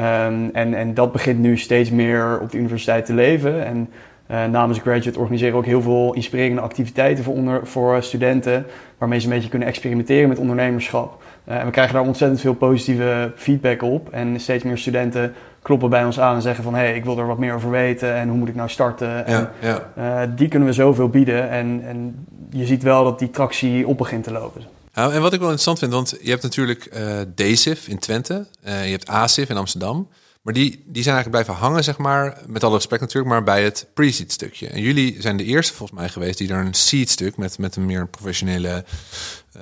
Um, 0.00 0.50
en, 0.52 0.74
en 0.74 0.94
dat 0.94 1.12
begint 1.12 1.38
nu 1.38 1.58
steeds 1.58 1.90
meer 1.90 2.40
op 2.40 2.50
de 2.50 2.58
universiteit 2.58 3.06
te 3.06 3.14
leven. 3.14 3.64
En 3.64 3.90
uh, 4.30 4.44
namens 4.44 4.78
Graduate 4.78 5.18
organiseren 5.18 5.52
we 5.52 5.58
ook 5.58 5.64
heel 5.64 5.82
veel 5.82 6.14
inspirerende 6.14 6.60
activiteiten 6.60 7.24
voor, 7.24 7.34
onder, 7.34 7.66
voor 7.66 8.02
studenten, 8.02 8.66
waarmee 8.98 9.18
ze 9.18 9.26
een 9.26 9.32
beetje 9.32 9.48
kunnen 9.48 9.68
experimenteren 9.68 10.28
met 10.28 10.38
ondernemerschap. 10.38 11.22
Uh, 11.48 11.58
en 11.58 11.64
we 11.64 11.70
krijgen 11.70 11.94
daar 11.94 12.06
ontzettend 12.06 12.40
veel 12.40 12.54
positieve 12.54 13.32
feedback 13.36 13.82
op. 13.82 14.08
En 14.08 14.40
steeds 14.40 14.64
meer 14.64 14.78
studenten 14.78 15.34
kloppen 15.64 15.90
bij 15.90 16.04
ons 16.04 16.20
aan 16.20 16.34
en 16.34 16.42
zeggen 16.42 16.64
van... 16.64 16.74
hé, 16.74 16.80
hey, 16.80 16.94
ik 16.94 17.04
wil 17.04 17.18
er 17.18 17.26
wat 17.26 17.38
meer 17.38 17.54
over 17.54 17.70
weten 17.70 18.14
en 18.14 18.28
hoe 18.28 18.38
moet 18.38 18.48
ik 18.48 18.54
nou 18.54 18.68
starten? 18.68 19.08
Ja, 19.08 19.24
en, 19.24 19.50
ja. 19.60 19.92
Uh, 19.98 20.30
die 20.36 20.48
kunnen 20.48 20.68
we 20.68 20.74
zoveel 20.74 21.08
bieden. 21.08 21.50
En, 21.50 21.82
en 21.84 22.26
je 22.50 22.66
ziet 22.66 22.82
wel 22.82 23.04
dat 23.04 23.18
die 23.18 23.30
tractie 23.30 23.86
op 23.86 23.98
begint 23.98 24.24
te 24.24 24.32
lopen. 24.32 24.62
Nou, 24.94 25.12
en 25.12 25.20
wat 25.20 25.32
ik 25.32 25.40
wel 25.40 25.50
interessant 25.50 25.78
vind, 25.78 25.92
want 25.92 26.16
je 26.22 26.30
hebt 26.30 26.42
natuurlijk 26.42 26.90
uh, 26.96 27.20
DSIF 27.34 27.88
in 27.88 27.98
Twente, 27.98 28.46
je 28.62 28.70
hebt 28.70 29.08
ASIF 29.08 29.48
in 29.48 29.56
Amsterdam... 29.56 30.08
Maar 30.44 30.54
die, 30.54 30.82
die 30.86 31.02
zijn 31.02 31.14
eigenlijk 31.14 31.44
blijven 31.44 31.64
hangen, 31.66 31.84
zeg 31.84 31.98
maar, 31.98 32.38
met 32.46 32.64
alle 32.64 32.74
respect 32.74 33.00
natuurlijk, 33.00 33.34
maar 33.34 33.42
bij 33.42 33.64
het 33.64 33.86
pre-seed 33.94 34.32
stukje. 34.32 34.66
En 34.66 34.80
jullie 34.80 35.16
zijn 35.18 35.36
de 35.36 35.44
eerste 35.44 35.74
volgens 35.74 35.98
mij 35.98 36.08
geweest 36.08 36.38
die 36.38 36.52
er 36.52 36.64
een 36.64 36.74
seed 36.74 37.10
stuk 37.10 37.36
met, 37.36 37.58
met 37.58 37.76
een 37.76 37.86
meer 37.86 38.06
professionele 38.08 38.84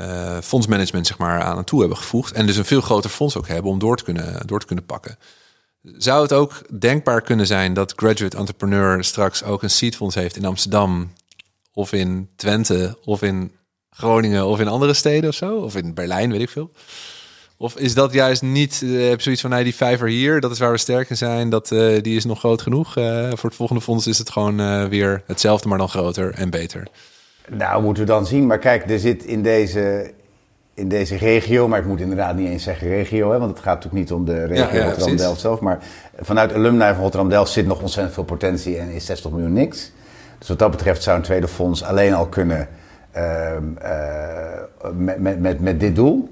uh, 0.00 0.38
fondsmanagement, 0.40 1.06
zeg 1.06 1.18
maar, 1.18 1.42
aan 1.42 1.64
toe 1.64 1.80
hebben 1.80 1.98
gevoegd. 1.98 2.32
En 2.32 2.46
dus 2.46 2.56
een 2.56 2.64
veel 2.64 2.80
groter 2.80 3.10
fonds 3.10 3.36
ook 3.36 3.48
hebben 3.48 3.70
om 3.70 3.78
door 3.78 3.96
te 3.96 4.04
kunnen, 4.04 4.46
door 4.46 4.60
te 4.60 4.66
kunnen 4.66 4.84
pakken. 4.84 5.16
Zou 5.83 6.23
het 6.23 6.33
ook 6.33 6.81
denkbaar 6.81 7.21
kunnen 7.21 7.47
zijn 7.47 7.75
dat 7.75 7.92
Graduate 7.97 8.37
Entrepreneur 8.37 9.05
straks 9.05 9.45
ook 9.45 9.62
een 9.62 9.71
seedfonds 9.71 10.14
heeft 10.14 10.37
in 10.37 10.45
Amsterdam 10.45 11.12
of 11.73 11.92
in 11.92 12.29
Twente 12.37 12.99
of 13.05 13.23
in 13.23 13.53
Groningen 13.90 14.47
of 14.47 14.61
in 14.61 14.68
andere 14.68 14.95
steden 14.95 15.29
of 15.29 15.35
zo? 15.35 15.57
Of 15.57 15.77
in 15.77 15.95
Berlijn, 15.95 16.31
weet 16.31 16.40
ik 16.40 16.49
veel. 16.49 16.71
Of 17.57 17.77
is 17.77 17.95
dat 17.95 18.12
juist 18.12 18.42
niet, 18.42 18.81
uh, 18.85 19.14
zoiets 19.16 19.40
van, 19.40 19.62
die 19.62 19.75
vijver 19.75 20.09
hier, 20.09 20.40
dat 20.40 20.51
is 20.51 20.59
waar 20.59 20.73
we 20.73 20.79
sterk 20.79 21.11
in 21.11 21.16
zijn, 21.16 21.51
dat, 21.51 21.71
uh, 21.71 22.03
die 22.03 22.16
is 22.16 22.25
nog 22.25 22.38
groot 22.38 22.62
genoeg. 22.62 22.97
Uh, 22.97 23.29
voor 23.29 23.49
het 23.49 23.59
volgende 23.59 23.83
fonds 23.83 24.07
is 24.07 24.18
het 24.18 24.31
gewoon 24.31 24.88
weer 24.88 25.23
hetzelfde, 25.27 25.68
maar 25.68 25.79
dan 25.79 25.88
groter 25.88 26.35
en 26.35 26.51
beter. 26.51 26.87
Nou, 27.49 27.83
moeten 27.83 28.03
we 28.03 28.09
dan 28.09 28.27
zien. 28.27 28.47
Maar 28.47 28.59
kijk, 28.59 28.90
er 28.90 28.99
zit 28.99 29.25
in 29.25 29.42
deze, 29.42 30.12
in 30.74 30.88
deze 30.88 31.16
regio, 31.16 31.68
maar 31.68 31.78
ik 31.78 31.87
moet 31.87 32.00
inderdaad 32.00 32.37
niet 32.37 32.48
eens 32.48 32.62
zeggen 32.62 32.88
regio, 32.88 33.32
hè, 33.32 33.38
want 33.38 33.50
het 33.50 33.61
gaat 33.61 33.74
natuurlijk 33.74 34.02
niet 34.02 34.12
om 34.12 34.24
de 34.24 34.44
regio 34.44 34.78
ja, 34.78 34.85
Rotterdam-Delft 34.85 35.40
zelf. 35.40 35.61
Maar 35.61 35.78
vanuit 36.20 36.54
alumni 36.54 36.87
van 36.87 37.02
Rotterdam-Delft 37.02 37.52
zit 37.52 37.66
nog 37.66 37.80
ontzettend 37.80 38.14
veel 38.14 38.24
potentie 38.24 38.78
en 38.78 38.90
is 38.90 39.06
60 39.06 39.30
miljoen 39.30 39.52
niks. 39.52 39.92
Dus 40.38 40.48
wat 40.48 40.58
dat 40.58 40.70
betreft 40.70 41.02
zou 41.02 41.16
een 41.16 41.22
tweede 41.22 41.48
fonds 41.48 41.82
alleen 41.82 42.14
al 42.14 42.26
kunnen 42.26 42.68
ehm, 43.12 43.64
met, 44.94 45.20
met, 45.20 45.40
met, 45.40 45.61
met 45.61 45.80
dit 45.80 45.96
doel. 45.96 46.30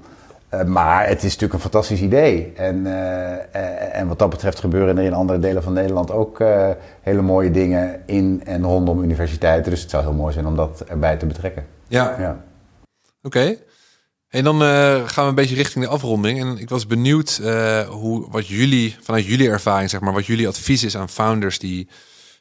Uh, 0.53 0.63
maar 0.63 1.07
het 1.07 1.17
is 1.17 1.23
natuurlijk 1.23 1.53
een 1.53 1.59
fantastisch 1.59 2.01
idee. 2.01 2.53
En, 2.55 2.85
uh, 2.85 3.95
en 3.95 4.07
wat 4.07 4.19
dat 4.19 4.29
betreft 4.29 4.59
gebeuren 4.59 4.97
er 4.97 5.03
in 5.03 5.13
andere 5.13 5.39
delen 5.39 5.63
van 5.63 5.73
Nederland 5.73 6.11
ook 6.11 6.43
hele 7.01 7.21
mooie 7.21 7.51
dingen 7.51 8.01
in 8.05 8.41
en 8.45 8.63
rondom 8.63 9.03
universiteiten. 9.03 9.71
Dus 9.71 9.81
het 9.81 9.89
zou 9.89 10.03
heel 10.03 10.13
mooi 10.13 10.33
zijn 10.33 10.45
om 10.45 10.55
dat 10.55 10.83
erbij 10.87 11.17
te 11.17 11.25
betrekken. 11.25 11.65
Ja. 11.87 12.15
ja. 12.19 12.37
Oké. 13.23 13.37
Okay. 13.37 13.59
En 14.31 14.43
dan 14.43 14.61
gaan 15.07 15.23
we 15.23 15.29
een 15.29 15.35
beetje 15.35 15.55
richting 15.55 15.83
de 15.83 15.89
afronding. 15.89 16.39
En 16.39 16.57
ik 16.57 16.69
was 16.69 16.87
benieuwd 16.87 17.41
hoe, 17.89 18.25
wat 18.29 18.47
jullie, 18.47 18.95
vanuit 19.01 19.25
jullie 19.25 19.49
ervaring, 19.49 19.89
zeg 19.89 19.99
maar, 19.99 20.13
wat 20.13 20.25
jullie 20.25 20.47
advies 20.47 20.83
is 20.83 20.97
aan 20.97 21.09
founders 21.09 21.59
die, 21.59 21.87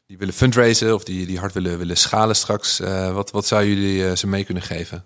die 0.07 0.19
willen 0.19 0.35
fundraisen 0.35 0.95
of 0.95 1.05
die, 1.05 1.27
die 1.27 1.39
hard 1.39 1.53
willen, 1.53 1.79
willen 1.79 1.97
schalen 1.97 2.37
straks. 2.37 2.79
wat, 3.13 3.31
wat 3.31 3.47
zou 3.47 3.65
jullie 3.67 4.17
ze 4.17 4.27
mee 4.27 4.45
kunnen 4.45 4.63
geven? 4.63 5.05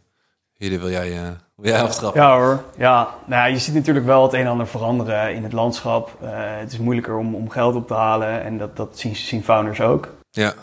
Hier 0.57 0.81
wil 0.81 0.91
jij, 0.91 1.37
wil 1.57 1.71
jij 1.71 1.83
aftrappen? 1.83 2.21
Ja 2.23 2.37
hoor. 2.37 2.65
Ja, 2.79 3.15
nou, 3.27 3.53
je 3.53 3.59
ziet 3.59 3.75
natuurlijk 3.75 4.07
wel 4.07 4.23
het 4.23 4.33
een 4.33 4.41
en 4.41 4.47
ander 4.47 4.67
veranderen 4.67 5.35
in 5.35 5.43
het 5.43 5.53
landschap. 5.53 6.19
Het 6.21 6.73
is 6.73 6.79
moeilijker 6.79 7.17
om, 7.17 7.35
om 7.35 7.51
geld 7.51 7.75
op 7.75 7.87
te 7.87 7.95
halen 7.95 8.43
en 8.43 8.59
dat, 8.59 8.77
dat 8.77 8.99
zien, 8.99 9.17
zien 9.17 9.45
founders 9.45 9.81
ook. 9.81 10.15
Ja, 10.31 10.55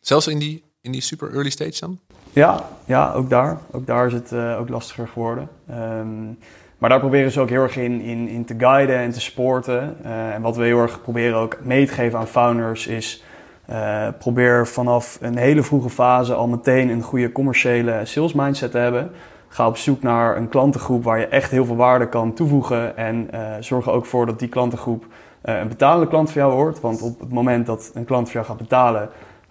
zelfs 0.00 0.26
in 0.26 0.38
die, 0.38 0.64
in 0.80 0.92
die 0.92 1.00
super 1.00 1.32
early 1.32 1.50
stage 1.50 1.80
dan? 1.80 2.00
Ja, 2.36 2.60
ja 2.84 3.12
ook 3.12 3.30
daar. 3.30 3.58
Ook 3.70 3.86
daar 3.86 4.06
is 4.06 4.12
het 4.12 4.32
uh, 4.32 4.60
ook 4.60 4.68
lastiger 4.68 5.08
geworden. 5.08 5.48
Um, 5.70 6.38
maar 6.78 6.90
daar 6.90 6.98
proberen 7.00 7.30
ze 7.30 7.40
ook 7.40 7.48
heel 7.48 7.62
erg 7.62 7.76
in, 7.76 8.00
in, 8.00 8.28
in 8.28 8.44
te 8.44 8.54
guiden 8.58 8.96
en 8.96 9.10
te 9.10 9.20
supporten. 9.20 9.96
en 10.04 10.42
wat 10.42 10.56
we 10.56 10.64
heel 10.64 10.80
erg 10.80 11.02
proberen 11.02 11.38
ook 11.38 11.58
mee 11.62 11.86
te 11.86 11.92
geven 11.92 12.18
aan 12.18 12.26
founders 12.26 12.86
is... 12.86 13.24
Uh, 13.70 14.08
probeer 14.18 14.66
vanaf 14.66 15.18
een 15.20 15.36
hele 15.36 15.62
vroege 15.62 15.90
fase 15.90 16.34
al 16.34 16.48
meteen 16.48 16.88
een 16.88 17.02
goede 17.02 17.32
commerciële 17.32 18.00
sales 18.04 18.32
mindset 18.32 18.70
te 18.70 18.78
hebben. 18.78 19.10
Ga 19.48 19.66
op 19.66 19.76
zoek 19.76 20.02
naar 20.02 20.36
een 20.36 20.48
klantengroep 20.48 21.04
waar 21.04 21.18
je 21.18 21.26
echt 21.26 21.50
heel 21.50 21.64
veel 21.64 21.76
waarde 21.76 22.08
kan 22.08 22.32
toevoegen. 22.32 22.96
En 22.96 23.30
zorg 23.60 23.86
er 23.86 23.92
ook 23.92 24.06
voor 24.06 24.26
dat 24.26 24.38
die 24.38 24.48
klantengroep 24.48 25.06
een 25.42 25.68
betalende 25.68 26.08
klant 26.08 26.30
voor 26.30 26.40
jou 26.40 26.54
wordt. 26.54 26.80
Want 26.80 27.02
op 27.02 27.20
het 27.20 27.32
moment 27.32 27.66
dat 27.66 27.90
een 27.94 28.04
klant 28.04 28.24
voor 28.24 28.34
jou 28.34 28.46
gaat 28.46 28.56
betalen, 28.56 29.08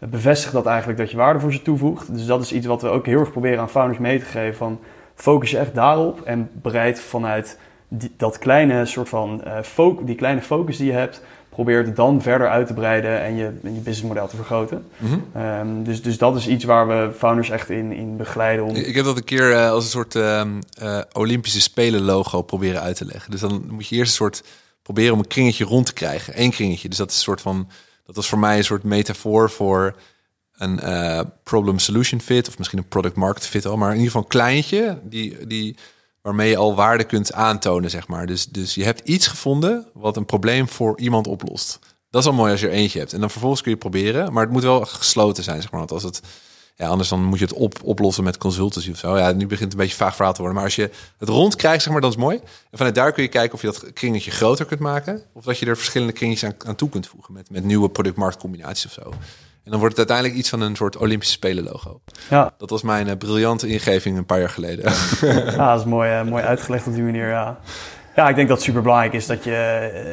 bevestigt 0.10 0.54
dat 0.54 0.66
eigenlijk 0.66 1.00
dat 1.00 1.12
je 1.12 1.18
waarde 1.18 1.40
voor 1.40 1.54
ze 1.54 1.62
toevoegt. 1.62 2.16
Dus 2.16 2.26
dat 2.26 2.42
is 2.42 2.52
iets 2.52 2.66
wat 2.66 2.82
we 2.82 2.88
ook 2.88 3.06
heel 3.06 3.20
erg 3.20 3.32
proberen 3.32 3.60
aan 3.60 3.70
founders 3.70 4.00
mee 4.00 4.20
te 4.20 4.26
geven. 4.26 4.56
Van 4.56 4.80
focus 5.16 5.52
je 5.52 5.58
echt 5.58 5.76
daarop 5.76 6.22
en 6.22 6.50
bereid 6.54 7.00
vanuit 7.00 7.60
die, 7.88 8.14
dat 8.18 8.38
kleine 8.38 8.86
soort 8.86 9.10
van 9.10 9.44
die 10.02 10.16
kleine 10.16 10.42
focus 10.42 10.78
die 10.78 10.88
je 10.88 10.94
hebt 10.94 11.22
probeert 11.56 11.86
het 11.86 11.96
dan 11.96 12.22
verder 12.22 12.50
uit 12.50 12.68
te 12.68 12.74
breiden 12.74 13.22
en 13.22 13.36
je, 13.36 13.44
je 13.62 13.70
businessmodel 13.70 14.28
te 14.28 14.36
vergroten. 14.36 14.86
Mhm. 14.98 15.18
Ehm, 15.34 15.84
dus, 15.84 16.02
dus 16.02 16.18
dat 16.18 16.36
is 16.36 16.48
iets 16.48 16.64
waar 16.64 16.88
we 16.88 17.12
founders 17.18 17.50
echt 17.50 17.70
in, 17.70 17.92
in 17.92 18.18
begeleiden. 18.18 18.66
Om... 18.66 18.76
Ik 18.76 18.96
heb 18.96 19.06
dat 19.06 19.18
een 19.18 19.24
keer 19.24 19.52
uh, 19.52 19.70
als 19.70 19.84
een 19.84 19.90
soort 19.90 20.16
uh, 20.16 20.42
uh, 20.82 21.00
Olympische 21.14 21.62
Spelen 21.62 22.02
logo 22.02 22.42
proberen 22.42 22.82
uit 22.82 22.96
te 22.96 23.06
leggen. 23.06 23.32
Dus 23.32 23.40
dan 23.40 23.66
moet 23.70 23.88
je 23.88 23.96
eerst 23.96 24.10
een 24.10 24.18
soort 24.18 24.44
proberen 24.82 25.14
om 25.14 25.20
een 25.20 25.28
kringetje 25.28 25.66
rond 25.66 25.86
te 25.86 25.94
krijgen. 25.94 26.42
Eén 26.42 26.52
kringetje. 26.52 26.90
Dus 26.90 26.98
dat 26.98 27.10
is 27.10 27.16
een 27.16 27.22
soort 27.22 27.42
van. 27.42 27.68
Dat 28.06 28.16
was 28.16 28.30
voor 28.30 28.40
mij 28.40 28.58
een 28.58 28.64
soort 28.64 28.84
metafoor 28.84 29.50
voor 29.50 29.96
een 30.54 30.80
uh, 30.84 31.22
problem 31.44 31.80
solution 31.80 32.22
fit 32.22 32.48
of 32.48 32.58
misschien 32.58 32.80
een 32.80 32.88
product 32.88 33.16
market 33.16 33.48
fit 33.48 33.66
al, 33.66 33.78
maar 33.78 33.90
in 33.90 33.96
ieder 33.96 34.12
geval 34.12 34.22
een 34.22 34.28
kleintje 34.28 35.00
die 35.04 35.48
die 35.48 35.78
waarmee 36.26 36.50
je 36.50 36.58
al 36.58 36.76
waarde 36.76 37.04
kunt 37.04 37.34
aantonen, 37.34 37.90
zeg 37.90 38.08
maar. 38.08 38.26
Dus, 38.26 38.46
dus 38.46 38.76
je 38.76 38.84
hebt 38.84 39.08
iets 39.08 39.28
gevonden 39.28 39.88
wat 39.94 40.18
een 40.18 40.26
probleem 40.26 40.68
voor 40.68 41.00
iemand 41.00 41.28
oplost. 41.28 41.80
Dat 42.10 42.22
is 42.22 42.28
al 42.28 42.36
mooi 42.36 42.52
als 42.52 42.62
je 42.62 42.68
er 42.68 42.74
eentje 42.74 43.00
hebt. 43.00 43.14
En 43.14 43.20
dan 43.20 43.30
vervolgens 43.30 43.62
kun 43.62 43.72
je 43.72 43.78
proberen, 43.78 44.34
maar 44.34 44.44
het 44.44 44.52
moet 44.52 44.64
wel 44.64 44.86
gesloten 44.86 45.44
zijn, 45.44 45.62
zeg 45.62 45.72
maar. 45.72 45.80
Want 45.80 45.92
als 45.92 46.04
het, 46.04 46.22
ja, 46.76 46.88
anders 46.88 47.10
dan 47.10 47.24
moet 47.24 47.40
je 47.40 47.46
het 47.46 47.54
op, 47.54 47.76
oplossen 47.84 48.24
met 48.24 48.38
consultancy 48.38 48.92
of 48.92 48.98
zo. 48.98 49.18
Ja, 49.18 49.32
nu 49.32 49.48
begint 49.48 49.60
het 49.60 49.72
een 49.72 49.78
beetje 49.78 49.96
vaag 49.96 50.16
verhaal 50.16 50.34
te 50.34 50.40
worden. 50.40 50.56
Maar 50.56 50.66
als 50.66 50.76
je 50.76 50.90
het 51.18 51.30
rond 51.30 51.56
krijgt, 51.56 51.84
zeg 51.84 51.92
maar, 51.92 52.02
dat 52.02 52.12
is 52.12 52.18
mooi. 52.18 52.36
En 52.72 52.78
vanuit 52.78 52.96
daar 52.96 53.12
kun 53.12 53.24
je 53.24 53.30
kijken 53.30 53.54
of 53.54 53.62
je 53.62 53.68
dat 53.68 53.94
kringetje 53.94 54.32
groter 54.32 54.66
kunt 54.66 54.80
maken. 54.80 55.22
Of 55.34 55.44
dat 55.44 55.58
je 55.60 55.66
er 55.66 55.78
verschillende 55.78 56.14
kringetjes 56.14 56.50
aan, 56.50 56.56
aan 56.68 56.76
toe 56.76 56.90
kunt 56.90 57.08
voegen 57.08 57.34
met, 57.34 57.50
met 57.50 57.64
nieuwe 57.64 57.90
product-marktcombinaties 57.90 58.86
of 58.86 58.92
zo. 58.92 59.14
En 59.66 59.72
dan 59.72 59.80
wordt 59.80 59.98
het 59.98 60.10
uiteindelijk 60.10 60.38
iets 60.38 60.50
van 60.50 60.62
een 60.62 60.76
soort 60.76 60.98
Olympische 60.98 61.34
Spelen 61.34 61.64
logo. 61.64 62.02
Ja. 62.30 62.54
Dat 62.58 62.70
was 62.70 62.82
mijn 62.82 63.08
uh, 63.08 63.14
briljante 63.18 63.68
ingeving 63.68 64.18
een 64.18 64.26
paar 64.26 64.40
jaar 64.40 64.50
geleden. 64.50 64.92
Ja, 65.56 65.72
dat 65.72 65.80
is 65.80 65.86
mooi, 65.86 66.20
uh, 66.20 66.28
mooi 66.30 66.44
uitgelegd 66.44 66.88
op 66.88 66.94
die 66.94 67.04
manier, 67.04 67.28
ja. 67.28 67.60
Ja, 68.16 68.30
ik 68.30 68.36
denk 68.36 68.48
dat 68.48 68.58
het 68.58 68.66
super 68.66 68.82
belangrijk 68.82 69.14
is 69.14 69.26
dat 69.26 69.44
je 69.44 69.56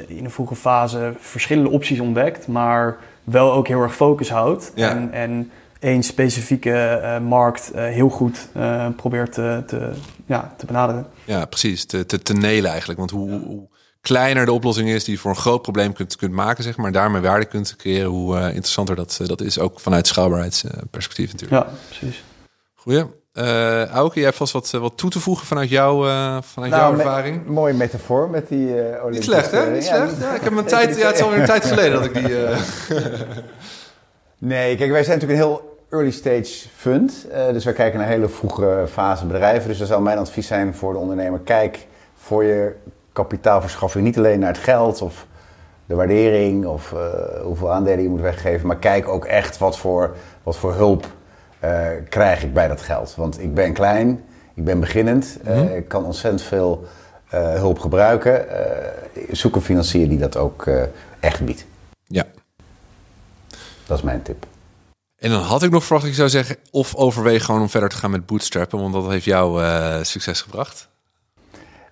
eh, 0.08 0.16
in 0.16 0.24
een 0.24 0.30
vroege 0.30 0.54
fase 0.54 1.14
verschillende 1.18 1.70
opties 1.70 2.00
ontdekt, 2.00 2.46
maar 2.46 2.96
wel 3.24 3.52
ook 3.52 3.68
heel 3.68 3.80
erg 3.80 3.94
focus 3.94 4.30
houdt. 4.30 4.72
Ja. 4.74 4.90
En, 4.90 5.12
en 5.12 5.50
één 5.82 6.02
specifieke 6.02 7.00
uh, 7.02 7.18
markt 7.18 7.70
uh, 7.74 7.84
heel 7.84 8.08
goed 8.08 8.48
uh, 8.56 8.86
probeert 8.96 9.32
te, 9.32 9.62
te, 9.66 9.90
ja, 10.26 10.54
te 10.56 10.66
benaderen. 10.66 11.06
Ja, 11.24 11.44
precies. 11.44 11.84
Te, 11.84 12.06
te, 12.06 12.22
te 12.22 12.32
nelen 12.32 12.70
eigenlijk. 12.70 12.98
Want 12.98 13.10
hoe, 13.10 13.30
hoe, 13.30 13.68
kleiner 14.00 14.44
de 14.44 14.52
oplossing 14.52 14.88
is 14.88 15.04
die 15.04 15.14
je 15.14 15.20
voor 15.20 15.30
een 15.30 15.36
groot 15.36 15.62
probleem 15.62 15.92
kunt, 15.92 16.16
kunt 16.16 16.32
maken, 16.32 16.64
zeg 16.64 16.76
maar, 16.76 16.92
daarmee 16.92 17.20
waarde 17.20 17.44
kunt 17.44 17.76
creëren, 17.76 18.10
hoe 18.10 18.36
interessanter 18.36 18.96
dat, 18.96 19.20
dat 19.26 19.40
is. 19.40 19.58
Ook 19.58 19.80
vanuit 19.80 20.06
schaalbaarheidsperspectief 20.06 21.32
natuurlijk. 21.32 21.66
Ja, 21.66 21.72
precies. 21.88 22.24
Goeie. 22.74 23.04
Uh, 23.34 23.86
Auke, 23.86 24.14
jij 24.14 24.24
hebt 24.24 24.36
vast 24.36 24.52
wat, 24.52 24.70
wat 24.70 24.98
toe 24.98 25.10
te 25.10 25.20
voegen 25.20 25.46
vanuit, 25.46 25.68
jou, 25.68 26.06
uh, 26.06 26.38
vanuit 26.42 26.72
nou, 26.72 26.82
jouw 26.82 26.92
ervaring. 26.92 27.44
Me 27.44 27.52
mooie 27.52 27.74
metafoor 27.74 28.30
met 28.30 28.48
die 28.48 28.66
uh, 28.66 28.74
Olympische... 28.74 29.08
Niet 29.10 29.24
slecht, 29.24 29.50
hè? 29.50 29.70
Niet 29.70 29.84
slecht. 29.84 30.20
Ja, 30.20 30.34
ik 30.34 30.42
heb 30.42 30.56
een 30.56 30.64
tijd... 30.64 30.96
Ja, 30.96 31.06
het 31.06 31.16
is 31.16 31.22
alweer 31.22 31.38
een 31.38 31.46
tijd 31.56 31.64
geleden 31.64 31.92
dat 31.92 32.04
ik 32.04 32.14
die... 32.14 32.36
nee, 34.38 34.76
kijk, 34.76 34.90
wij 34.90 35.04
zijn 35.04 35.18
natuurlijk 35.18 35.42
een 35.42 35.48
heel 35.48 35.71
early 35.92 36.10
stage 36.10 36.68
fund. 36.74 37.26
dus 37.52 37.64
wij 37.64 37.72
kijken 37.74 37.98
naar 37.98 38.08
hele 38.08 38.28
vroege 38.28 38.84
fase 38.88 39.26
bedrijven. 39.26 39.68
Dus 39.68 39.78
dat 39.78 39.88
zou 39.88 40.02
mijn 40.02 40.18
advies 40.18 40.46
zijn 40.46 40.74
voor 40.74 40.92
de 40.92 40.98
ondernemer. 40.98 41.40
Kijk 41.40 41.86
voor 42.14 42.44
je 42.44 42.74
kapitaalverschaffing 43.12 44.04
niet 44.04 44.18
alleen 44.18 44.38
naar 44.38 44.52
het 44.52 44.62
geld 44.62 45.02
of 45.02 45.26
de 45.86 45.94
waardering 45.94 46.66
of 46.66 46.94
hoeveel 47.42 47.72
aandelen 47.72 48.02
je 48.02 48.08
moet 48.08 48.20
weggeven. 48.20 48.66
Maar 48.66 48.76
kijk 48.76 49.08
ook 49.08 49.24
echt 49.24 49.58
wat 49.58 49.78
voor, 49.78 50.16
wat 50.42 50.56
voor 50.56 50.74
hulp 50.74 51.06
uh, 51.64 51.86
krijg 52.08 52.42
ik 52.42 52.52
bij 52.52 52.68
dat 52.68 52.80
geld. 52.80 53.14
Want 53.14 53.40
ik 53.40 53.54
ben 53.54 53.72
klein, 53.72 54.24
ik 54.54 54.64
ben 54.64 54.80
beginnend, 54.80 55.38
mm 55.44 55.66
ik 55.66 55.88
kan 55.88 56.04
ontzettend 56.04 56.42
veel 56.42 56.84
hulp 57.36 57.78
gebruiken. 57.78 58.46
zoek 59.30 59.54
een 59.54 59.62
financier 59.62 60.08
die 60.08 60.18
dat 60.18 60.36
ook 60.36 60.66
echt 61.20 61.44
biedt. 61.44 61.66
Ja. 62.06 62.24
Dat 63.86 63.96
is 63.98 64.02
mijn 64.02 64.22
tip. 64.22 64.46
En 65.22 65.30
dan 65.30 65.42
had 65.42 65.62
ik 65.62 65.70
nog 65.70 65.82
verwacht 65.84 66.04
dat 66.04 66.14
je 66.14 66.28
zou 66.28 66.28
zeggen... 66.28 66.56
of 66.70 66.94
overweeg 66.94 67.44
gewoon 67.44 67.60
om 67.60 67.68
verder 67.68 67.88
te 67.88 67.96
gaan 67.96 68.10
met 68.10 68.26
bootstrappen... 68.26 68.80
want 68.80 68.92
dat 68.92 69.08
heeft 69.08 69.24
jou 69.24 69.62
succes 70.04 70.40
gebracht. 70.40 70.90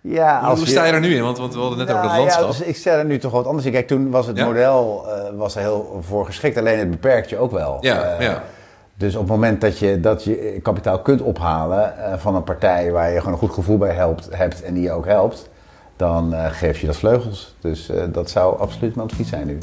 Ja, 0.03 0.39
als 0.39 0.59
Hoe 0.59 0.69
sta 0.69 0.85
je, 0.85 0.93
er 0.93 1.01
nu 1.01 1.15
in? 1.15 1.23
Want, 1.23 1.39
want 1.39 1.55
we 1.55 1.61
hadden 1.61 1.79
net 1.79 1.91
over 1.91 2.03
dat 2.03 2.17
landschap. 2.17 2.41
Ja, 2.41 2.47
dus 2.47 2.61
ik 2.61 2.77
sta 2.77 2.91
er 2.91 3.05
nu 3.05 3.19
toch 3.19 3.33
wat 3.33 3.47
anders 3.47 3.67
in. 3.67 3.73
Kijk, 3.73 3.87
toen 3.87 4.11
was 4.11 4.27
het 4.27 4.39
model 4.39 5.07
uh, 5.07 5.39
was 5.39 5.55
er 5.55 5.61
heel 5.61 6.03
voor 6.07 6.27
geschikt. 6.27 6.57
Alleen 6.57 6.79
het 6.79 6.91
beperkt 6.91 7.31
je 7.31 7.39
ook 7.39 7.51
wel. 7.51 7.79
Ja, 7.81 8.19
uh, 8.19 8.27
ja. 8.27 8.43
Dus 8.95 9.15
op 9.15 9.21
het 9.21 9.31
moment 9.31 9.61
dat 9.61 9.79
je, 9.79 10.01
dat 10.01 10.25
je 10.25 10.61
kapitaal 10.63 11.01
kunt 11.01 11.21
ophalen 11.21 11.95
van 12.19 12.35
een 12.35 12.45
partij 12.45 12.91
waar 12.91 13.11
je 13.11 13.19
gewoon 13.19 13.33
een 13.33 13.39
goed 13.39 13.53
gevoel 13.53 13.79
bij 13.79 13.95
helpt, 13.95 14.29
hebt 14.31 14.63
en 14.63 14.75
die 14.75 14.83
je 14.83 14.93
ook 14.93 15.07
helpt, 15.07 15.49
dan 15.97 16.35
geef 16.35 16.81
je 16.81 16.87
dat 16.87 16.97
vleugels. 16.97 17.55
Dus 17.61 17.91
dat 18.13 18.31
zou 18.31 18.59
absoluut 18.59 18.95
mijn 18.95 19.09
advies 19.09 19.29
zijn 19.29 19.47
nu. 19.47 19.59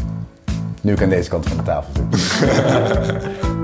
Nu 0.81 0.93
ik 0.93 1.01
aan 1.01 1.09
deze 1.09 1.29
kant 1.29 1.47
van 1.47 1.57
de 1.57 1.63
tafel 1.63 1.91
zit. 2.11 3.55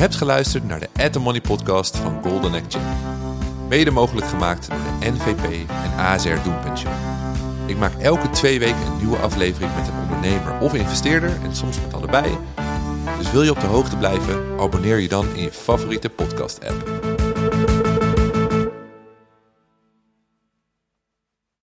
hebt 0.00 0.14
geluisterd 0.14 0.64
naar 0.64 0.80
de 0.80 0.88
At 1.04 1.12
The 1.12 1.18
Money 1.18 1.40
podcast 1.40 1.96
van 1.96 2.22
Golden 2.22 2.54
Exchange. 2.54 2.94
Mede 3.68 3.90
mogelijk 3.90 4.26
gemaakt 4.26 4.68
door 4.68 4.78
de 4.78 5.10
NVP 5.10 5.68
en 5.68 6.04
ASR 6.04 6.42
Doenpensioen. 6.44 6.92
Ik 7.66 7.78
maak 7.78 7.92
elke 7.98 8.30
twee 8.30 8.58
weken 8.58 8.86
een 8.86 8.96
nieuwe 8.96 9.16
aflevering 9.16 9.74
met 9.74 9.88
een 9.88 10.02
ondernemer 10.02 10.58
of 10.60 10.74
investeerder 10.74 11.30
en 11.42 11.56
soms 11.56 11.80
met 11.80 11.94
allebei. 11.94 12.38
Dus 13.18 13.32
wil 13.32 13.42
je 13.42 13.50
op 13.50 13.60
de 13.60 13.66
hoogte 13.66 13.96
blijven, 13.96 14.42
abonneer 14.58 14.98
je 14.98 15.08
dan 15.08 15.26
in 15.34 15.42
je 15.42 15.52
favoriete 15.52 16.08
podcast-app. 16.08 16.99